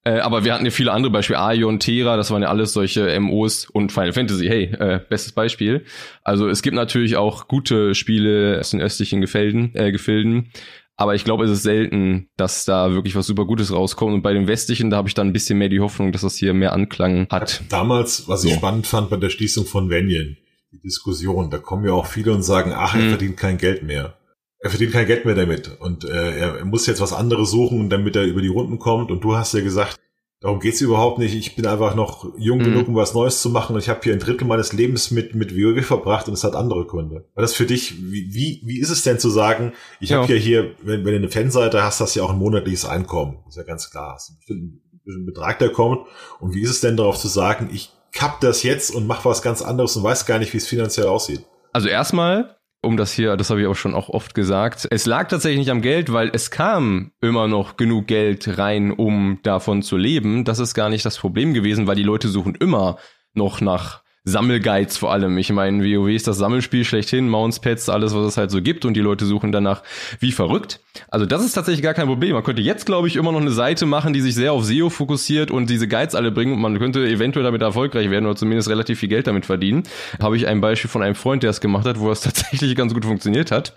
[0.04, 1.40] Äh, aber wir hatten ja viele andere Beispiele.
[1.40, 5.84] Aion, Terra, das waren ja alles solche MOs und Final Fantasy, hey, äh, bestes Beispiel.
[6.24, 10.52] Also es gibt natürlich auch gute Spiele aus den östlichen Gefilden, äh, Gefilden.
[10.96, 14.12] Aber ich glaube, es ist selten, dass da wirklich was super Gutes rauskommt.
[14.12, 16.36] Und bei den westlichen, da habe ich dann ein bisschen mehr die Hoffnung, dass das
[16.36, 17.62] hier mehr Anklang hat.
[17.70, 20.36] Damals, was ich spannend fand bei der Schließung von Venien,
[20.72, 23.08] die Diskussion, da kommen ja auch viele und sagen, ach, er hm.
[23.08, 24.14] verdient kein Geld mehr.
[24.62, 28.14] Er verdient kein Geld mehr damit und äh, er muss jetzt was anderes suchen, damit
[28.14, 29.10] er über die Runden kommt.
[29.10, 29.98] Und du hast ja gesagt,
[30.42, 31.34] Darum geht's überhaupt nicht.
[31.34, 32.64] Ich bin einfach noch jung mhm.
[32.64, 33.74] genug, um was Neues zu machen.
[33.74, 36.56] Und ich habe hier ein Drittel meines Lebens mit, mit WoW verbracht und es hat
[36.56, 37.26] andere Gründe.
[37.34, 40.22] War das für dich, wie, wie, wie ist es denn zu sagen, ich ja.
[40.22, 42.86] habe ja hier, wenn, wenn du eine Fanseite hast, hast du ja auch ein monatliches
[42.86, 43.44] Einkommen.
[43.48, 44.14] Ist ja ganz klar.
[44.14, 46.06] Hast einen bestimmten Betrag, der kommt.
[46.40, 49.42] Und wie ist es denn darauf zu sagen, ich kapp das jetzt und mach was
[49.42, 51.44] ganz anderes und weiß gar nicht, wie es finanziell aussieht?
[51.74, 54.88] Also erstmal um das hier, das habe ich auch schon auch oft gesagt.
[54.90, 59.38] Es lag tatsächlich nicht am Geld, weil es kam immer noch genug Geld rein, um
[59.42, 60.44] davon zu leben.
[60.44, 62.96] Das ist gar nicht das Problem gewesen, weil die Leute suchen immer
[63.34, 65.36] noch nach Sammelguides vor allem.
[65.38, 68.94] Ich meine, WoW ist das Sammelspiel schlechthin, Mountspads, alles, was es halt so gibt und
[68.94, 69.82] die Leute suchen danach
[70.18, 70.80] wie verrückt.
[71.10, 72.34] Also das ist tatsächlich gar kein Problem.
[72.34, 74.90] Man könnte jetzt, glaube ich, immer noch eine Seite machen, die sich sehr auf SEO
[74.90, 78.68] fokussiert und diese Guides alle bringen und man könnte eventuell damit erfolgreich werden oder zumindest
[78.68, 79.82] relativ viel Geld damit verdienen.
[80.22, 82.94] Habe ich ein Beispiel von einem Freund, der es gemacht hat, wo es tatsächlich ganz
[82.94, 83.76] gut funktioniert hat.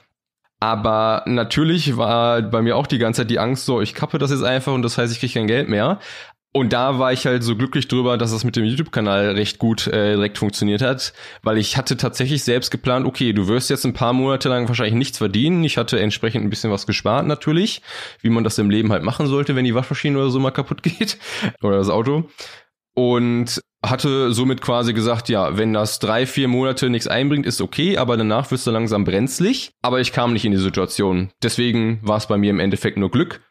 [0.60, 4.32] Aber natürlich war bei mir auch die ganze Zeit die Angst so, ich kappe das
[4.32, 6.00] jetzt einfach und das heißt, ich kriege kein Geld mehr.
[6.56, 9.88] Und da war ich halt so glücklich drüber, dass das mit dem YouTube-Kanal recht gut
[9.88, 13.94] äh, direkt funktioniert hat, weil ich hatte tatsächlich selbst geplant, okay, du wirst jetzt ein
[13.94, 15.64] paar Monate lang wahrscheinlich nichts verdienen.
[15.64, 17.82] Ich hatte entsprechend ein bisschen was gespart natürlich,
[18.22, 20.84] wie man das im Leben halt machen sollte, wenn die Waschmaschine oder so mal kaputt
[20.84, 21.18] geht
[21.64, 22.30] oder das Auto.
[22.94, 27.98] Und hatte somit quasi gesagt, ja, wenn das drei, vier Monate nichts einbringt, ist okay,
[27.98, 29.72] aber danach wirst du langsam brenzlig.
[29.82, 31.32] Aber ich kam nicht in die Situation.
[31.42, 33.42] Deswegen war es bei mir im Endeffekt nur Glück.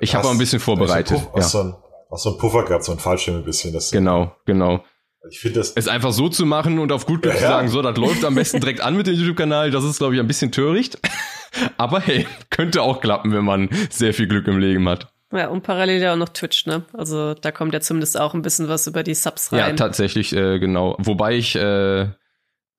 [0.00, 1.20] Ich habe ein bisschen vorbereitet.
[1.36, 1.78] Ja
[2.10, 3.72] auch so ein Puffer gehabt, so ein Fallschirm ein bisschen.
[3.72, 4.84] Das genau, genau.
[5.30, 5.72] Ich finde das.
[5.72, 8.24] Es einfach so zu machen und auf gut Glück ja, zu sagen, so, das läuft
[8.24, 10.98] am besten direkt an mit dem YouTube-Kanal, das ist, glaube ich, ein bisschen töricht.
[11.76, 15.12] Aber hey, könnte auch klappen, wenn man sehr viel Glück im Leben hat.
[15.32, 16.84] Ja, und parallel ja auch noch Twitch, ne?
[16.94, 19.58] Also da kommt ja zumindest auch ein bisschen was über die Subs rein.
[19.58, 20.96] Ja, tatsächlich, äh, genau.
[20.98, 22.08] Wobei ich äh,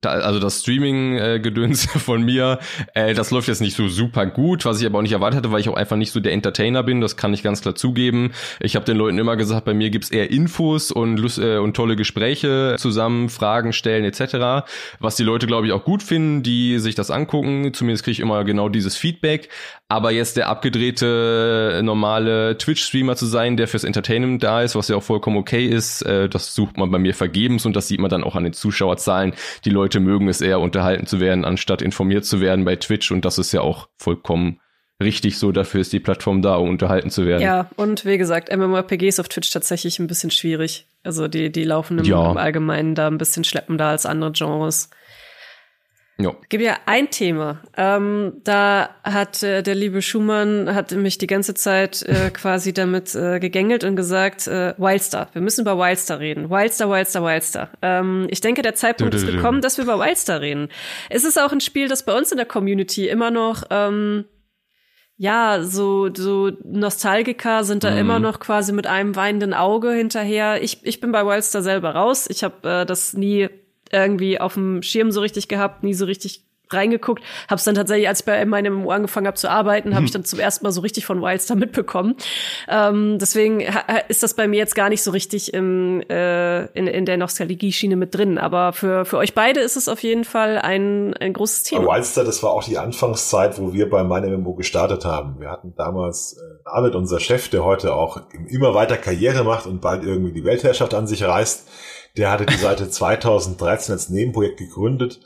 [0.00, 2.58] da, also das Streaming-Gedöns von mir,
[2.94, 5.52] äh, das läuft jetzt nicht so super gut, was ich aber auch nicht erwartet hatte,
[5.52, 8.32] weil ich auch einfach nicht so der Entertainer bin, das kann ich ganz klar zugeben.
[8.60, 11.74] Ich habe den Leuten immer gesagt, bei mir gibt's eher Infos und, Lust, äh, und
[11.74, 14.66] tolle Gespräche zusammen, Fragen stellen etc.,
[15.00, 17.72] was die Leute, glaube ich, auch gut finden, die sich das angucken.
[17.74, 19.48] Zumindest kriege ich immer genau dieses Feedback.
[19.90, 24.94] Aber jetzt der abgedrehte normale Twitch-Streamer zu sein, der fürs Entertainment da ist, was ja
[24.94, 28.08] auch vollkommen okay ist, äh, das sucht man bei mir vergebens und das sieht man
[28.08, 29.34] dann auch an den Zuschauerzahlen.
[29.64, 33.24] Die Leute mögen es eher, unterhalten zu werden, anstatt informiert zu werden bei Twitch und
[33.24, 34.60] das ist ja auch vollkommen
[35.02, 35.50] richtig so.
[35.50, 37.42] Dafür ist die Plattform da, um unterhalten zu werden.
[37.42, 40.86] Ja, und wie gesagt, MMORPGs auf Twitch tatsächlich ein bisschen schwierig.
[41.02, 42.30] Also die, die laufen im, ja.
[42.30, 44.90] im Allgemeinen da ein bisschen schleppender als andere Genres.
[46.22, 46.34] Ja.
[46.48, 47.60] Gibt ja ein Thema.
[47.76, 53.14] Ähm, da hat äh, der liebe Schumann hat mich die ganze Zeit äh, quasi damit
[53.14, 56.50] äh, gegängelt und gesagt, äh, Wildstar, wir müssen über Wildstar reden.
[56.50, 57.70] Wildstar, Wildstar, Wildstar.
[57.82, 60.68] Ähm, ich denke, der Zeitpunkt ist gekommen, dass wir über Wildstar reden.
[61.08, 64.24] Es ist auch ein Spiel, das bei uns in der Community immer noch ähm,
[65.22, 67.98] ja, so, so Nostalgiker sind da mhm.
[67.98, 70.62] immer noch quasi mit einem weinenden Auge hinterher.
[70.62, 72.26] Ich, ich bin bei Wildstar selber raus.
[72.30, 73.50] Ich habe äh, das nie
[73.92, 78.20] irgendwie auf dem Schirm so richtig gehabt, nie so richtig reingeguckt, hab's dann tatsächlich, als
[78.20, 80.20] ich bei meinem MMO angefangen habe zu arbeiten, habe ich hm.
[80.20, 82.16] dann zum ersten Mal so richtig von Wildstar mitbekommen.
[82.68, 83.64] Ähm, deswegen
[84.08, 87.96] ist das bei mir jetzt gar nicht so richtig im, äh, in, in der Nostalgie-Schiene
[87.96, 88.38] mit drin.
[88.38, 91.86] Aber für, für euch beide ist es auf jeden Fall ein, ein großes Thema.
[91.86, 95.40] Wildstar, das war auch die Anfangszeit, wo wir bei meinem MMO gestartet haben.
[95.40, 99.80] Wir hatten damals äh, David, unser Chef, der heute auch immer weiter Karriere macht und
[99.80, 101.68] bald irgendwie die Weltherrschaft an sich reißt
[102.16, 105.20] der hatte die Seite 2013 als Nebenprojekt gegründet.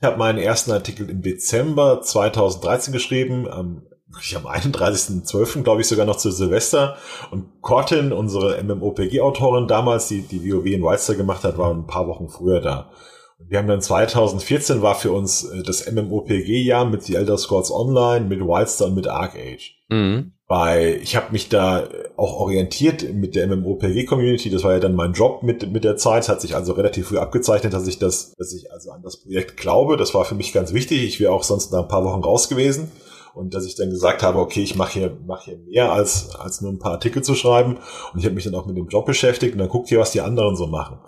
[0.00, 5.62] Ich habe meinen ersten Artikel im Dezember 2013 geschrieben, am, am 31.12.
[5.62, 6.96] glaube ich sogar noch zu Silvester.
[7.30, 12.06] Und Cortin, unsere MMOPG-Autorin damals, die die WoW in Wildstar gemacht hat, war ein paar
[12.06, 12.90] Wochen früher da.
[13.38, 17.70] Und wir haben dann 2014 war für uns äh, das MMOPG-Jahr mit The Elder Scrolls
[17.70, 19.72] Online, mit Wildstar und mit Arcage.
[19.88, 24.94] Mhm bei, ich habe mich da auch orientiert mit der MMOPG-Community, das war ja dann
[24.94, 27.98] mein Job mit, mit der Zeit, es hat sich also relativ früh abgezeichnet, dass ich
[27.98, 31.18] das, dass ich also an das Projekt glaube, das war für mich ganz wichtig, ich
[31.18, 32.92] wäre auch sonst nach ein paar Wochen raus gewesen.
[33.34, 36.60] Und dass ich dann gesagt habe, okay, ich mache hier, mach hier mehr als, als
[36.60, 37.78] nur ein paar Artikel zu schreiben.
[38.12, 39.54] Und ich habe mich dann auch mit dem Job beschäftigt.
[39.54, 41.00] Und dann guckt ihr, was die anderen so machen.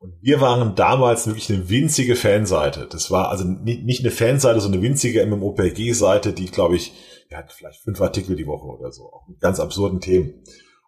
[0.00, 2.88] Und wir waren damals wirklich eine winzige Fanseite.
[2.90, 6.94] Das war also nicht eine Fanseite, sondern eine winzige MMOPG-Seite, die, glaube ich,
[7.34, 10.42] ja, hat vielleicht fünf Artikel die Woche oder so, auch mit ganz absurden Themen.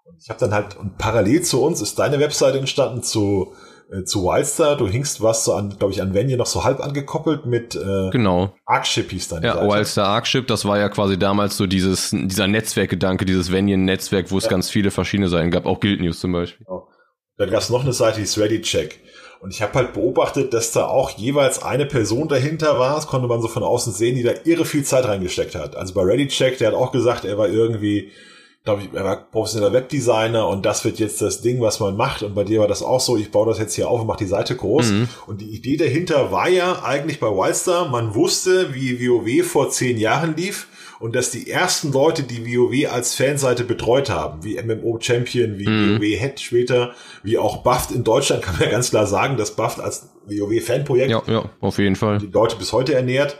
[0.05, 3.55] Und ich habe dann halt, und parallel zu uns ist deine Webseite entstanden zu
[3.91, 4.77] äh, zu Wildstar.
[4.77, 8.11] Du hingst was so an, glaube ich, an Venue noch so halb angekoppelt mit äh,
[8.11, 8.53] genau.
[8.65, 9.43] Arkship hieß dann.
[9.43, 9.69] Ja, Seite.
[9.69, 14.45] Wildstar Arkship, das war ja quasi damals so dieses, dieser Netzwerkgedanke, dieses Venue-Netzwerk, wo es
[14.45, 14.51] ja.
[14.51, 16.65] ganz viele verschiedene Seiten gab, auch Guild News zum Beispiel.
[16.67, 16.89] Genau.
[17.39, 18.99] Dann gab es noch eine Seite, die ist ReadyCheck.
[19.41, 23.29] Und ich habe halt beobachtet, dass da auch jeweils eine Person dahinter war, das konnte
[23.29, 25.77] man so von außen sehen, die da irre viel Zeit reingesteckt hat.
[25.77, 28.11] Also bei ReadyCheck, der hat auch gesagt, er war irgendwie
[28.67, 32.23] glaube ich, er war professioneller Webdesigner und das wird jetzt das Ding, was man macht.
[32.23, 34.19] Und bei dir war das auch so, ich baue das jetzt hier auf und mache
[34.19, 34.91] die Seite groß.
[34.91, 35.09] Mhm.
[35.27, 39.97] Und die Idee dahinter war ja eigentlich bei Wildstar, man wusste, wie WoW vor zehn
[39.99, 40.67] Jahren lief
[41.01, 45.69] und dass die ersten Leute, die WoW als Fanseite betreut haben, wie MMO Champion, wie
[45.69, 45.97] mhm.
[45.97, 49.57] WoW Head später, wie auch Buffed in Deutschland, kann man ja ganz klar sagen, dass
[49.57, 53.39] Buffed als WoW Fanprojekt ja, ja, auf jeden Fall die Leute bis heute ernährt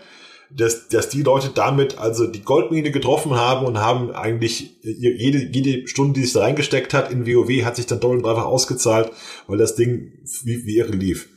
[0.51, 5.89] dass, dass die Leute damit also die Goldmine getroffen haben und haben eigentlich jede, jede
[5.89, 9.11] Stunde, die sich da reingesteckt hat in WoW, hat sich dann doppelt und dreifach ausgezahlt,
[9.47, 10.13] weil das Ding
[10.45, 11.29] wie, wie irre lief.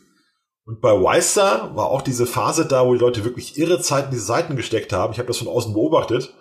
[0.70, 4.12] Und bei Weister war auch diese Phase da, wo die Leute wirklich irre Zeit in
[4.12, 5.12] diese Seiten gesteckt haben.
[5.12, 6.32] Ich habe das von außen beobachtet.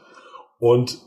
[0.58, 0.98] Und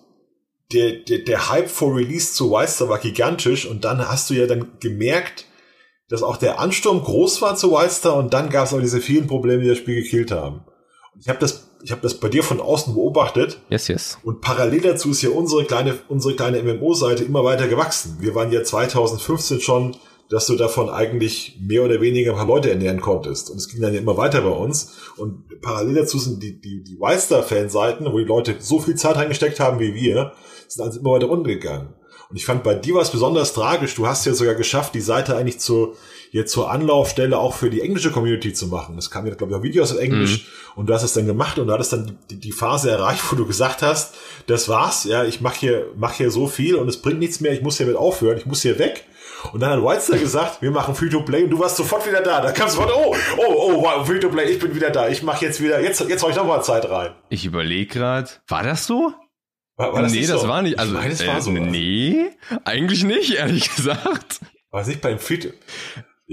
[0.73, 3.67] der, der, der Hype vor Release zu Weister war gigantisch.
[3.67, 5.45] Und dann hast du ja dann gemerkt,
[6.09, 8.15] dass auch der Ansturm groß war zu Weister.
[8.15, 10.65] Und dann gab es auch diese vielen Probleme, die das Spiel gekillt haben.
[11.19, 13.59] Ich habe das, ich habe das bei dir von außen beobachtet.
[13.69, 14.17] Yes, yes.
[14.23, 18.17] Und parallel dazu ist ja unsere kleine, unsere kleine MMO-Seite immer weiter gewachsen.
[18.19, 19.95] Wir waren ja 2015 schon,
[20.31, 23.49] dass du davon eigentlich mehr oder weniger ein paar Leute ernähren konntest.
[23.49, 24.93] Und es ging dann ja immer weiter bei uns.
[25.17, 29.59] Und parallel dazu sind die, die, die Wildstar-Fanseiten, wo die Leute so viel Zeit reingesteckt
[29.59, 30.31] haben wie wir,
[30.69, 31.89] sind also immer weiter runtergegangen.
[32.29, 33.93] Und ich fand bei dir was besonders tragisch.
[33.95, 35.95] Du hast ja sogar geschafft, die Seite eigentlich zu,
[36.31, 38.97] jetzt zur Anlaufstelle auch für die englische Community zu machen.
[38.97, 40.79] Es kam ja, glaube ich, auch Videos auf Englisch mhm.
[40.79, 43.35] und du hast es dann gemacht und du hattest dann die, die Phase erreicht, wo
[43.35, 44.15] du gesagt hast,
[44.47, 47.51] das war's, ja, ich mache hier, mach hier so viel und es bringt nichts mehr,
[47.51, 49.03] ich muss hiermit aufhören, ich muss hier weg.
[49.53, 52.41] Und dann hat Whitester gesagt, wir machen Free-to-Play und du warst sofort wieder da.
[52.41, 55.09] Da kamst du von, oh, oh, oh, Free-to-Play, ich bin wieder da.
[55.09, 57.11] Ich mache jetzt wieder, jetzt, jetzt hau ich noch mal Zeit rein.
[57.29, 59.13] Ich überlege gerade, war das so?
[59.77, 60.47] War, war das nee, das so?
[60.47, 60.79] war nicht.
[60.79, 62.29] Also, ich meine, äh, war so nee,
[62.65, 64.41] eigentlich nicht, ehrlich gesagt.
[64.69, 65.49] War es nicht beim Free to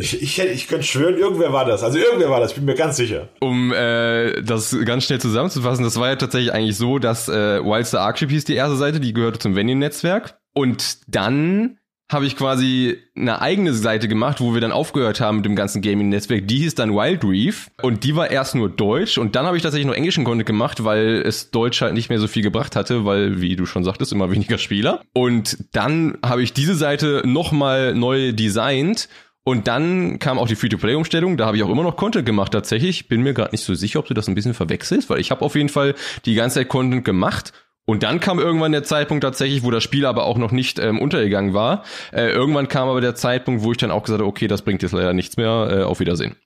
[0.01, 1.83] ich, ich, ich könnte schwören, irgendwer war das.
[1.83, 3.31] Also irgendwer war das, ich bin mir ganz sicher.
[3.41, 8.03] Um äh, das ganz schnell zusammenzufassen, das war ja tatsächlich eigentlich so, dass äh, Wildstar
[8.03, 10.39] Archive hieß die erste Seite, die gehörte zum Venin-Netzwerk.
[10.55, 11.78] Und dann
[12.11, 15.83] habe ich quasi eine eigene Seite gemacht, wo wir dann aufgehört haben mit dem ganzen
[15.83, 16.49] Gaming-Netzwerk.
[16.49, 19.63] Die hieß dann Wild Reef und die war erst nur Deutsch und dann habe ich
[19.63, 23.05] tatsächlich nur englischen Content gemacht, weil es Deutsch halt nicht mehr so viel gebracht hatte,
[23.05, 25.03] weil, wie du schon sagtest, immer weniger Spieler.
[25.13, 29.09] Und dann habe ich diese Seite nochmal neu designt
[29.45, 31.39] und dann kam auch die Free-to-Play-Umstellung.
[31.39, 33.09] Da habe ich auch immer noch Content gemacht tatsächlich.
[33.09, 35.43] Bin mir gerade nicht so sicher, ob du das ein bisschen verwechselst, weil ich habe
[35.43, 35.95] auf jeden Fall
[36.27, 37.53] die ganze Zeit Content gemacht.
[37.89, 41.01] Und dann kam irgendwann der Zeitpunkt tatsächlich, wo das Spiel aber auch noch nicht ähm,
[41.01, 41.85] untergegangen war.
[42.13, 44.83] Äh, irgendwann kam aber der Zeitpunkt, wo ich dann auch gesagt habe, okay, das bringt
[44.83, 45.69] jetzt leider nichts mehr.
[45.71, 46.37] Äh, auf Wiedersehen.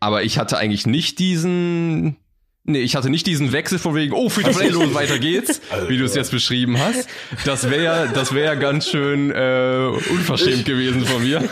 [0.00, 2.18] Aber ich hatte eigentlich nicht diesen
[2.64, 5.62] Nee, ich hatte nicht diesen Wechsel von wegen, oh, free to play los, weiter geht's,
[5.70, 7.08] also, wie du es jetzt beschrieben hast.
[7.46, 11.48] Das wäre das wäre ganz schön äh, unverschämt gewesen von mir.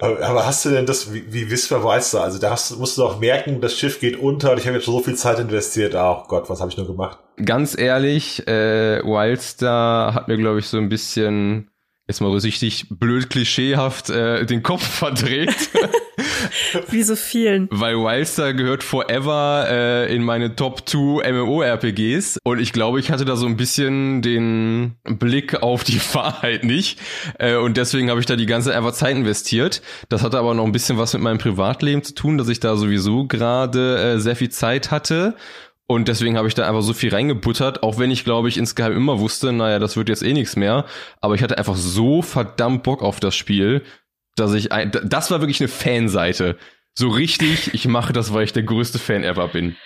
[0.00, 3.02] Aber hast du denn das, wie, wie Whisper weißt du, also da hast, musst du
[3.02, 5.94] doch merken, das Schiff geht unter und ich habe jetzt so viel Zeit investiert.
[5.94, 7.18] Ach Gott, was habe ich nur gemacht?
[7.44, 11.70] Ganz ehrlich, äh, Wildstar hat mir, glaube ich, so ein bisschen
[12.06, 15.54] jetzt mal richtig blöd klischeehaft äh, den Kopf verdreht.
[16.90, 17.68] Wie so vielen.
[17.70, 23.24] Weil Wildstar gehört forever äh, in meine Top 2 MMORPGs und ich glaube, ich hatte
[23.24, 26.98] da so ein bisschen den Blick auf die Wahrheit nicht
[27.38, 29.82] äh, und deswegen habe ich da die ganze einfach Zeit investiert.
[30.08, 32.76] Das hatte aber noch ein bisschen was mit meinem Privatleben zu tun, dass ich da
[32.76, 35.34] sowieso gerade äh, sehr viel Zeit hatte
[35.90, 38.96] und deswegen habe ich da einfach so viel reingebuttert, auch wenn ich, glaube ich, insgeheim
[38.96, 40.84] immer wusste, naja, das wird jetzt eh nichts mehr.
[41.20, 43.82] Aber ich hatte einfach so verdammt Bock auf das Spiel,
[44.40, 46.56] dass ich, ein, das war wirklich eine Fanseite.
[46.94, 49.76] So richtig, ich mache das, weil ich der größte Fan ever bin.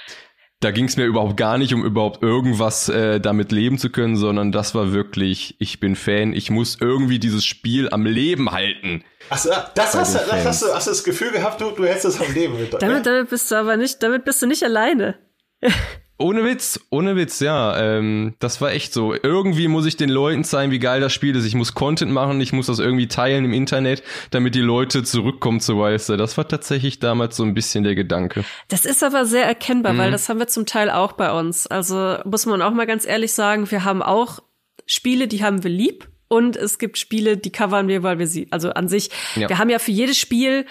[0.61, 4.17] Da ging es mir überhaupt gar nicht, um überhaupt irgendwas äh, damit leben zu können,
[4.17, 9.05] sondern das war wirklich, ich bin Fan, ich muss irgendwie dieses Spiel am Leben halten.
[9.29, 12.07] Achso, das hast, du, das hast du, hast du das Gefühl gehabt, du, du hättest
[12.07, 12.73] es am Leben mit.
[12.81, 15.19] Damit, damit bist du aber nicht, damit bist du nicht alleine.
[16.17, 17.77] Ohne Witz, ohne Witz, ja.
[17.77, 19.15] Ähm, das war echt so.
[19.15, 21.45] Irgendwie muss ich den Leuten zeigen, wie geil das Spiel ist.
[21.45, 25.59] Ich muss Content machen, ich muss das irgendwie teilen im Internet, damit die Leute zurückkommen
[25.59, 26.17] zu Weiße.
[26.17, 28.45] Das war tatsächlich damals so ein bisschen der Gedanke.
[28.69, 29.99] Das ist aber sehr erkennbar, mhm.
[29.99, 31.67] weil das haben wir zum Teil auch bei uns.
[31.67, 34.39] Also muss man auch mal ganz ehrlich sagen, wir haben auch
[34.87, 36.09] Spiele, die haben wir lieb.
[36.29, 39.49] Und es gibt Spiele, die covern wir, weil wir sie, also an sich, ja.
[39.49, 40.65] wir haben ja für jedes Spiel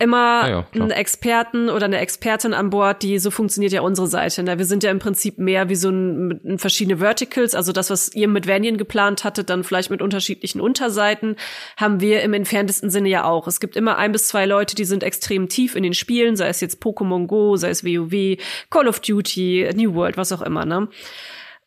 [0.00, 4.06] immer ja, ja, einen Experten oder eine Expertin an Bord, die so funktioniert ja unsere
[4.06, 4.44] Seite.
[4.44, 4.56] Ne?
[4.56, 8.14] Wir sind ja im Prinzip mehr wie so ein, ein verschiedene Verticals, also das, was
[8.14, 11.34] ihr mit Vanian geplant hattet, dann vielleicht mit unterschiedlichen Unterseiten,
[11.76, 13.48] haben wir im entferntesten Sinne ja auch.
[13.48, 16.48] Es gibt immer ein bis zwei Leute, die sind extrem tief in den Spielen, sei
[16.48, 18.36] es jetzt Pokémon Go, sei es WoW,
[18.70, 20.64] Call of Duty, New World, was auch immer.
[20.64, 20.88] Ne?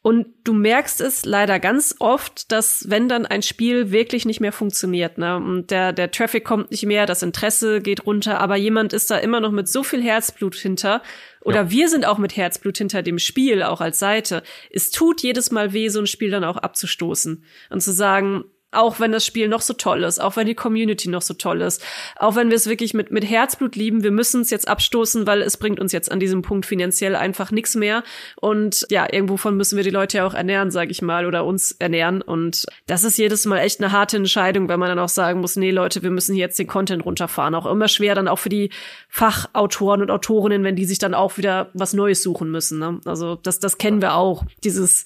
[0.04, 4.52] Und du merkst es leider ganz oft, dass wenn dann ein Spiel wirklich nicht mehr
[4.52, 8.94] funktioniert, ne, und der, der Traffic kommt nicht mehr, das Interesse geht runter, aber jemand
[8.94, 11.04] ist da immer noch mit so viel Herzblut hinter,
[11.42, 11.72] oder ja.
[11.72, 14.42] wir sind auch mit Herzblut hinter dem Spiel, auch als Seite.
[14.72, 19.00] Es tut jedes Mal weh, so ein Spiel dann auch abzustoßen und zu sagen, auch
[19.00, 21.84] wenn das Spiel noch so toll ist, auch wenn die Community noch so toll ist,
[22.18, 25.42] auch wenn wir es wirklich mit, mit Herzblut lieben, wir müssen es jetzt abstoßen, weil
[25.42, 28.04] es bringt uns jetzt an diesem Punkt finanziell einfach nichts mehr.
[28.38, 31.74] Und ja, irgendwovon müssen wir die Leute ja auch ernähren, sag ich mal, oder uns
[31.74, 32.22] ernähren.
[32.22, 35.56] Und das ist jedes Mal echt eine harte Entscheidung, weil man dann auch sagen muss,
[35.56, 37.56] nee, Leute, wir müssen jetzt den Content runterfahren.
[37.56, 38.70] Auch immer schwer dann auch für die
[39.10, 42.80] Fachautoren und Autorinnen, wenn die sich dann auch wieder was Neues suchen müssen.
[42.80, 43.02] Ne?
[43.06, 45.06] Also das, das kennen wir auch, dieses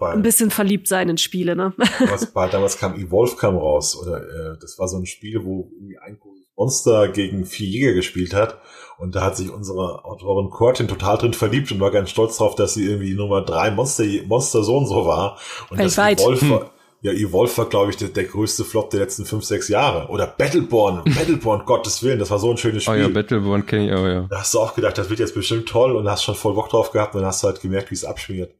[0.00, 1.56] ein bisschen verliebt sein in Spiele.
[1.56, 1.72] Ne?
[2.00, 5.70] Was bei, damals kam Evolve kam raus oder äh, das war so ein Spiel, wo
[5.74, 6.18] irgendwie ein
[6.56, 8.58] Monster gegen vier Jäger gespielt hat
[8.98, 12.54] und da hat sich unsere Autorin Cortin total drin verliebt und war ganz stolz drauf,
[12.54, 15.38] dass sie irgendwie Nummer drei Monster Monster so und so war
[15.70, 16.18] und Weltweit.
[16.18, 16.60] das Evolve hm.
[17.02, 20.08] ja, Evolve war, glaube ich, der, der, größte Flop der letzten fünf, sechs Jahre.
[20.08, 22.94] Oder Battleborn, Battleborn, Gottes Willen, das war so ein schönes Spiel.
[22.94, 24.26] Oh ja, Battleborn kenne ich auch, ja.
[24.30, 26.70] Da hast du auch gedacht, das wird jetzt bestimmt toll und hast schon voll Bock
[26.70, 28.54] drauf gehabt und dann hast du halt gemerkt, wie es abschmiert.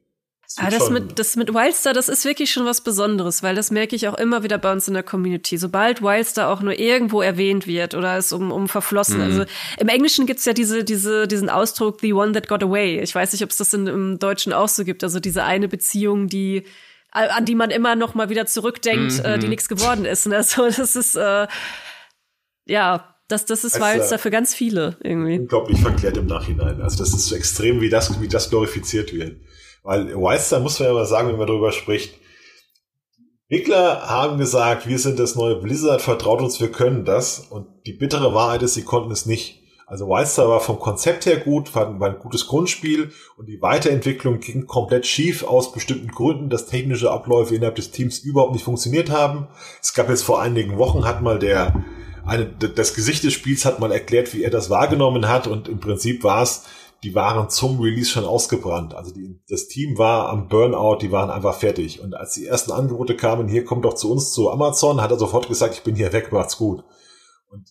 [0.58, 3.70] Aber ah, das mit, das mit Wildstar, das ist wirklich schon was Besonderes, weil das
[3.70, 5.58] merke ich auch immer wieder bei uns in der Community.
[5.58, 9.18] Sobald Wildstar auch nur irgendwo erwähnt wird oder es um, um verflossen.
[9.18, 9.22] Mhm.
[9.22, 9.44] Also
[9.78, 13.00] im Englischen gibt's ja diese, diese, diesen Ausdruck, the one that got away.
[13.00, 15.04] Ich weiß nicht, ob es das in, im Deutschen auch so gibt.
[15.04, 16.64] Also diese eine Beziehung, die
[17.10, 19.24] an die man immer noch mal wieder zurückdenkt, mhm.
[19.24, 19.50] äh, die mhm.
[19.50, 20.26] nichts geworden ist.
[20.26, 20.42] Ne?
[20.42, 21.46] So, das ist äh,
[22.66, 25.38] ja, das, das ist also, Wildstar für ganz viele irgendwie.
[25.38, 26.80] Unglaublich verklärt im Nachhinein.
[26.80, 29.40] Also das ist so extrem, wie das, wie das glorifiziert wird.
[29.86, 32.18] Weil Wildstar muss man ja mal sagen, wenn man darüber spricht,
[33.48, 37.38] Entwickler haben gesagt, wir sind das neue Blizzard, vertraut uns, wir können das.
[37.38, 39.62] Und die bittere Wahrheit ist, sie konnten es nicht.
[39.86, 44.66] Also Wildstar war vom Konzept her gut, war ein gutes Grundspiel und die Weiterentwicklung ging
[44.66, 49.46] komplett schief aus bestimmten Gründen, dass technische Abläufe innerhalb des Teams überhaupt nicht funktioniert haben.
[49.80, 51.84] Es gab jetzt vor einigen Wochen, hat mal der,
[52.24, 55.78] eine, das Gesicht des Spiels hat mal erklärt, wie er das wahrgenommen hat und im
[55.78, 56.64] Prinzip war es,
[57.02, 58.94] die waren zum Release schon ausgebrannt.
[58.94, 62.00] Also die, das Team war am Burnout, die waren einfach fertig.
[62.00, 65.18] Und als die ersten Angebote kamen, hier kommt doch zu uns zu Amazon, hat er
[65.18, 66.82] sofort gesagt, ich bin hier weg, macht's gut.
[67.48, 67.64] Und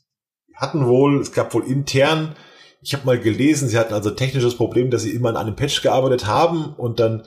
[0.53, 2.35] hatten wohl, es gab wohl intern,
[2.81, 5.81] ich habe mal gelesen, sie hatten also technisches Problem, dass sie immer an einem Patch
[5.81, 7.23] gearbeitet haben und dann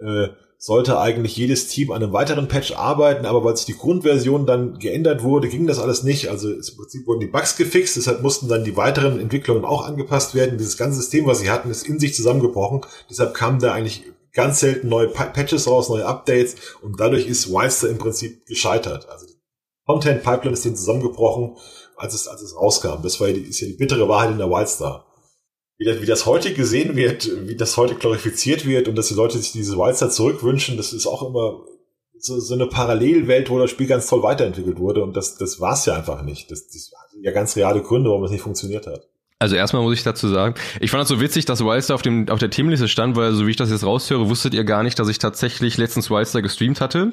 [0.00, 0.28] äh,
[0.60, 4.80] sollte eigentlich jedes Team an einem weiteren Patch arbeiten, aber weil sich die Grundversion dann
[4.80, 6.28] geändert wurde, ging das alles nicht.
[6.28, 10.34] Also im Prinzip wurden die Bugs gefixt, deshalb mussten dann die weiteren Entwicklungen auch angepasst
[10.34, 10.58] werden.
[10.58, 12.80] Dieses ganze System, was sie hatten, ist in sich zusammengebrochen.
[13.08, 14.02] Deshalb kamen da eigentlich
[14.32, 19.08] ganz selten neue Patches raus, neue Updates und dadurch ist Wildstar im Prinzip gescheitert.
[19.08, 19.26] Also
[19.86, 21.56] Content Pipeline ist denen zusammengebrochen,
[21.96, 23.00] als es, als es rauskam.
[23.02, 25.07] Das war ja die, ist ja die bittere Wahrheit in der Wildstar
[25.78, 29.14] wie das, wie das heute gesehen wird, wie das heute glorifiziert wird und dass die
[29.14, 31.64] Leute sich diese Wildstar zurückwünschen, das ist auch immer
[32.18, 35.74] so, so eine Parallelwelt, wo das Spiel ganz toll weiterentwickelt wurde und das, das war
[35.74, 36.50] es ja einfach nicht.
[36.50, 39.08] Das, das hat ja ganz reale Gründe, warum es nicht funktioniert hat.
[39.40, 42.28] Also erstmal muss ich dazu sagen, ich fand das so witzig, dass Wildstar auf, dem,
[42.28, 44.98] auf der Themenliste stand, weil so wie ich das jetzt raushöre, wusstet ihr gar nicht,
[44.98, 47.12] dass ich tatsächlich letztens Wildstar gestreamt hatte.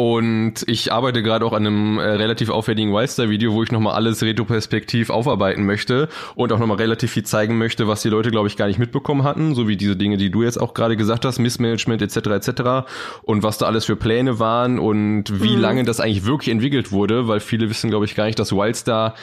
[0.00, 4.22] Und ich arbeite gerade auch an einem äh, relativ aufwendigen Wildstar-Video, wo ich nochmal alles
[4.22, 8.56] retroperspektiv aufarbeiten möchte und auch nochmal relativ viel zeigen möchte, was die Leute, glaube ich,
[8.56, 11.40] gar nicht mitbekommen hatten, so wie diese Dinge, die du jetzt auch gerade gesagt hast,
[11.40, 12.28] Missmanagement etc.
[12.28, 12.88] etc.
[13.22, 15.62] und was da alles für Pläne waren und wie mhm.
[15.62, 19.16] lange das eigentlich wirklich entwickelt wurde, weil viele wissen, glaube ich, gar nicht, dass Wildstar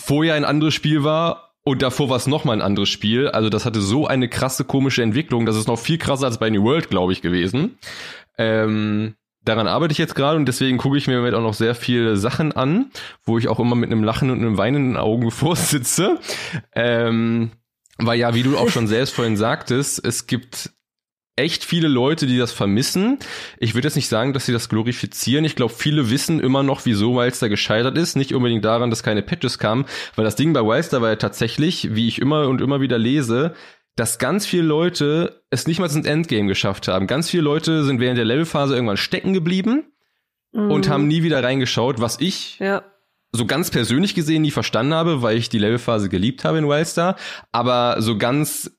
[0.00, 3.26] vorher ein anderes Spiel war und davor war es nochmal ein anderes Spiel.
[3.26, 5.46] Also das hatte so eine krasse komische Entwicklung.
[5.46, 7.76] Das ist noch viel krasser als bei New World, glaube ich, gewesen.
[8.38, 12.16] Ähm, daran arbeite ich jetzt gerade und deswegen gucke ich mir auch noch sehr viele
[12.16, 12.90] Sachen an,
[13.24, 16.18] wo ich auch immer mit einem Lachen und einem weinenden Augen vorsitze.
[16.74, 17.52] Ähm,
[17.98, 20.70] weil ja, wie du auch schon selbst vorhin sagtest, es gibt
[21.36, 23.18] echt viele Leute, die das vermissen.
[23.58, 25.44] Ich würde jetzt nicht sagen, dass sie das glorifizieren.
[25.44, 28.16] Ich glaube, viele wissen immer noch, wieso Wildstar gescheitert ist.
[28.16, 31.94] Nicht unbedingt daran, dass keine Patches kamen, weil das Ding bei Wildstar war ja tatsächlich,
[31.94, 33.54] wie ich immer und immer wieder lese,
[33.96, 37.06] dass ganz viele Leute es nicht mal ins Endgame geschafft haben.
[37.06, 39.92] Ganz viele Leute sind während der Levelphase irgendwann stecken geblieben
[40.52, 40.70] mhm.
[40.70, 42.82] und haben nie wieder reingeschaut, was ich ja.
[43.32, 47.16] so ganz persönlich gesehen nie verstanden habe, weil ich die Levelphase geliebt habe in Wildstar.
[47.50, 48.70] Aber so ganz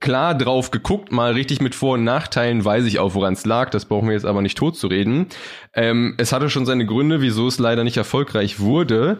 [0.00, 3.70] klar drauf geguckt, mal richtig mit Vor- und Nachteilen, weiß ich auch, woran es lag.
[3.70, 5.26] Das brauchen wir jetzt aber nicht tot zu reden.
[5.74, 9.18] Ähm, es hatte schon seine Gründe, wieso es leider nicht erfolgreich wurde.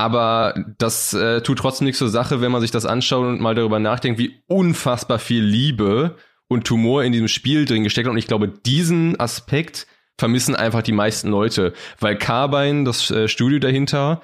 [0.00, 3.54] Aber das äh, tut trotzdem nichts zur Sache, wenn man sich das anschaut und mal
[3.54, 6.16] darüber nachdenkt, wie unfassbar viel Liebe
[6.48, 8.12] und Tumor in diesem Spiel drin gesteckt hat.
[8.12, 9.86] Und ich glaube, diesen Aspekt
[10.16, 14.22] vermissen einfach die meisten Leute, weil Carbine, das äh, Studio dahinter,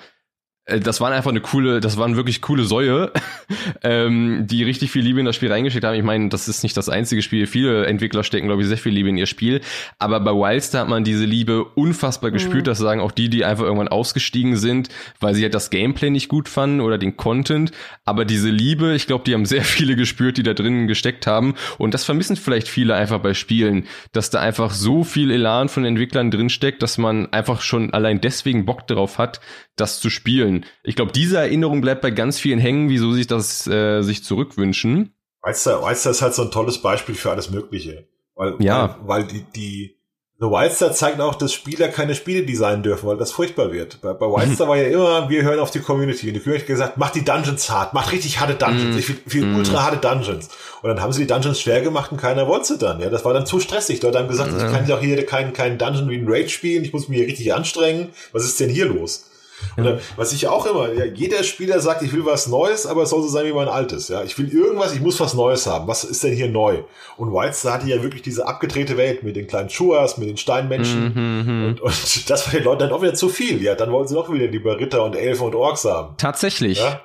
[0.67, 3.13] das waren einfach eine coole, das waren wirklich coole Säue,
[3.85, 5.95] ähm, die richtig viel Liebe in das Spiel reingeschickt haben.
[5.95, 7.47] Ich meine, das ist nicht das einzige Spiel.
[7.47, 9.61] Viele Entwickler stecken, glaube ich, sehr viel Liebe in ihr Spiel.
[10.01, 12.63] Aber bei Wildstar hat man diese Liebe unfassbar gespürt.
[12.63, 12.71] Mhm.
[12.71, 14.89] Das sagen auch die, die einfach irgendwann ausgestiegen sind,
[15.21, 17.71] weil sie halt das Gameplay nicht gut fanden oder den Content.
[18.05, 21.55] Aber diese Liebe, ich glaube, die haben sehr viele gespürt, die da drinnen gesteckt haben.
[21.79, 25.85] Und das vermissen vielleicht viele einfach bei Spielen, dass da einfach so viel Elan von
[25.85, 29.41] Entwicklern drinsteckt, dass man einfach schon allein deswegen Bock darauf hat,
[29.77, 30.56] das zu spielen.
[30.83, 35.15] Ich glaube, diese Erinnerung bleibt bei ganz vielen hängen, wieso sich das äh, sich zurückwünschen.
[35.43, 38.09] Wildstar, Wildstar ist halt so ein tolles Beispiel für alles Mögliche.
[38.35, 38.99] Weil, ja.
[39.01, 39.97] weil, weil die, die
[40.39, 44.03] The Wildstar zeigt auch, dass Spieler keine Spiele designen dürfen, weil das furchtbar wird.
[44.03, 46.29] Bei, bei Wildstar war ja immer, wir hören auf die Community.
[46.29, 48.99] Und die Community hat gesagt, macht die Dungeons hart, macht richtig harte Dungeons, mm.
[48.99, 49.57] ich will, will mm.
[49.57, 50.51] ultra harte Dungeons.
[50.83, 53.01] Und dann haben sie die Dungeons schwer gemacht und keiner wollte sie dann.
[53.01, 54.03] Ja, das war dann zu stressig.
[54.03, 54.67] Leute haben gesagt, ja.
[54.67, 57.29] ich kann doch hier keinen keinen Dungeon wie ein Raid spielen, ich muss mich hier
[57.29, 58.11] richtig anstrengen.
[58.33, 59.31] Was ist denn hier los?
[59.77, 63.11] Oder was ich auch immer, ja, jeder Spieler sagt, ich will was Neues, aber es
[63.11, 64.09] soll so sein wie mein altes.
[64.09, 65.87] Ja, ich will irgendwas, ich muss was Neues haben.
[65.87, 66.83] Was ist denn hier neu?
[67.17, 71.13] Und Wildstar hatte ja wirklich diese abgedrehte Welt mit den kleinen Schuas, mit den Steinmenschen.
[71.15, 73.63] Mhm, mhm, und, und, das war den Leuten dann auch wieder zu viel.
[73.63, 76.17] Ja, dann wollten sie auch wieder lieber Ritter und Elfen und Orks haben.
[76.17, 76.79] Tatsächlich.
[76.79, 77.01] Ja?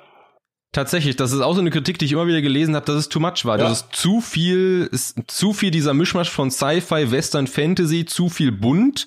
[0.72, 3.08] Tatsächlich, das ist auch so eine Kritik, die ich immer wieder gelesen habe, dass es
[3.10, 3.58] too much war.
[3.58, 3.64] Ja.
[3.64, 8.52] Dass es zu viel, ist zu viel dieser Mischmasch von Sci-Fi, Western, Fantasy, zu viel
[8.52, 9.06] bunt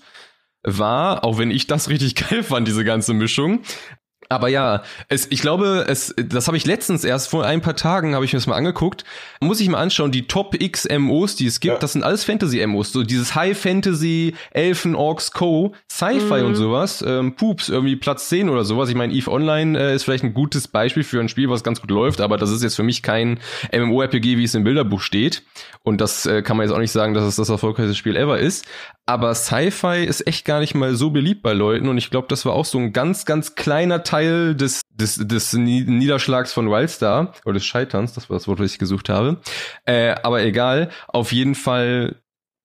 [0.65, 3.61] war, auch wenn ich das richtig geil fand, diese ganze Mischung.
[4.29, 8.15] Aber ja, es, ich glaube, es, das habe ich letztens erst vor ein paar Tagen
[8.15, 9.03] habe ich mir das mal angeguckt.
[9.39, 11.79] Muss ich mal anschauen, die Top X MOs, die es gibt, ja.
[11.79, 16.45] das sind alles Fantasy MOs, so dieses High Fantasy, Elfen, Orks, Co, Sci-Fi mhm.
[16.47, 17.03] und sowas.
[17.05, 18.89] Ähm, Poops irgendwie Platz 10 oder sowas.
[18.89, 21.81] Ich meine, Eve Online äh, ist vielleicht ein gutes Beispiel für ein Spiel, was ganz
[21.81, 23.39] gut läuft, aber das ist jetzt für mich kein
[23.71, 25.43] MMORPG, wie es im Bilderbuch steht.
[25.83, 28.39] Und das äh, kann man jetzt auch nicht sagen, dass es das erfolgreichste Spiel ever
[28.39, 28.65] ist.
[29.07, 32.43] Aber Sci-Fi ist echt gar nicht mal so beliebt bei Leuten und ich glaube, das
[32.43, 37.53] war auch so ein ganz, ganz kleiner Teil des, des, des Niederschlags von Wildstar oder
[37.53, 39.37] des Scheiterns, das war das Wort, was ich gesucht habe.
[39.85, 42.15] Äh, aber egal, auf jeden Fall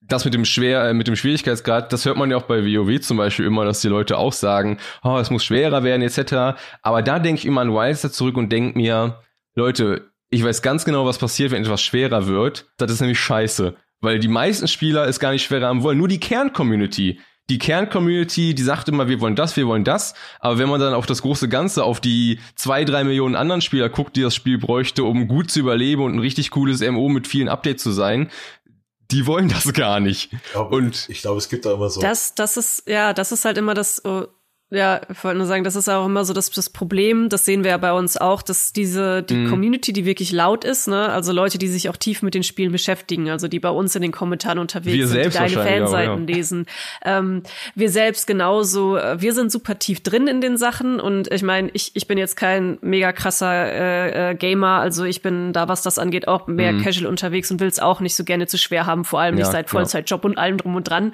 [0.01, 2.99] das mit dem schwer, äh, mit dem Schwierigkeitsgrad, das hört man ja auch bei WoW
[3.01, 6.59] zum Beispiel immer, dass die Leute auch sagen, oh, es muss schwerer werden etc.
[6.81, 9.19] Aber da denke ich immer an Wildstar zurück und denke mir,
[9.55, 12.71] Leute, ich weiß ganz genau, was passiert, wenn etwas schwerer wird.
[12.77, 13.75] Das ist nämlich scheiße.
[13.99, 15.97] Weil die meisten Spieler es gar nicht schwerer haben wollen.
[15.97, 17.19] Nur die Kern-Community.
[17.51, 20.13] Die Kern-Community, die sagt immer, wir wollen das, wir wollen das.
[20.39, 23.89] Aber wenn man dann auf das große Ganze, auf die zwei, drei Millionen anderen Spieler
[23.89, 27.27] guckt, die das Spiel bräuchte, um gut zu überleben und ein richtig cooles MO mit
[27.27, 28.31] vielen Updates zu sein,
[29.11, 30.31] die wollen das gar nicht.
[30.31, 31.99] Ich glaube, und ich glaube, es gibt da immer so.
[31.99, 34.27] Das, das ist, ja, das ist halt immer das, uh
[34.73, 37.65] ja, ich wollte nur sagen, das ist auch immer so das, das Problem, das sehen
[37.65, 39.49] wir ja bei uns auch, dass diese, die mm.
[39.49, 42.71] Community, die wirklich laut ist, ne, also Leute, die sich auch tief mit den Spielen
[42.71, 45.93] beschäftigen, also die bei uns in den Kommentaren unterwegs wir sind, die deine Fanseiten auch,
[45.93, 46.15] ja.
[46.15, 46.67] lesen.
[47.03, 47.43] Ähm,
[47.75, 51.91] wir selbst genauso, wir sind super tief drin in den Sachen und ich meine, ich,
[51.95, 55.99] ich bin jetzt kein mega krasser äh, äh, Gamer, also ich bin da, was das
[55.99, 56.83] angeht, auch mehr mm.
[56.83, 59.43] casual unterwegs und will es auch nicht so gerne zu schwer haben, vor allem ja,
[59.43, 61.11] nicht seit Vollzeitjob und allem drum und dran.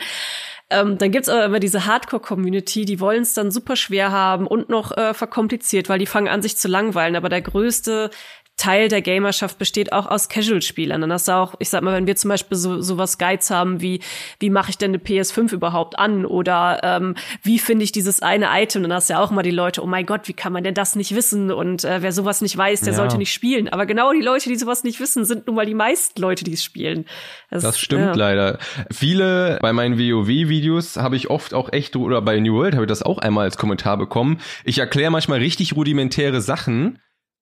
[0.70, 4.68] Ähm, dann gibt's aber immer diese Hardcore-Community, die wollen es dann super schwer haben und
[4.68, 7.15] noch äh, verkompliziert, weil die fangen an, sich zu langweilen.
[7.15, 8.09] Aber der größte
[8.58, 10.99] Teil der Gamerschaft besteht auch aus Casual-Spielern.
[10.99, 13.51] Dann hast du auch, ich sag mal, wenn wir zum Beispiel so, so was Guides
[13.51, 14.01] haben wie,
[14.39, 16.26] wie mache ich denn eine PS5 überhaupt an?
[16.26, 18.82] Oder ähm, wie finde ich dieses eine Item?
[18.82, 20.74] Dann hast du ja auch mal die Leute, oh mein Gott, wie kann man denn
[20.74, 21.51] das nicht wissen?
[21.51, 22.97] Und äh, wer sowas nicht weiß, der ja.
[22.97, 23.70] sollte nicht spielen.
[23.70, 26.53] Aber genau die Leute, die sowas nicht wissen, sind nun mal die meisten Leute, die
[26.53, 27.05] es spielen.
[27.51, 28.14] Das, das stimmt ja.
[28.16, 28.58] leider.
[28.91, 32.89] Viele bei meinen WoW-Videos habe ich oft auch echt, oder bei New World habe ich
[32.89, 34.41] das auch einmal als Kommentar bekommen.
[34.64, 36.97] Ich erkläre manchmal richtig rudimentäre Sachen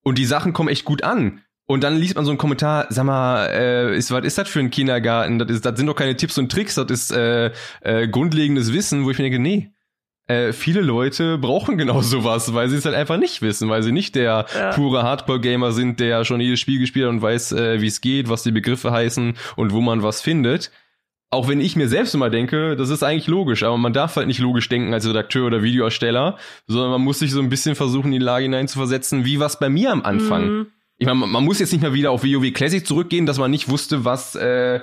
[0.06, 1.42] und die Sachen kommen echt gut an.
[1.68, 4.60] Und dann liest man so einen Kommentar, sag mal, äh, ist, was ist das für
[4.60, 5.40] ein Kindergarten?
[5.40, 7.52] Das, ist, das sind doch keine Tipps und Tricks, das ist äh,
[7.82, 9.72] äh, grundlegendes Wissen, wo ich mir denke, nee,
[10.28, 13.92] äh, viele Leute brauchen genau sowas, weil sie es halt einfach nicht wissen, weil sie
[13.92, 14.72] nicht der ja.
[14.74, 18.30] pure Hardcore-Gamer sind, der schon jedes Spiel gespielt hat und weiß, äh, wie es geht,
[18.30, 20.72] was die Begriffe heißen und wo man was findet.
[21.36, 24.28] Auch wenn ich mir selbst immer denke, das ist eigentlich logisch, aber man darf halt
[24.28, 28.08] nicht logisch denken als Redakteur oder Videoersteller, sondern man muss sich so ein bisschen versuchen,
[28.14, 30.48] in die Lage hineinzuversetzen, wie was bei mir am Anfang.
[30.48, 30.68] Mhm.
[30.98, 33.68] Ich meine, man muss jetzt nicht mehr wieder auf WoW Classic zurückgehen, dass man nicht
[33.68, 34.82] wusste, was, äh, äh,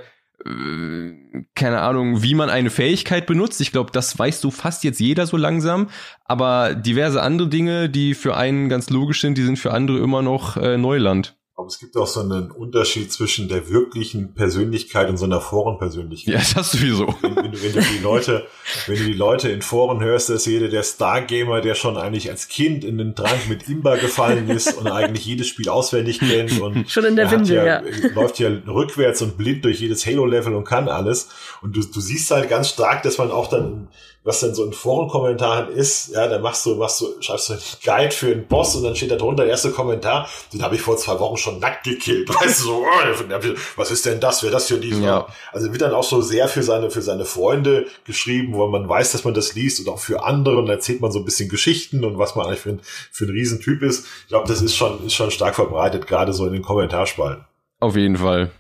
[1.55, 3.63] keine Ahnung, wie man eine Fähigkeit benutzt.
[3.63, 5.89] Ich glaube, das weiß so fast jetzt jeder so langsam.
[6.27, 10.21] Aber diverse andere Dinge, die für einen ganz logisch sind, die sind für andere immer
[10.21, 11.35] noch äh, Neuland.
[11.67, 16.35] Es gibt auch so einen Unterschied zwischen der wirklichen Persönlichkeit und so einer Forenpersönlichkeit.
[16.35, 17.15] Ja, das hast du sowieso.
[17.21, 18.47] Wenn, wenn, du, wenn du die Leute,
[18.87, 22.49] wenn du die Leute in Foren hörst, dass jeder der Stargamer, der schon eigentlich als
[22.49, 26.91] Kind in den Trank mit Imba gefallen ist und eigentlich jedes Spiel auswendig kennt und
[26.91, 27.83] schon in der Windel, ja, ja.
[28.15, 31.29] läuft ja rückwärts und blind durch jedes Halo-Level und kann alles.
[31.61, 33.89] Und du, du siehst halt ganz stark, dass man auch dann
[34.25, 37.63] was dann so in Forenkommentaren ist, ja, dann machst du, machst du, schreibst du einen
[37.85, 40.81] Guide für einen Boss und dann steht da drunter der erste Kommentar, den habe ich
[40.81, 42.29] vor zwei Wochen schon nackt gekillt.
[42.35, 44.43] Weißt du, so, oh, was ist denn das?
[44.43, 45.03] Wer das für diesen?
[45.03, 45.27] Ja.
[45.53, 49.13] Also wird dann auch so sehr für seine, für seine Freunde geschrieben, wo man weiß,
[49.13, 52.05] dass man das liest und auch für andere und erzählt man so ein bisschen Geschichten
[52.05, 54.07] und was man eigentlich für ein, für ein Riesentyp ist.
[54.23, 57.45] Ich glaube, das ist schon, ist schon stark verbreitet, gerade so in den Kommentarspalten.
[57.81, 58.53] Auf jeden Fall.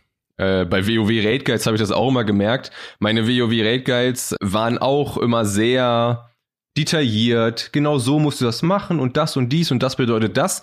[0.42, 2.70] Äh, bei WoW Raid Guides habe ich das auch immer gemerkt.
[2.98, 6.30] Meine WoW Raid Guides waren auch immer sehr
[6.76, 7.72] detailliert.
[7.72, 10.62] Genau so musst du das machen und das und dies und das bedeutet das.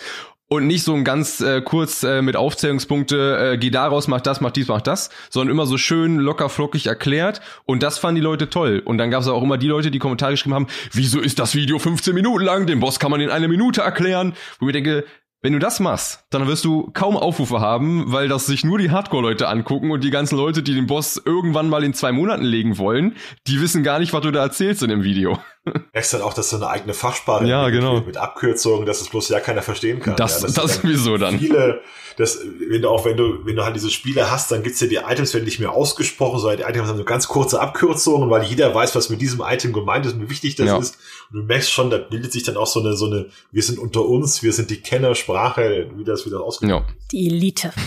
[0.52, 4.42] Und nicht so ein ganz äh, kurz äh, mit Aufzählungspunkte, äh, geh daraus, mach das,
[4.42, 7.40] mach dies, mach das, sondern immer so schön locker flockig erklärt.
[7.66, 8.82] Und das fanden die Leute toll.
[8.84, 11.54] Und dann gab es auch immer die Leute, die Kommentare geschrieben haben, wieso ist das
[11.54, 12.66] Video 15 Minuten lang?
[12.66, 14.34] Den Boss kann man in einer Minute erklären.
[14.60, 15.06] Wo ich denke,
[15.42, 18.92] wenn du das machst, dann wirst du kaum Aufrufe haben, weil das sich nur die
[18.92, 22.78] Hardcore-Leute angucken und die ganzen Leute, die den Boss irgendwann mal in zwei Monaten legen
[22.78, 23.16] wollen,
[23.48, 25.40] die wissen gar nicht, was du da erzählst in dem Video.
[25.94, 28.02] Merkst dann auch, dass so eine eigene Fachsprache ja, genau.
[28.02, 30.16] mit Abkürzungen, dass es bloß ja keiner verstehen kann.
[30.16, 31.40] Das, ja, das, das sowieso dann.
[31.40, 31.82] Viele,
[32.18, 32.40] das,
[32.70, 34.98] wenn du auch, wenn du, wenn du halt diese Spiele hast, dann gibt's ja die
[34.98, 38.74] Items werden nicht mehr ausgesprochen, sondern die Items haben so ganz kurze Abkürzungen, weil jeder
[38.74, 40.78] weiß, was mit diesem Item gemeint ist und wie wichtig das ja.
[40.78, 40.98] ist.
[41.32, 43.80] Und du merkst schon, da bildet sich dann auch so eine, so eine, wir sind
[43.80, 46.96] unter uns, wir sind die Kennersprache, wie das wieder ausgedrückt ja.
[47.12, 47.72] Die Elite.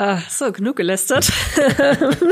[0.00, 1.28] Ah, so, genug gelästert.
[1.56, 2.22] das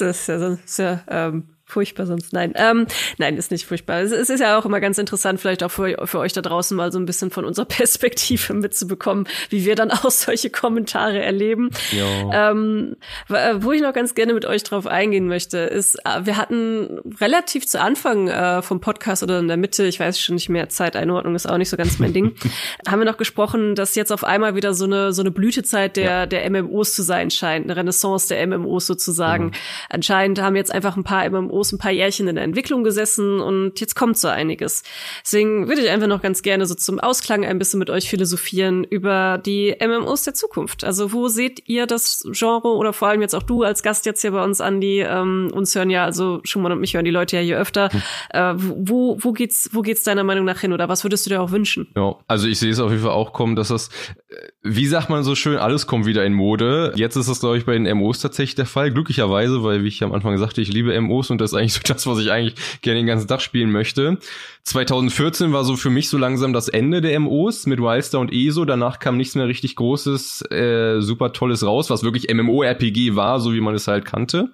[0.00, 2.32] ist ja, das ist ja ähm, furchtbar sonst.
[2.32, 2.86] Nein, ähm,
[3.18, 4.00] nein, ist nicht furchtbar.
[4.00, 6.76] Es, es, ist ja auch immer ganz interessant, vielleicht auch für, für euch da draußen
[6.76, 11.70] mal so ein bisschen von unserer Perspektive mitzubekommen, wie wir dann auch solche Kommentare erleben.
[11.92, 12.96] Ähm,
[13.28, 17.66] wo ich noch ganz gerne mit euch drauf eingehen möchte, ist, äh, wir hatten relativ
[17.66, 21.34] zu Anfang äh, vom Podcast oder in der Mitte, ich weiß schon nicht mehr, Zeiteinordnung
[21.34, 22.34] ist auch nicht so ganz mein Ding,
[22.88, 26.04] haben wir noch gesprochen, dass jetzt auf einmal wieder so eine so eine Blütezeit der
[26.04, 26.26] ja.
[26.26, 29.46] der MMOs zu sein scheint, eine Renaissance der MMOs sozusagen.
[29.46, 29.52] Mhm.
[29.88, 33.40] Anscheinend haben jetzt einfach ein paar MMOs MMOs ein paar Jährchen in der Entwicklung gesessen
[33.40, 34.82] und jetzt kommt so einiges.
[35.22, 38.84] Deswegen würde ich einfach noch ganz gerne so zum Ausklang ein bisschen mit euch philosophieren
[38.84, 40.84] über die MMOs der Zukunft.
[40.84, 44.22] Also wo seht ihr das Genre oder vor allem jetzt auch du als Gast jetzt
[44.22, 47.36] hier bei uns, Andi, ähm, uns hören ja, also Schumann und mich hören die Leute
[47.36, 47.90] ja hier öfter.
[47.90, 48.02] Hm.
[48.30, 51.42] Äh, wo, wo geht's, wo geht's deiner Meinung nach hin oder was würdest du dir
[51.42, 51.88] auch wünschen?
[51.96, 53.88] Ja, also ich sehe es auf jeden Fall auch kommen, dass das,
[54.28, 56.92] äh, wie sagt man so schön, alles kommt wieder in Mode.
[56.96, 60.02] Jetzt ist das, glaube ich, bei den MMOs tatsächlich der Fall, glücklicherweise, weil, wie ich
[60.02, 62.54] am Anfang sagte, ich liebe MMOs und das ist eigentlich so das, was ich eigentlich
[62.82, 64.18] gerne den ganzen Tag spielen möchte.
[64.64, 68.64] 2014 war so für mich so langsam das Ende der MOs mit Wildstar und ESO.
[68.64, 73.54] Danach kam nichts mehr richtig Großes, äh, super Tolles raus, was wirklich MMO-RPG war, so
[73.54, 74.50] wie man es halt kannte.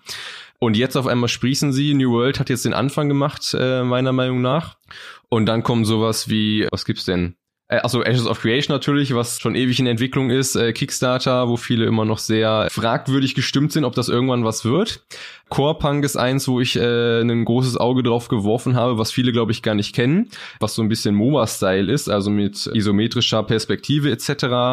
[0.59, 1.94] Und jetzt auf einmal sprießen sie.
[1.94, 4.76] New World hat jetzt den Anfang gemacht, äh, meiner Meinung nach.
[5.28, 7.36] Und dann kommt sowas wie, was gibt's denn?
[7.68, 11.84] Also Ashes of Creation natürlich, was schon ewig in Entwicklung ist, äh, Kickstarter, wo viele
[11.84, 15.04] immer noch sehr fragwürdig gestimmt sind, ob das irgendwann was wird.
[15.48, 19.32] Core Punk ist eins, wo ich äh, ein großes Auge drauf geworfen habe, was viele,
[19.32, 20.28] glaube ich, gar nicht kennen,
[20.60, 24.28] was so ein bisschen MOBA-Style ist, also mit isometrischer Perspektive etc.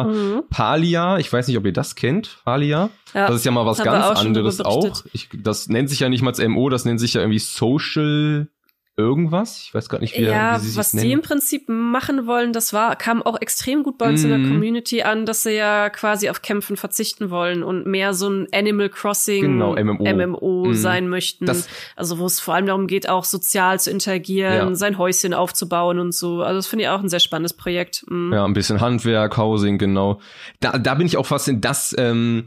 [0.06, 0.42] Mhm.
[0.48, 2.90] Palia, ich weiß nicht, ob ihr das kennt, Palia.
[3.12, 5.04] Ja, das ist ja mal was ganz auch anderes auch.
[5.12, 8.48] Ich, das nennt sich ja nicht mal MO, das nennt sich ja irgendwie Social
[8.96, 9.60] irgendwas.
[9.64, 11.06] Ich weiß gar nicht, wie, ja, wie sie was nennen.
[11.06, 14.24] die im Prinzip machen wollen, das war kam auch extrem gut bei uns mm.
[14.24, 14.48] in der mhm.
[14.48, 18.88] Community an, dass sie ja quasi auf Kämpfen verzichten wollen und mehr so ein Animal
[18.88, 20.74] Crossing genau, MMO, MMO mm.
[20.74, 21.44] sein möchten.
[21.44, 24.74] Das, also wo es vor allem darum geht, auch sozial zu interagieren, ja.
[24.74, 26.42] sein Häuschen aufzubauen und so.
[26.42, 28.04] Also das finde ich auch ein sehr spannendes Projekt.
[28.08, 28.32] Mm.
[28.32, 30.20] Ja, ein bisschen Handwerk, Housing, genau.
[30.60, 32.44] Da, da bin ich auch fast in das ähm,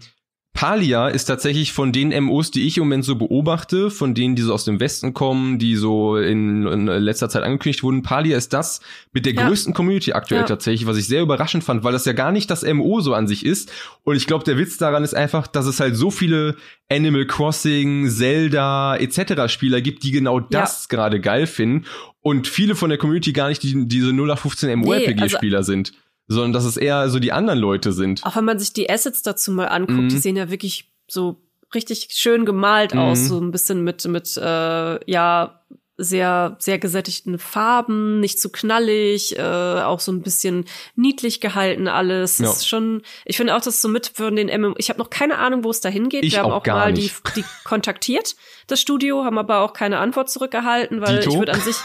[0.57, 4.41] Palia ist tatsächlich von den MOs, die ich im Moment so beobachte, von denen, die
[4.41, 8.01] so aus dem Westen kommen, die so in, in letzter Zeit angekündigt wurden.
[8.01, 8.81] Palia ist das
[9.13, 9.45] mit der ja.
[9.45, 10.47] größten Community aktuell ja.
[10.47, 13.27] tatsächlich, was ich sehr überraschend fand, weil das ja gar nicht das MO so an
[13.27, 13.71] sich ist.
[14.03, 16.55] Und ich glaube, der Witz daran ist einfach, dass es halt so viele
[16.89, 19.53] Animal Crossing, Zelda etc.
[19.53, 20.95] Spieler gibt, die genau das ja.
[20.97, 21.85] gerade geil finden.
[22.21, 25.93] Und viele von der Community gar nicht die, diese 0815 MORPG-Spieler nee, also sind
[26.27, 28.25] sondern dass es eher so die anderen Leute sind.
[28.25, 30.09] Auch wenn man sich die Assets dazu mal anguckt, mhm.
[30.09, 31.41] die sehen ja wirklich so
[31.73, 32.99] richtig schön gemalt mhm.
[32.99, 35.61] aus, so ein bisschen mit mit äh, ja
[35.99, 40.65] sehr sehr gesättigten Farben, nicht zu knallig, äh, auch so ein bisschen
[40.95, 42.37] niedlich gehalten alles.
[42.37, 42.51] Ja.
[42.51, 44.75] ist schon, ich finde auch, dass so mit für den MMO.
[44.77, 46.23] Ich habe noch keine Ahnung, wo es dahin geht.
[46.23, 48.35] Ich Wir haben auch, auch mal die, die kontaktiert,
[48.67, 51.31] das Studio, haben aber auch keine Antwort zurückgehalten, weil Dito?
[51.31, 51.77] ich würde an sich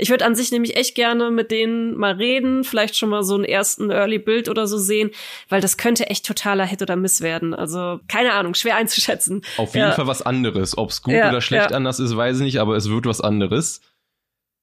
[0.00, 3.34] Ich würde an sich nämlich echt gerne mit denen mal reden, vielleicht schon mal so
[3.34, 5.10] einen ersten Early Build oder so sehen,
[5.48, 7.54] weil das könnte echt totaler Hit oder Miss werden.
[7.54, 9.42] Also keine Ahnung, schwer einzuschätzen.
[9.56, 9.92] Auf jeden ja.
[9.92, 10.76] Fall was anderes.
[10.76, 11.76] Ob's gut ja, oder schlecht ja.
[11.76, 13.80] anders ist, weiß ich nicht, aber es wird was anderes.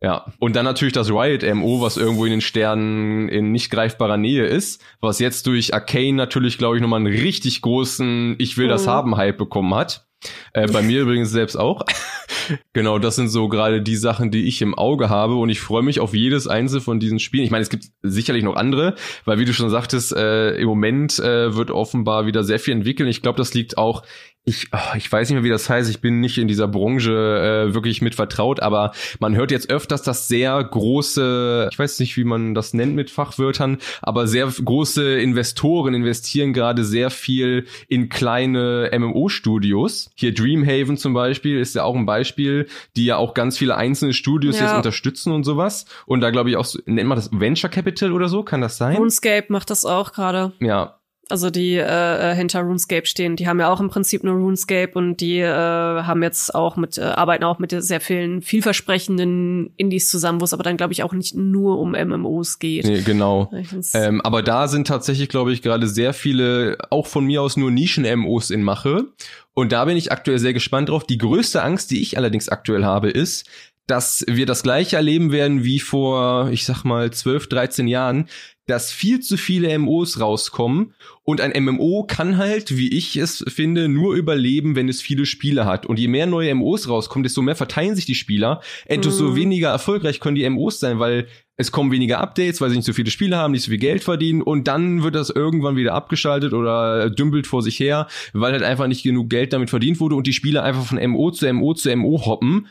[0.02, 4.18] Ja, und dann natürlich das Riot MO, was irgendwo in den Sternen in nicht greifbarer
[4.18, 8.68] Nähe ist, was jetzt durch Arcane natürlich, glaube ich, nochmal einen richtig großen Ich will
[8.68, 8.92] das mhm.
[8.92, 10.07] haben Hype bekommen hat.
[10.54, 11.86] Äh, bei mir übrigens selbst auch.
[12.74, 15.84] genau, das sind so gerade die Sachen, die ich im Auge habe und ich freue
[15.84, 17.44] mich auf jedes einzelne von diesen Spielen.
[17.44, 18.96] Ich meine, es gibt sicherlich noch andere,
[19.26, 23.10] weil wie du schon sagtest, äh, im Moment äh, wird offenbar wieder sehr viel entwickeln.
[23.10, 24.04] Ich glaube, das liegt auch
[24.48, 27.12] ich, oh, ich weiß nicht mehr, wie das heißt, ich bin nicht in dieser Branche
[27.12, 32.16] äh, wirklich mit vertraut, aber man hört jetzt öfters, dass sehr große, ich weiß nicht,
[32.16, 38.08] wie man das nennt mit Fachwörtern, aber sehr große Investoren investieren gerade sehr viel in
[38.08, 40.12] kleine MMO-Studios.
[40.16, 44.14] Hier Dreamhaven zum Beispiel ist ja auch ein Beispiel, die ja auch ganz viele einzelne
[44.14, 44.68] Studios ja.
[44.68, 45.88] jetzt unterstützen und sowas.
[46.06, 48.96] Und da glaube ich auch, nennt man das Venture Capital oder so, kann das sein?
[48.96, 50.54] RuneScape macht das auch gerade.
[50.62, 50.98] Ja,
[51.30, 54.92] also die äh, äh, hinter RuneScape stehen, die haben ja auch im Prinzip nur RuneScape
[54.94, 60.10] und die äh, haben jetzt auch mit äh, arbeiten auch mit sehr vielen vielversprechenden Indies
[60.10, 62.86] zusammen, wo es aber dann glaube ich auch nicht nur um MMOs geht.
[62.86, 63.52] Nee, genau.
[63.94, 67.72] Ähm, aber da sind tatsächlich glaube ich gerade sehr viele auch von mir aus nur
[67.72, 69.06] Nischen MMOs in Mache
[69.54, 71.04] und da bin ich aktuell sehr gespannt drauf.
[71.06, 73.50] Die größte Angst, die ich allerdings aktuell habe, ist,
[73.88, 78.28] dass wir das gleiche erleben werden wie vor, ich sag mal, 12, 13 Jahren,
[78.68, 83.88] dass viel zu viele MMOs rauskommen und ein MMO kann halt, wie ich es finde,
[83.88, 85.86] nur überleben, wenn es viele Spieler hat.
[85.86, 89.36] Und je mehr neue MMOs rauskommen, desto mehr verteilen sich die Spieler, desto mhm.
[89.36, 92.94] weniger erfolgreich können die MMOs sein, weil es kommen weniger Updates, weil sie nicht so
[92.94, 96.54] viele Spiele haben, nicht so viel Geld verdienen und dann wird das irgendwann wieder abgeschaltet
[96.54, 100.28] oder dümpelt vor sich her, weil halt einfach nicht genug Geld damit verdient wurde und
[100.28, 102.68] die Spieler einfach von MO zu MO zu MO hoppen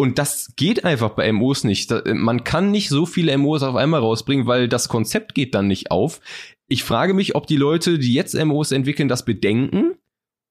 [0.00, 1.92] und das geht einfach bei MOs nicht.
[2.06, 5.90] Man kann nicht so viele MOs auf einmal rausbringen, weil das Konzept geht dann nicht
[5.90, 6.20] auf.
[6.68, 9.94] Ich frage mich, ob die Leute, die jetzt MOs entwickeln, das bedenken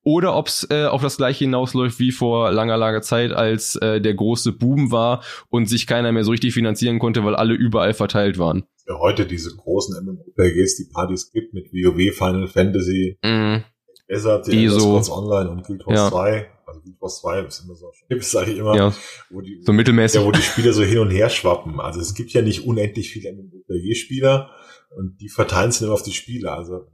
[0.04, 4.02] oder ob es äh, auf das gleiche hinausläuft wie vor langer, langer Zeit, als äh,
[4.02, 7.94] der große Boom war und sich keiner mehr so richtig finanzieren konnte, weil alle überall
[7.94, 8.66] verteilt waren.
[8.86, 13.64] Ja, heute diese großen MMORPGs, die Partys gibt mit WoW, Final Fantasy, mm.
[14.08, 16.10] Blizzard, die Online und Guild Wars ja.
[16.10, 18.94] 2 also Guild Wars 2 ist immer so sage ich immer, ja,
[19.30, 20.22] wo die, so mittelmäßig.
[20.22, 21.80] Ja, wo die Spieler so hin und her schwappen.
[21.80, 24.50] Also es gibt ja nicht unendlich viele MMORPG-Spieler
[24.96, 26.54] und die verteilen sich immer auf die Spieler.
[26.54, 26.88] Also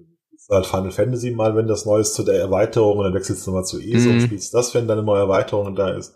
[0.50, 3.64] halt Final Fantasy mal, wenn das Neues zu der Erweiterung und dann wechselst du mal
[3.64, 4.16] zu ESO mhm.
[4.16, 6.16] und spielst das, wenn da eine neue Erweiterung da ist.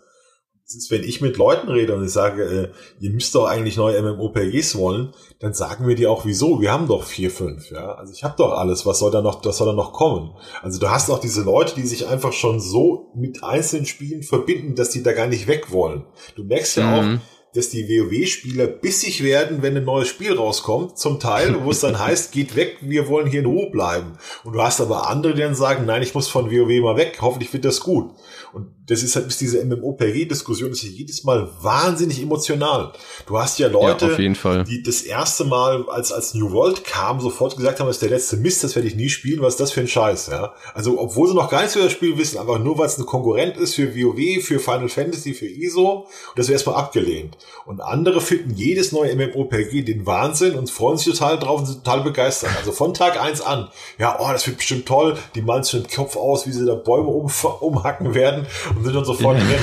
[0.68, 2.68] Das ist, wenn ich mit Leuten rede und ich sage, äh,
[3.00, 6.60] ihr müsst doch eigentlich neue MMORPGs wollen, dann sagen wir dir auch wieso.
[6.60, 7.94] Wir haben doch vier, fünf, ja.
[7.94, 8.84] Also ich habe doch alles.
[8.84, 10.34] Was soll da noch, was soll da noch kommen?
[10.60, 14.74] Also du hast auch diese Leute, die sich einfach schon so mit einzelnen Spielen verbinden,
[14.74, 16.04] dass die da gar nicht weg wollen.
[16.36, 17.16] Du merkst ja mhm.
[17.16, 17.20] auch,
[17.54, 21.98] dass die WoW-Spieler bissig werden, wenn ein neues Spiel rauskommt, zum Teil, wo es dann
[22.04, 24.18] heißt, geht weg, wir wollen hier in Ruhe bleiben.
[24.44, 27.16] Und du hast aber andere, die dann sagen, nein, ich muss von WoW mal weg,
[27.22, 28.10] hoffentlich wird das gut.
[28.52, 32.92] Und das ist halt bis diese MMOPG-Diskussion ist ja jedes Mal wahnsinnig emotional.
[33.26, 37.56] Du hast ja Leute, ja, die das erste Mal, als, als New World kam, sofort
[37.56, 39.72] gesagt haben, das ist der letzte Mist, das werde ich nie spielen, was ist das
[39.72, 40.54] für ein Scheiß, ja.
[40.74, 43.04] Also, obwohl sie noch gar nichts über das Spiel wissen, einfach nur, weil es ein
[43.04, 47.36] Konkurrent ist für WoW, für Final Fantasy, für ISO, und das wird erstmal abgelehnt.
[47.66, 51.84] Und andere finden jedes neue MMOPG den Wahnsinn und freuen sich total drauf und sind
[51.84, 52.50] total begeistert.
[52.56, 53.68] Also von Tag eins an,
[53.98, 56.74] ja, oh, das wird bestimmt toll, die malen sich den Kopf aus, wie sie da
[56.74, 57.30] Bäume um,
[57.60, 58.46] umhacken werden
[58.78, 59.58] und sind dann sofort drin.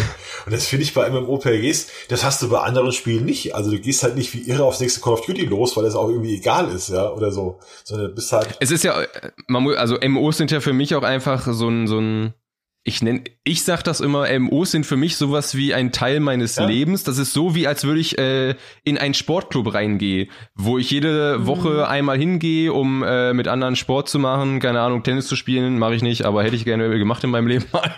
[0.45, 3.55] Und das finde ich bei MMORPGs, das hast du bei anderen Spielen nicht.
[3.55, 5.95] Also du gehst halt nicht wie irre aufs nächste Call of Duty los, weil das
[5.95, 7.59] auch irgendwie egal ist, ja, oder so.
[7.83, 8.55] Sondern bist halt.
[8.59, 9.05] Es ist ja,
[9.47, 12.33] man muss, also MMOs sind ja für mich auch einfach so ein, so ein,
[12.87, 16.57] ich nenne, ich sag das immer, MOs sind für mich sowas wie ein Teil meines
[16.57, 16.67] ja.
[16.67, 17.03] Lebens.
[17.03, 21.39] Das ist so, wie als würde ich äh, in einen Sportclub reingehen, wo ich jede
[21.39, 21.47] mhm.
[21.47, 24.59] Woche einmal hingehe, um äh, mit anderen Sport zu machen.
[24.59, 27.47] Keine Ahnung, Tennis zu spielen, mache ich nicht, aber hätte ich gerne gemacht in meinem
[27.47, 27.91] Leben mal.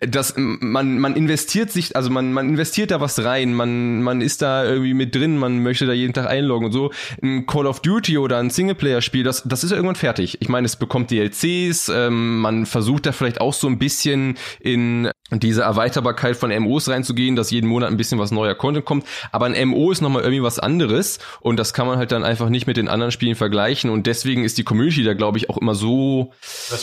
[0.00, 4.42] Das, man, man investiert sich, also man, man investiert da was rein, man, man ist
[4.42, 6.92] da irgendwie mit drin, man möchte da jeden Tag einloggen und so.
[7.22, 10.36] Ein Call of Duty oder ein Singleplayer-Spiel, das, das ist ja irgendwann fertig.
[10.40, 15.10] Ich meine, es bekommt DLCs, ähm, man versucht da vielleicht auch so ein bisschen in
[15.30, 19.06] diese Erweiterbarkeit von MOs reinzugehen, dass jeden Monat ein bisschen was neuer Content kommt.
[19.32, 22.48] Aber ein MO ist nochmal irgendwie was anderes und das kann man halt dann einfach
[22.48, 25.58] nicht mit den anderen Spielen vergleichen und deswegen ist die Community da, glaube ich, auch
[25.58, 26.32] immer so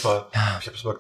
[0.04, 0.30] war,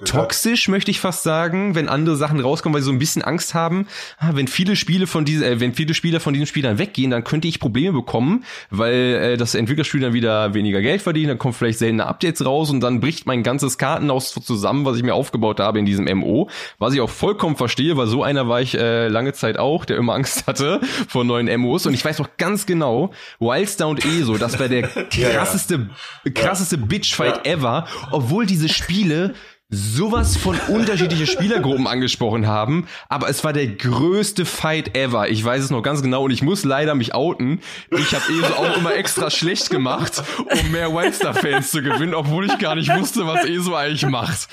[0.05, 3.53] toxisch, möchte ich fast sagen, wenn andere Sachen rauskommen, weil sie so ein bisschen Angst
[3.53, 3.87] haben,
[4.17, 7.23] ah, wenn viele Spiele von diesen, äh, wenn viele Spieler von diesen Spielern weggehen, dann
[7.23, 11.53] könnte ich Probleme bekommen, weil äh, das Entwicklerspiel dann wieder weniger Geld verdienen, dann kommen
[11.53, 15.59] vielleicht seltene Updates raus und dann bricht mein ganzes Kartenhaus zusammen, was ich mir aufgebaut
[15.59, 16.40] habe in diesem MO,
[16.77, 19.85] was ich auch voll vollkommen verstehe, weil so einer war ich äh, lange Zeit auch,
[19.85, 21.85] der immer Angst hatte vor neuen MOs.
[21.85, 25.89] Und ich weiß noch ganz genau, Wildstar und ESO, das war der krasseste,
[26.33, 29.33] krasseste Bitchfight ever, obwohl diese Spiele
[29.71, 35.29] sowas von unterschiedliche Spielergruppen angesprochen haben, aber es war der größte Fight ever.
[35.29, 37.61] Ich weiß es noch ganz genau und ich muss leider mich outen.
[37.89, 42.57] Ich habe ESO auch immer extra schlecht gemacht, um mehr Wildstar-Fans zu gewinnen, obwohl ich
[42.59, 44.49] gar nicht wusste, was ESO eigentlich macht.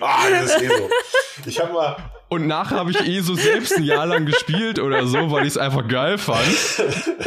[0.00, 0.90] Ah, das ist ESO.
[1.44, 1.96] Ich habe mal
[2.28, 5.52] und nachher habe ich eh so selbst ein Jahr lang gespielt oder so, weil ich
[5.52, 6.46] es einfach geil fand.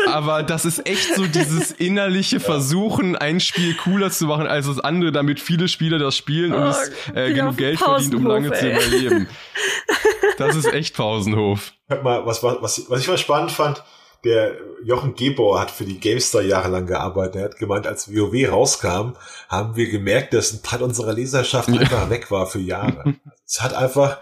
[0.08, 4.80] Aber das ist echt so dieses innerliche Versuchen, ein Spiel cooler zu machen als das
[4.80, 8.54] andere, damit viele Spieler das spielen und oh, es äh, genug Geld verdient, um lange
[8.54, 8.60] ey.
[8.60, 9.28] zu überleben.
[10.38, 11.74] Das ist echt Pausenhof.
[11.88, 13.84] Hört mal, was, was, was ich mal spannend fand,
[14.24, 17.36] der Jochen Gebauer hat für die GameStar jahrelang gearbeitet.
[17.36, 19.14] Er hat gemeint, als WoW rauskam,
[19.50, 23.16] haben wir gemerkt, dass ein Teil unserer Leserschaft einfach weg war für Jahre.
[23.48, 24.20] Es hat einfach,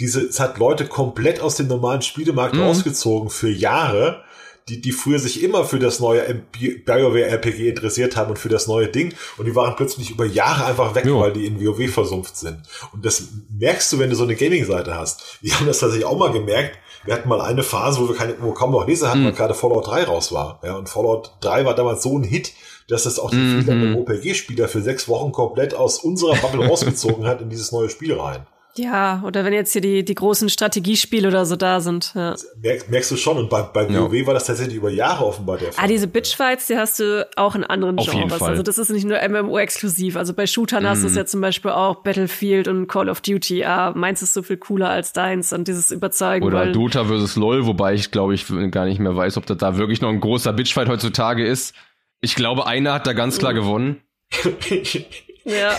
[0.00, 2.62] diese, es hat Leute komplett aus dem normalen Spielemarkt mhm.
[2.62, 4.24] rausgezogen für Jahre,
[4.68, 6.42] die, die früher sich immer für das neue
[6.84, 10.64] BioWare RPG interessiert haben und für das neue Ding und die waren plötzlich über Jahre
[10.66, 11.20] einfach weg, jo.
[11.20, 12.62] weil die in WoW versumpft sind.
[12.92, 13.24] Und das
[13.58, 15.38] merkst du, wenn du so eine Gaming-Seite hast.
[15.40, 16.78] Wir haben das tatsächlich auch mal gemerkt.
[17.04, 19.26] Wir hatten mal eine Phase, wo wir keine, wo kaum noch Leser hatten, mhm.
[19.26, 20.60] weil gerade Fallout 3 raus war.
[20.62, 22.52] Ja, und Fallout 3 war damals so ein Hit,
[22.88, 23.62] dass das auch die mhm.
[23.62, 28.18] viele OPG-Spieler für sechs Wochen komplett aus unserer Bubble rausgezogen hat in dieses neue Spiel
[28.18, 28.46] rein.
[28.76, 32.12] Ja, oder wenn jetzt hier die, die großen Strategiespiele oder so da sind.
[32.14, 32.34] Ja.
[32.62, 34.26] Merkst, merkst du schon, und bei, bei WoW ja.
[34.26, 35.84] war das tatsächlich über Jahre offenbar der Fall.
[35.84, 38.40] Ah, diese Bitchfights, die hast du auch in anderen Auf Genres.
[38.42, 40.16] Also das ist nicht nur MMO-exklusiv.
[40.16, 40.86] Also bei Shootern mm.
[40.86, 41.18] hast du es mhm.
[41.18, 43.64] ja zum Beispiel auch Battlefield und Call of Duty.
[43.64, 46.44] Ah, meins ist so viel cooler als deins und dieses Überzeugen.
[46.44, 49.76] Oder Dota versus LOL, wobei ich glaube ich gar nicht mehr weiß, ob das da
[49.76, 51.74] wirklich noch ein großer Bitchfight heutzutage ist.
[52.20, 53.56] Ich glaube, einer hat da ganz klar mhm.
[53.60, 54.00] gewonnen.
[55.50, 55.76] Ja.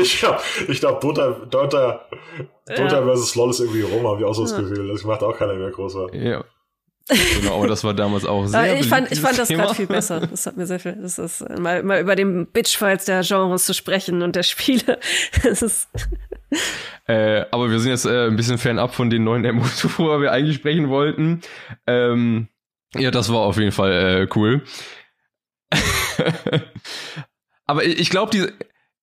[0.00, 2.06] ich glaube, ich glaub, Dota, Dota,
[2.66, 3.02] Dota ja.
[3.02, 4.60] versus LoL ist irgendwie rum, habe ich auch so das ja.
[4.60, 4.88] Gefühl.
[4.88, 6.10] Das macht auch keiner mehr groß was.
[6.14, 6.44] Ja.
[7.08, 10.20] genau, aber das war damals auch sehr Ich fand, ich fand das gerade viel besser.
[10.20, 13.74] Das hat mir sehr viel, das ist, mal, mal über den Bitchfights der Genres zu
[13.74, 14.98] sprechen und der Spiele.
[15.42, 15.88] Das ist.
[17.06, 20.32] äh, aber wir sind jetzt äh, ein bisschen fernab von den neuen MOs, worüber wir
[20.32, 21.42] eigentlich sprechen wollten.
[21.86, 22.48] Ähm,
[22.96, 24.62] ja, das war auf jeden Fall äh, cool.
[27.66, 28.54] aber ich glaube, diese,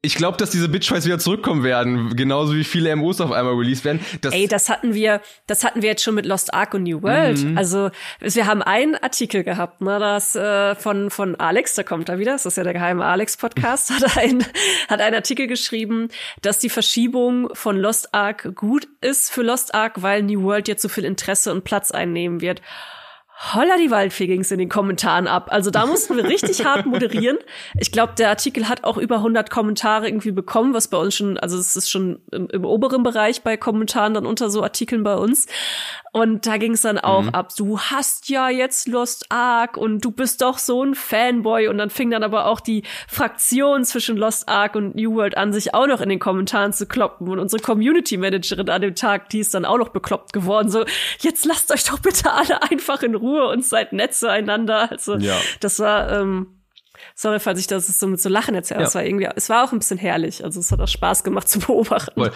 [0.03, 3.85] ich glaube, dass diese Bitchfights wieder zurückkommen werden, genauso wie viele MOs auf einmal released
[3.85, 4.03] werden.
[4.21, 7.03] Das Ey, das hatten wir, das hatten wir jetzt schon mit Lost Ark und New
[7.03, 7.43] World.
[7.43, 7.55] Mhm.
[7.55, 12.17] Also wir haben einen Artikel gehabt, ne, das äh, von von Alex, da kommt er
[12.17, 14.43] wieder, das ist ja der geheime Alex Podcast, hat ein
[14.87, 16.07] hat einen Artikel geschrieben,
[16.41, 20.81] dass die Verschiebung von Lost Ark gut ist für Lost Ark, weil New World jetzt
[20.81, 22.61] so viel Interesse und Platz einnehmen wird.
[23.43, 25.47] Holla die Waldfee ging's in den Kommentaren ab.
[25.49, 27.37] Also da mussten wir richtig hart moderieren.
[27.79, 31.37] Ich glaube, der Artikel hat auch über 100 Kommentare irgendwie bekommen, was bei uns schon,
[31.39, 35.15] also es ist schon im, im oberen Bereich bei Kommentaren dann unter so Artikeln bei
[35.15, 35.47] uns.
[36.13, 37.29] Und da ging's dann auch mhm.
[37.29, 37.55] ab.
[37.55, 41.69] Du hast ja jetzt Lost Ark und du bist doch so ein Fanboy.
[41.69, 45.53] Und dann fing dann aber auch die Fraktion zwischen Lost Ark und New World an,
[45.53, 47.29] sich auch noch in den Kommentaren zu kloppen.
[47.29, 50.69] Und unsere Community Managerin an dem Tag, die ist dann auch noch bekloppt geworden.
[50.69, 50.83] So,
[51.19, 54.91] jetzt lasst euch doch bitte alle einfach in Ruhe und seid nett zueinander.
[54.91, 55.37] Also ja.
[55.61, 56.61] das war, ähm,
[57.15, 58.87] sorry, falls ich das so mit so Lachen erzähle, ja.
[58.87, 60.43] es war irgendwie, es war auch ein bisschen herrlich.
[60.43, 62.19] Also es hat auch Spaß gemacht zu beobachten.
[62.19, 62.31] Weil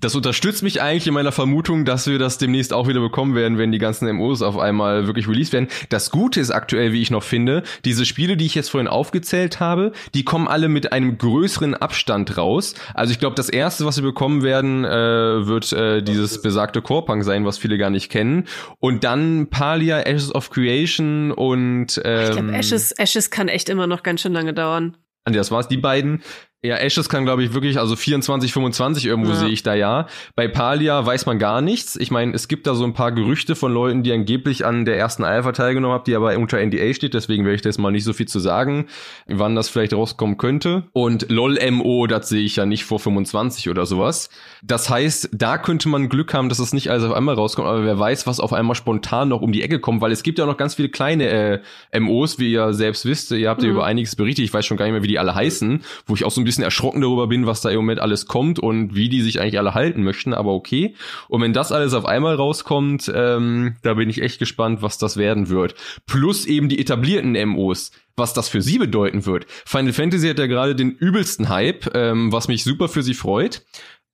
[0.00, 3.58] das unterstützt mich eigentlich in meiner Vermutung, dass wir das demnächst auch wieder bekommen werden,
[3.58, 5.68] wenn die ganzen MOs auf einmal wirklich released werden.
[5.90, 9.60] Das Gute ist aktuell, wie ich noch finde, diese Spiele, die ich jetzt vorhin aufgezählt
[9.60, 12.74] habe, die kommen alle mit einem größeren Abstand raus.
[12.94, 17.22] Also ich glaube, das erste, was wir bekommen werden, äh, wird äh, dieses besagte Core-Punk
[17.22, 18.46] sein, was viele gar nicht kennen.
[18.78, 23.86] Und dann Palia, Ashes of Creation und ähm, Ich glaube, Ashes, Ashes kann echt immer
[23.86, 24.96] noch ganz schön lange dauern.
[25.24, 26.22] Das war's, die beiden.
[26.62, 29.36] Ja, Ashes kann, glaube ich, wirklich, also 24, 25 irgendwo ja.
[29.36, 30.06] sehe ich da ja.
[30.34, 31.96] Bei Palia weiß man gar nichts.
[31.96, 34.98] Ich meine, es gibt da so ein paar Gerüchte von Leuten, die angeblich an der
[34.98, 38.04] ersten Alpha teilgenommen haben, die aber unter NDA steht, deswegen werde ich das mal nicht
[38.04, 38.88] so viel zu sagen,
[39.26, 40.84] wann das vielleicht rauskommen könnte.
[40.92, 44.28] Und LOL-MO, das sehe ich ja nicht vor 25 oder sowas.
[44.62, 47.86] Das heißt, da könnte man Glück haben, dass es nicht alles auf einmal rauskommt, aber
[47.86, 50.44] wer weiß, was auf einmal spontan noch um die Ecke kommt, weil es gibt ja
[50.44, 51.62] noch ganz viele kleine
[51.92, 53.30] äh, MOs, wie ihr selbst wisst.
[53.30, 53.66] Ihr habt mhm.
[53.66, 56.14] ja über einiges berichtet, ich weiß schon gar nicht mehr, wie die alle heißen, wo
[56.14, 58.94] ich auch so ein bisschen erschrocken darüber bin, was da im Moment alles kommt und
[58.94, 60.94] wie die sich eigentlich alle halten möchten, aber okay.
[61.28, 65.16] Und wenn das alles auf einmal rauskommt, ähm, da bin ich echt gespannt, was das
[65.16, 65.74] werden wird.
[66.06, 69.46] Plus eben die etablierten MOs was das für sie bedeuten wird.
[69.64, 73.64] Final Fantasy hat ja gerade den übelsten Hype, ähm, was mich super für sie freut.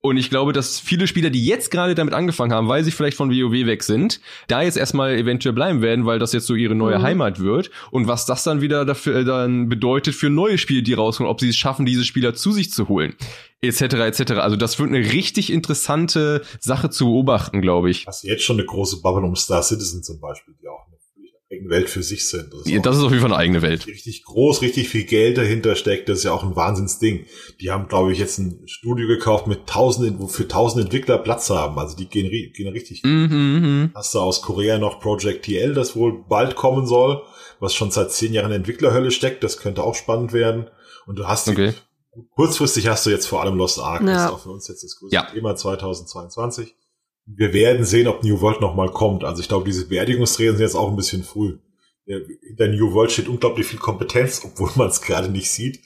[0.03, 3.17] Und ich glaube, dass viele Spieler, die jetzt gerade damit angefangen haben, weil sie vielleicht
[3.17, 6.77] von WoW weg sind, da jetzt erstmal eventuell bleiben werden, weil das jetzt so ihre
[6.77, 7.03] neue mhm.
[7.03, 7.71] Heimat wird.
[7.91, 11.41] Und was das dann wieder dafür äh, dann bedeutet für neue Spiele, die rauskommen, ob
[11.41, 13.17] sie es schaffen, diese Spieler zu sich zu holen,
[13.63, 13.81] etc.
[13.81, 14.33] etc.
[14.35, 18.07] Also das wird eine richtig interessante Sache zu beobachten, glaube ich.
[18.07, 20.87] Hast jetzt schon eine große Bubble um Star Citizen zum Beispiel, die auch
[21.65, 22.53] Welt für sich sind.
[22.53, 23.87] Das ist, ja, das ist auf jeden Fall eine eigene Welt.
[23.87, 26.09] Richtig groß, richtig viel Geld dahinter steckt.
[26.09, 27.27] Das ist ja auch ein Wahnsinnsding.
[27.61, 31.51] Die haben, glaube ich, jetzt ein Studio gekauft mit tausend, wo für tausend Entwickler Platz
[31.51, 31.79] haben.
[31.79, 33.03] Also die gehen, gehen richtig.
[33.03, 37.23] Mhm, mhm, Hast du aus Korea noch Project TL, das wohl bald kommen soll,
[37.61, 39.43] was schon seit zehn Jahren in Entwicklerhölle steckt.
[39.45, 40.69] Das könnte auch spannend werden.
[41.07, 41.73] Und du hast okay.
[42.17, 44.03] die, kurzfristig hast du jetzt vor allem Lost Ark.
[44.03, 44.07] Ja.
[44.07, 45.23] Das ist auch für uns jetzt das größte ja.
[45.31, 46.75] Thema 2022
[47.27, 49.25] wir werden sehen, ob New World nochmal kommt.
[49.25, 51.59] Also ich glaube, diese Beerdigungsreden sind jetzt auch ein bisschen früh.
[52.07, 55.81] Hinter New World steht unglaublich viel Kompetenz, obwohl man es gerade nicht sieht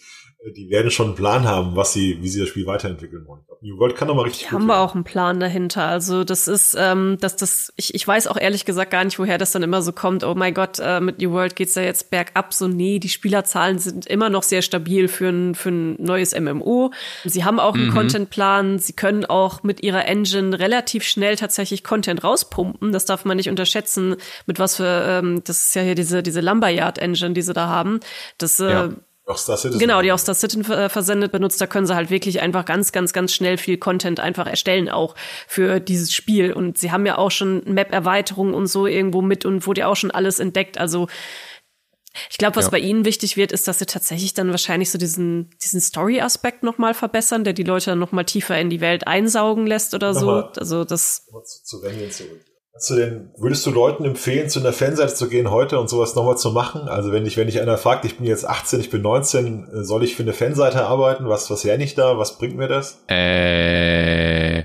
[0.57, 3.43] die werden schon einen Plan haben, was sie, wie sie das Spiel weiterentwickeln wollen.
[3.61, 4.49] New World kann doch mal richtig.
[4.49, 5.85] Die haben wir auch einen Plan dahinter.
[5.85, 9.37] Also das ist, ähm, dass das, ich, ich weiß auch ehrlich gesagt gar nicht, woher
[9.37, 10.25] das dann immer so kommt.
[10.25, 12.55] Oh mein Gott, äh, mit New World geht's ja jetzt bergab.
[12.55, 16.91] So nee, die Spielerzahlen sind immer noch sehr stabil für ein für ein neues MMO.
[17.25, 17.95] Sie haben auch einen mhm.
[17.95, 18.79] Contentplan.
[18.79, 22.93] Sie können auch mit ihrer Engine relativ schnell tatsächlich Content rauspumpen.
[22.93, 24.17] Das darf man nicht unterschätzen.
[24.47, 27.69] Mit was für, ähm, das ist ja hier diese diese Lumberyard Engine, die sie da
[27.69, 28.01] haben.
[28.39, 28.89] Das äh, ja
[29.31, 29.79] auch Star Citizen.
[29.79, 31.61] Genau, die auch Star Citizen versendet benutzt.
[31.61, 35.15] Da können sie halt wirklich einfach ganz, ganz, ganz schnell viel Content einfach erstellen auch
[35.47, 36.53] für dieses Spiel.
[36.53, 39.97] Und sie haben ja auch schon Map-Erweiterungen und so irgendwo mit und wurde ja auch
[39.97, 40.79] schon alles entdeckt.
[40.79, 41.09] Also
[42.29, 42.71] ich glaube, was ja.
[42.73, 46.93] bei ihnen wichtig wird, ist, dass sie tatsächlich dann wahrscheinlich so diesen, diesen Story-Aspekt nochmal
[46.93, 50.61] verbessern, der die Leute dann nochmal tiefer in die Welt einsaugen lässt oder nochmal, so.
[50.61, 51.27] Also das.
[51.27, 52.50] Zu, zu Vengeance zurück.
[52.89, 56.39] Du denn, würdest du Leuten empfehlen, zu einer Fanseite zu gehen heute und sowas nochmal
[56.39, 56.89] zu machen?
[56.89, 59.85] Also wenn ich, wenn dich einer fragt, ich bin jetzt 18, ich bin 19, äh,
[59.85, 61.29] soll ich für eine Fanseite arbeiten?
[61.29, 62.17] Was, was lerne ich da?
[62.17, 63.03] Was bringt mir das?
[63.09, 64.65] Äh.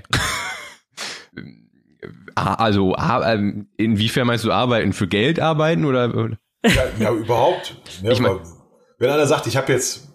[2.34, 4.94] also, ähm, inwiefern meinst du arbeiten?
[4.94, 6.38] Für Geld arbeiten oder?
[6.64, 7.76] Ja, ja überhaupt.
[8.02, 8.40] Ja, ich mein,
[8.98, 10.08] wenn einer sagt, ich habe jetzt,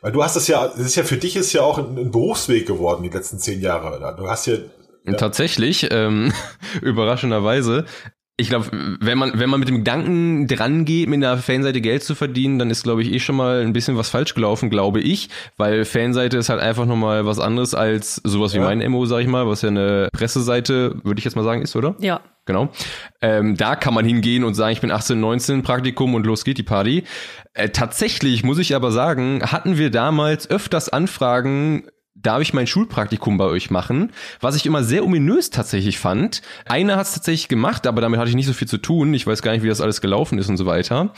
[0.00, 2.10] weil du hast es ja, das ist ja für dich ist ja auch ein, ein
[2.12, 4.14] Berufsweg geworden die letzten zehn Jahre.
[4.16, 4.54] Du hast ja
[5.12, 5.16] ja.
[5.16, 6.32] Tatsächlich, ähm,
[6.82, 7.84] überraschenderweise.
[8.40, 8.66] Ich glaube,
[9.00, 12.60] wenn man, wenn man mit dem Gedanken dran geht, mit einer Fanseite Geld zu verdienen,
[12.60, 15.28] dann ist, glaube ich, eh schon mal ein bisschen was falsch gelaufen, glaube ich.
[15.56, 18.64] Weil Fanseite ist halt einfach nochmal was anderes als sowas wie ja.
[18.64, 21.74] mein MO, sag ich mal, was ja eine Presseseite, würde ich jetzt mal sagen, ist,
[21.74, 21.96] oder?
[21.98, 22.20] Ja.
[22.48, 22.70] Genau.
[23.20, 26.56] Ähm, da kann man hingehen und sagen, ich bin 18, 19, Praktikum und los geht
[26.56, 27.04] die Party.
[27.52, 31.88] Äh, tatsächlich muss ich aber sagen, hatten wir damals öfters Anfragen
[32.22, 36.42] darf ich mein Schulpraktikum bei euch machen, was ich immer sehr ominös tatsächlich fand.
[36.66, 39.14] Einer hat es tatsächlich gemacht, aber damit hatte ich nicht so viel zu tun.
[39.14, 41.12] Ich weiß gar nicht, wie das alles gelaufen ist und so weiter.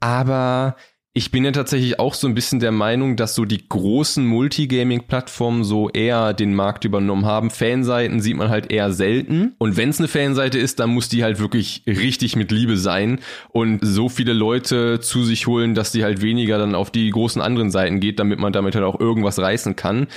[0.00, 0.76] Aber
[1.16, 5.64] ich bin ja tatsächlich auch so ein bisschen der Meinung, dass so die großen Multigaming-Plattformen
[5.64, 7.48] so eher den Markt übernommen haben.
[7.48, 9.54] Fanseiten sieht man halt eher selten.
[9.56, 13.20] Und wenn es eine Fanseite ist, dann muss die halt wirklich richtig mit Liebe sein
[13.48, 17.40] und so viele Leute zu sich holen, dass die halt weniger dann auf die großen
[17.40, 20.08] anderen Seiten geht, damit man damit halt auch irgendwas reißen kann.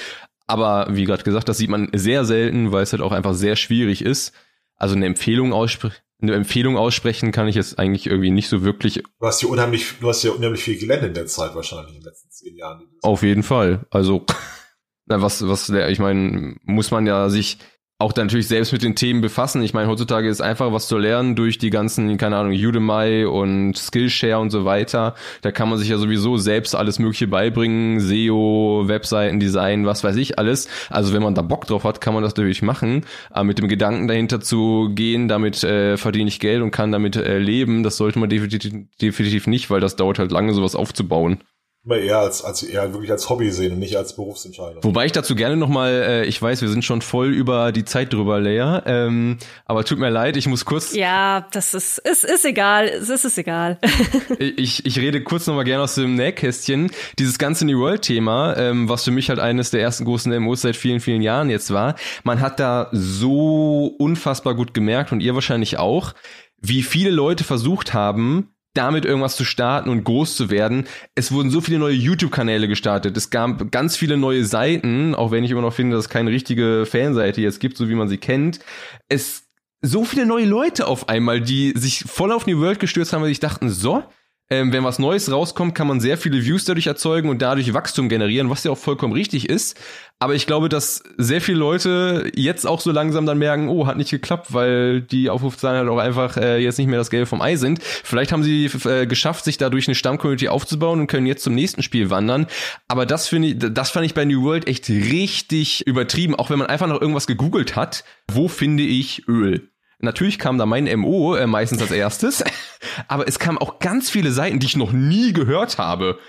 [0.49, 3.55] Aber wie gerade gesagt, das sieht man sehr selten, weil es halt auch einfach sehr
[3.55, 4.33] schwierig ist.
[4.75, 5.97] Also eine Empfehlung aussprechen.
[6.21, 9.03] Eine Empfehlung aussprechen kann ich jetzt eigentlich irgendwie nicht so wirklich.
[9.19, 12.01] Du hast ja unheimlich, du hast ja unheimlich viel gelernt in der Zeit wahrscheinlich in
[12.01, 12.81] den letzten zehn Jahren.
[13.03, 13.85] Auf jeden Fall.
[13.91, 14.25] Also,
[15.05, 17.59] was, was, ich meine, muss man ja sich
[18.01, 19.61] auch dann natürlich selbst mit den Themen befassen.
[19.61, 23.77] Ich meine, heutzutage ist einfach was zu lernen durch die ganzen, keine Ahnung, Udemy und
[23.77, 25.15] Skillshare und so weiter.
[25.41, 30.39] Da kann man sich ja sowieso selbst alles Mögliche beibringen, SEO, Webseitendesign, was weiß ich
[30.39, 30.69] alles.
[30.89, 33.03] Also wenn man da Bock drauf hat, kann man das natürlich machen.
[33.31, 37.17] Aber mit dem Gedanken dahinter zu gehen, damit äh, verdiene ich Geld und kann damit
[37.17, 38.71] äh, leben, das sollte man definitiv,
[39.01, 41.39] definitiv nicht, weil das dauert halt lange, sowas aufzubauen
[41.87, 44.83] eher als, als eher wirklich als Hobby sehen und nicht als Berufsentscheidung.
[44.83, 48.13] Wobei ich dazu gerne nochmal, äh, ich weiß, wir sind schon voll über die Zeit
[48.13, 50.93] drüber, Leia, ähm, aber tut mir leid, ich muss kurz.
[50.93, 53.79] Ja, das ist, ist, ist egal, es ist, ist egal.
[54.39, 56.91] ich, ich rede kurz nochmal gerne aus dem Nähkästchen.
[57.17, 60.75] Dieses ganze New World-Thema, ähm, was für mich halt eines der ersten großen MOs seit
[60.75, 65.77] vielen, vielen Jahren jetzt war, man hat da so unfassbar gut gemerkt und ihr wahrscheinlich
[65.77, 66.13] auch,
[66.61, 70.85] wie viele Leute versucht haben, damit irgendwas zu starten und groß zu werden.
[71.15, 73.17] Es wurden so viele neue YouTube-Kanäle gestartet.
[73.17, 76.31] Es gab ganz viele neue Seiten, auch wenn ich immer noch finde, dass es keine
[76.31, 78.59] richtige Fanseite jetzt gibt, so wie man sie kennt.
[79.07, 79.49] Es
[79.81, 83.29] so viele neue Leute auf einmal, die sich voll auf New World gestürzt haben, weil
[83.29, 84.03] sich dachten, so,
[84.49, 88.09] ähm, wenn was Neues rauskommt, kann man sehr viele Views dadurch erzeugen und dadurch Wachstum
[88.09, 89.79] generieren, was ja auch vollkommen richtig ist.
[90.17, 93.95] Aber ich glaube, dass sehr viele Leute jetzt auch so langsam dann merken, oh, hat
[93.95, 97.41] nicht geklappt, weil die Aufrufzahlen halt auch einfach äh, jetzt nicht mehr das Gelbe vom
[97.41, 97.81] Ei sind.
[97.81, 101.83] Vielleicht haben sie äh, geschafft, sich dadurch eine Stammcommunity aufzubauen und können jetzt zum nächsten
[101.83, 102.47] Spiel wandern.
[102.87, 106.35] Aber das finde ich, das fand ich bei New World echt richtig übertrieben.
[106.35, 109.69] Auch wenn man einfach noch irgendwas gegoogelt hat, wo finde ich Öl?
[109.99, 112.43] Natürlich kam da mein MO äh, meistens als erstes,
[113.07, 116.19] aber es kamen auch ganz viele Seiten, die ich noch nie gehört habe.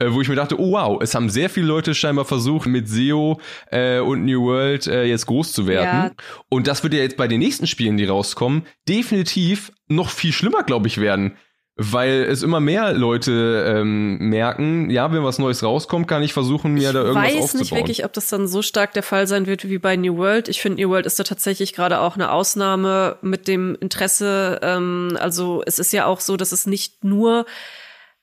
[0.00, 2.88] Äh, wo ich mir dachte, oh wow, es haben sehr viele Leute scheinbar versucht, mit
[2.88, 3.38] SEO
[3.70, 6.10] äh, und New World äh, jetzt groß zu werden.
[6.10, 6.10] Ja.
[6.48, 10.62] Und das wird ja jetzt bei den nächsten Spielen, die rauskommen, definitiv noch viel schlimmer,
[10.62, 11.36] glaube ich, werden
[11.82, 16.74] weil es immer mehr Leute ähm, merken, ja, wenn was Neues rauskommt, kann ich versuchen,
[16.74, 17.38] mir ich da irgendwas aufzubauen.
[17.38, 19.96] Ich weiß nicht wirklich, ob das dann so stark der Fall sein wird wie bei
[19.96, 20.50] New World.
[20.50, 24.60] Ich finde, New World ist da tatsächlich gerade auch eine Ausnahme mit dem Interesse.
[24.62, 27.46] Ähm, also es ist ja auch so, dass es nicht nur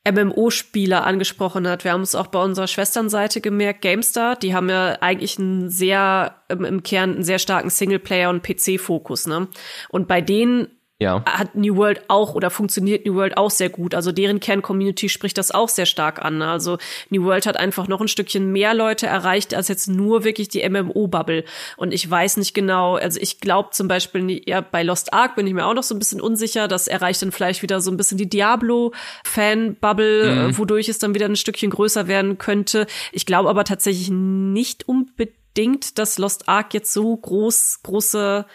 [0.08, 1.84] MMO-Spieler angesprochen hat.
[1.84, 6.36] Wir haben es auch bei unserer Schwesternseite gemerkt, GameStar, die haben ja eigentlich einen sehr,
[6.48, 9.48] im Kern einen sehr starken Singleplayer- und PC-Fokus, ne?
[9.90, 11.24] Und bei denen ja.
[11.26, 13.94] hat New World auch oder funktioniert New World auch sehr gut.
[13.94, 16.42] Also deren Kern-Community spricht das auch sehr stark an.
[16.42, 16.80] Also
[17.10, 20.68] New World hat einfach noch ein Stückchen mehr Leute erreicht als jetzt nur wirklich die
[20.68, 21.44] MMO-Bubble.
[21.78, 25.46] Und ich weiß nicht genau, also ich glaube zum Beispiel, ja, bei Lost Ark bin
[25.46, 26.68] ich mir auch noch so ein bisschen unsicher.
[26.68, 30.50] Das erreicht dann vielleicht wieder so ein bisschen die Diablo-Fan-Bubble, mhm.
[30.50, 32.88] Äh, wodurch es dann wieder ein Stückchen größer werden könnte.
[33.12, 38.46] Ich glaube aber tatsächlich nicht unbedingt, dass Lost Ark jetzt so groß, große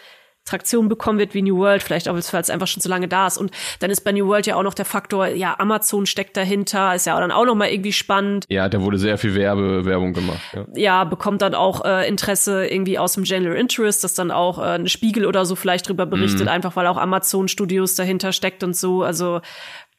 [0.45, 3.27] Traktion bekommen wird wie New World, vielleicht auch, weil es einfach schon so lange da
[3.27, 3.37] ist.
[3.37, 6.93] Und dann ist bei New World ja auch noch der Faktor, ja, Amazon steckt dahinter,
[6.95, 8.45] ist ja dann auch noch mal irgendwie spannend.
[8.49, 10.41] Ja, da wurde sehr viel Werbe Werbung gemacht.
[10.53, 14.59] Ja, ja bekommt dann auch äh, Interesse irgendwie aus dem General Interest, dass dann auch
[14.59, 16.49] äh, ein Spiegel oder so vielleicht drüber berichtet, mhm.
[16.49, 19.03] einfach weil auch Amazon Studios dahinter steckt und so.
[19.03, 19.39] Also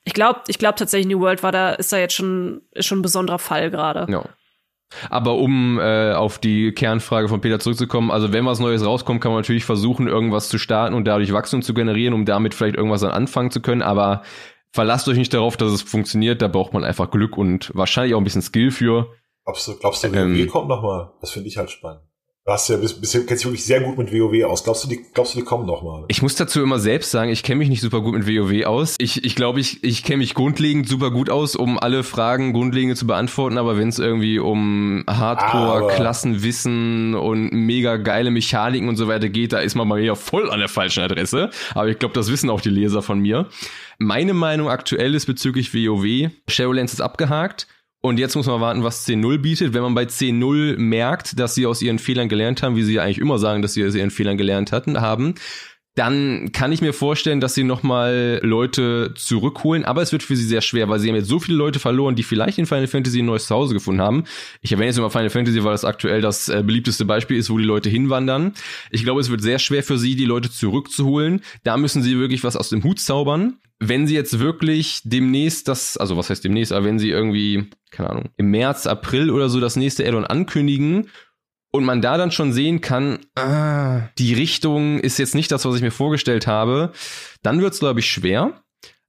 [0.05, 2.99] ich glaube, ich glaube tatsächlich New World war da, ist da jetzt schon, ist schon
[2.99, 4.07] ein besonderer Fall gerade.
[4.13, 4.25] Ja.
[5.11, 9.33] Aber um äh, auf die Kernfrage von Peter zurückzukommen, also wenn was Neues rauskommt, kann
[9.33, 13.01] man natürlich versuchen, irgendwas zu starten und dadurch Wachstum zu generieren, um damit vielleicht irgendwas
[13.01, 13.83] dann anfangen zu können.
[13.83, 14.23] Aber
[14.73, 16.43] verlasst euch nicht darauf, dass es funktioniert.
[16.43, 19.09] Da braucht man einfach Glück und wahrscheinlich auch ein bisschen Skill für.
[19.45, 21.13] Glaubst du, glaubst du, WoW ähm, kommt noch mal?
[21.21, 22.03] Das finde ich halt spannend.
[22.47, 24.65] Du hast ja bis, bisher kennst dich wirklich sehr gut mit WoW aus.
[24.65, 26.05] Glaubst du, die, glaubst du, die kommen noch mal?
[26.09, 28.97] Ich muss dazu immer selbst sagen, ich kenne mich nicht super gut mit WoW aus.
[28.99, 32.99] Ich, ich glaube, ich, ich kenne mich grundlegend super gut aus, um alle Fragen grundlegend
[32.99, 33.57] zu beantworten.
[33.57, 39.55] Aber wenn es irgendwie um Hardcore, Klassenwissen und mega geile Mechaniken und so weiter geht,
[39.55, 41.49] da ist man mal wieder voll an der falschen Adresse.
[41.75, 43.49] Aber ich glaube, das wissen auch die Leser von mir.
[43.97, 46.31] Meine Meinung aktuell ist bezüglich WoW.
[46.47, 47.69] Shadowlands ist abgehakt.
[48.05, 49.73] Und jetzt muss man warten, was C0 bietet.
[49.73, 53.03] Wenn man bei C0 merkt, dass sie aus ihren Fehlern gelernt haben, wie sie ja
[53.03, 55.37] eigentlich immer sagen, dass sie aus ihren Fehlern gelernt hatten, haben,
[55.95, 60.45] dann kann ich mir vorstellen, dass sie nochmal Leute zurückholen, aber es wird für sie
[60.45, 63.21] sehr schwer, weil sie haben jetzt so viele Leute verloren, die vielleicht in Final Fantasy
[63.21, 64.25] ein neues Zuhause gefunden haben.
[64.61, 67.59] Ich erwähne jetzt immer Final Fantasy, weil das aktuell das äh, beliebteste Beispiel ist, wo
[67.59, 68.55] die Leute hinwandern.
[68.91, 71.43] Ich glaube, es wird sehr schwer für sie, die Leute zurückzuholen.
[71.63, 73.59] Da müssen sie wirklich was aus dem Hut zaubern.
[73.79, 78.11] Wenn sie jetzt wirklich demnächst das, also was heißt demnächst, aber wenn sie irgendwie, keine
[78.11, 81.09] Ahnung, im März, April oder so das nächste Addon ankündigen
[81.75, 85.75] und man da dann schon sehen kann, ah, die Richtung ist jetzt nicht das, was
[85.75, 86.93] ich mir vorgestellt habe,
[87.43, 88.63] dann wird es, glaube ich, schwer.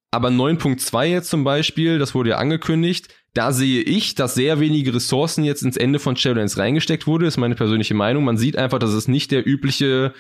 [0.10, 4.96] Aber 9.2 jetzt zum Beispiel, das wurde ja angekündigt, da sehe ich, dass sehr wenige
[4.96, 8.24] Ressourcen jetzt ins Ende von Shadowlands reingesteckt wurde, ist meine persönliche Meinung.
[8.24, 10.16] Man sieht einfach, dass es nicht der übliche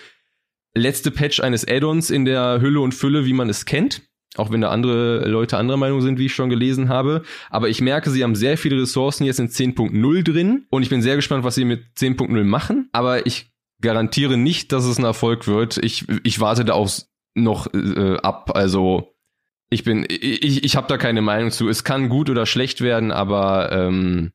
[0.75, 4.03] letzte Patch eines Add-ons in der Hülle und Fülle, wie man es kennt.
[4.37, 7.23] Auch wenn da andere Leute anderer Meinung sind, wie ich schon gelesen habe.
[7.49, 10.65] Aber ich merke, sie haben sehr viele Ressourcen jetzt in 10.0 drin.
[10.69, 12.89] Und ich bin sehr gespannt, was sie mit 10.0 machen.
[12.91, 13.51] Aber ich
[13.81, 15.77] garantiere nicht, dass es ein Erfolg wird.
[15.77, 16.89] Ich, ich warte da auch
[17.35, 18.51] noch äh, ab.
[18.55, 19.13] Also
[19.69, 21.69] ich bin, ich, ich habe da keine Meinung zu.
[21.69, 24.31] Es kann gut oder schlecht werden, aber ähm,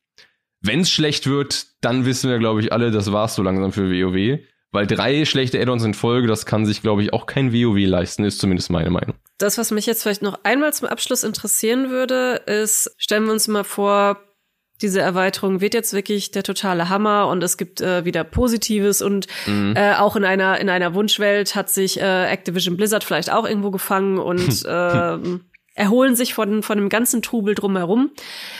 [0.61, 3.91] wenn es schlecht wird, dann wissen wir, glaube ich, alle, das war's so langsam für
[3.91, 4.41] WoW.
[4.73, 8.25] Weil drei schlechte Add-ons in Folge, das kann sich, glaube ich, auch kein WoW leisten,
[8.25, 9.17] ist zumindest meine Meinung.
[9.41, 13.49] Das, was mich jetzt vielleicht noch einmal zum Abschluss interessieren würde, ist, stellen wir uns
[13.49, 14.21] mal vor,
[14.83, 19.27] diese Erweiterung wird jetzt wirklich der totale Hammer und es gibt äh, wieder Positives und
[19.47, 19.75] mhm.
[19.77, 23.71] äh, auch in einer in einer Wunschwelt hat sich äh, Activision Blizzard vielleicht auch irgendwo
[23.71, 28.11] gefangen und ähm, erholen sich von, von dem ganzen Trubel drumherum.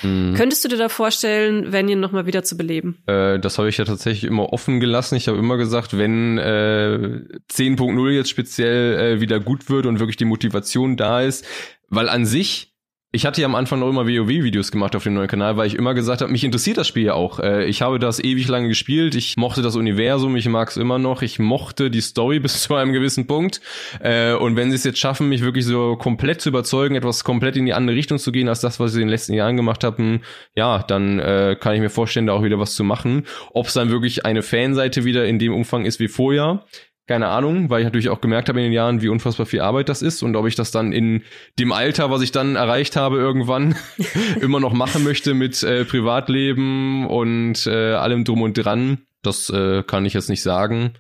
[0.03, 0.35] Mhm.
[0.35, 3.03] Könntest du dir da vorstellen, Vanyan nochmal wieder zu beleben?
[3.07, 5.17] Äh, das habe ich ja tatsächlich immer offen gelassen.
[5.17, 10.17] Ich habe immer gesagt, wenn äh, 10.0 jetzt speziell äh, wieder gut wird und wirklich
[10.17, 11.45] die Motivation da ist,
[11.89, 12.70] weil an sich
[13.13, 15.75] Ich hatte ja am Anfang noch immer WoW-Videos gemacht auf dem neuen Kanal, weil ich
[15.75, 17.41] immer gesagt habe, mich interessiert das Spiel ja auch.
[17.41, 21.01] Äh, ich habe das ewig lange gespielt, ich mochte das Universum, ich mag es immer
[21.01, 23.63] noch, ich mochte die Story bis zu einem gewissen Punkt.
[23.99, 27.57] Äh, und wenn sie es jetzt schaffen, mich wirklich so komplett zu überzeugen, etwas komplett
[27.57, 29.83] in die andere Richtung zu gehen, als das, was sie in den letzten Jahren gemacht
[29.83, 30.21] haben,
[30.55, 33.27] ja, dann äh, kann ich mir vorstellen, da auch wieder was zu machen.
[33.53, 36.65] Ob es dann wirklich eine Fanseite wieder in dem Umfang ist wie vorher,
[37.11, 39.89] keine Ahnung, weil ich natürlich auch gemerkt habe in den Jahren, wie unfassbar viel Arbeit
[39.89, 41.25] das ist und ob ich das dann in
[41.59, 43.75] dem Alter, was ich dann erreicht habe irgendwann,
[44.41, 48.99] immer noch machen möchte mit äh, Privatleben und äh, allem drum und dran.
[49.23, 50.93] Das äh, kann ich jetzt nicht sagen.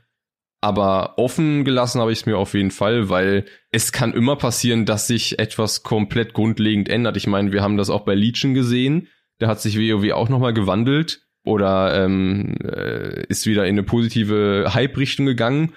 [0.61, 4.87] Aber offen gelassen habe ich es mir auf jeden Fall, weil es kann immer passieren,
[4.87, 7.19] dass sich etwas komplett grundlegend ändert.
[7.19, 9.07] Ich meine, wir haben das auch bei Legion gesehen.
[9.39, 14.71] Da hat sich WoW auch nochmal gewandelt oder ähm, äh, ist wieder in eine positive
[14.75, 15.73] Hype-Richtung gegangen.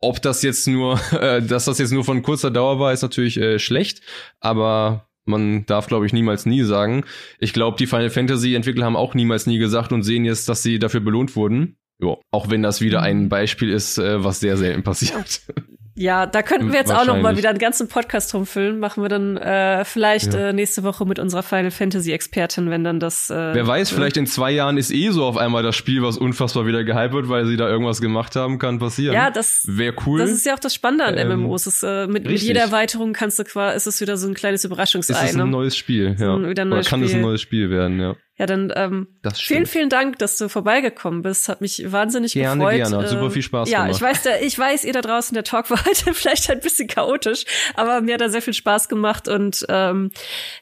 [0.00, 3.38] Ob das jetzt nur, äh, dass das jetzt nur von kurzer Dauer war, ist natürlich
[3.38, 4.02] äh, schlecht,
[4.40, 7.04] aber man darf, glaube ich, niemals nie sagen.
[7.40, 10.62] Ich glaube, die Final Fantasy Entwickler haben auch niemals nie gesagt und sehen jetzt, dass
[10.62, 11.76] sie dafür belohnt wurden.
[11.98, 12.20] Jo.
[12.30, 13.28] Auch wenn das wieder ein mhm.
[13.28, 15.42] Beispiel ist, äh, was sehr selten passiert.
[15.98, 18.78] Ja, da könnten wir jetzt auch noch mal wieder einen ganzen Podcast rumfüllen.
[18.78, 20.48] Machen wir dann äh, vielleicht ja.
[20.48, 23.30] äh, nächste Woche mit unserer Final Fantasy Expertin, wenn dann das.
[23.30, 26.18] Äh, Wer weiß, vielleicht in zwei Jahren ist eh so auf einmal das Spiel, was
[26.18, 29.14] unfassbar wieder gehypt wird, weil sie da irgendwas gemacht haben, kann passieren.
[29.14, 30.20] Ja, das wäre cool.
[30.20, 31.66] Das ist ja auch das Spannende an ähm, MMOs.
[31.66, 34.64] Ist, äh, mit, mit, jeder Erweiterung kannst du quasi, ist es wieder so ein kleines
[34.64, 35.14] Überraschungsei.
[35.14, 35.46] Ist es ein ne?
[35.46, 36.34] neues Spiel, ja.
[36.34, 37.10] Ein, wieder ein neues Oder kann Spiel.
[37.10, 38.16] es ein neues Spiel werden, ja.
[38.38, 41.48] Ja, dann ähm, vielen, vielen Dank, dass du vorbeigekommen bist.
[41.48, 42.76] Hat mich wahnsinnig gerne, gefreut.
[42.76, 43.08] Gerne, gerne.
[43.08, 44.00] Super viel Spaß ja, gemacht.
[44.00, 46.60] Ja, ich weiß, der, ich weiß, ihr da draußen, der Talk war heute vielleicht ein
[46.60, 47.44] bisschen chaotisch,
[47.74, 50.10] aber mir hat er sehr viel Spaß gemacht und ähm,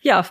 [0.03, 0.25] ja,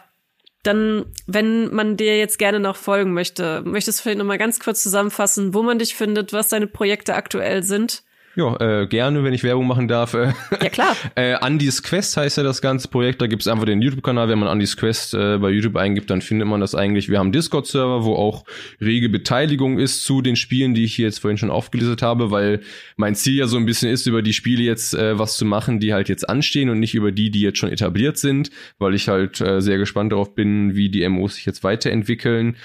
[0.63, 4.61] dann, wenn man dir jetzt gerne noch folgen möchte, möchtest du vielleicht noch mal ganz
[4.61, 8.03] kurz zusammenfassen, wo man dich findet, was deine Projekte aktuell sind?
[8.35, 10.15] Ja, äh, gerne, wenn ich Werbung machen darf.
[10.15, 10.33] ja,
[10.69, 10.95] klar.
[11.15, 13.21] äh, Andy's Quest heißt ja das ganze Projekt.
[13.21, 14.27] Da gibt's einfach den YouTube-Kanal.
[14.27, 17.09] Wenn man Andy's Quest äh, bei YouTube eingibt, dann findet man das eigentlich.
[17.09, 18.43] Wir haben Discord-Server, wo auch
[18.81, 22.61] rege Beteiligung ist zu den Spielen, die ich hier jetzt vorhin schon aufgelistet habe, weil
[22.95, 25.79] mein Ziel ja so ein bisschen ist, über die Spiele jetzt äh, was zu machen,
[25.79, 28.49] die halt jetzt anstehen und nicht über die, die jetzt schon etabliert sind,
[28.79, 32.55] weil ich halt äh, sehr gespannt darauf bin, wie die MOs sich jetzt weiterentwickeln.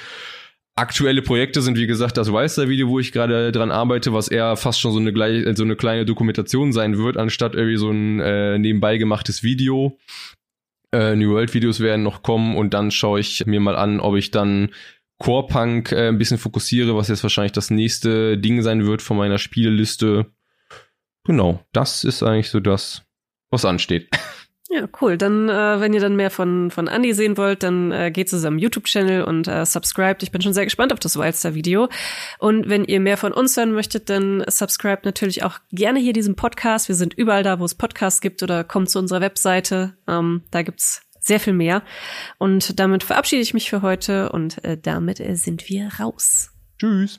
[0.79, 4.79] Aktuelle Projekte sind, wie gesagt, das Wildstar-Video, wo ich gerade dran arbeite, was eher fast
[4.79, 8.59] schon so eine, gleich, so eine kleine Dokumentation sein wird, anstatt irgendwie so ein äh,
[8.59, 9.99] nebenbei gemachtes Video.
[10.93, 14.31] Äh, New World-Videos werden noch kommen und dann schaue ich mir mal an, ob ich
[14.31, 14.71] dann
[15.19, 19.17] Core Punk äh, ein bisschen fokussiere, was jetzt wahrscheinlich das nächste Ding sein wird von
[19.17, 20.27] meiner Spieleliste.
[21.25, 23.03] Genau, das ist eigentlich so das,
[23.51, 24.11] was ansteht.
[24.71, 25.17] Ja, cool.
[25.17, 28.39] Dann, äh, wenn ihr dann mehr von, von Andy sehen wollt, dann äh, geht zu
[28.39, 30.23] seinem YouTube-Channel und äh, subscribt.
[30.23, 31.89] Ich bin schon sehr gespannt auf das Wildstar-Video.
[32.39, 36.37] Und wenn ihr mehr von uns hören möchtet, dann subscribt natürlich auch gerne hier diesem
[36.37, 36.89] Podcast.
[36.89, 39.95] Wir sind überall da, wo es Podcasts gibt oder kommt zu unserer Webseite.
[40.07, 41.83] Ähm, da gibt's sehr viel mehr.
[42.37, 46.51] Und damit verabschiede ich mich für heute und äh, damit äh, sind wir raus.
[46.79, 47.19] Tschüss.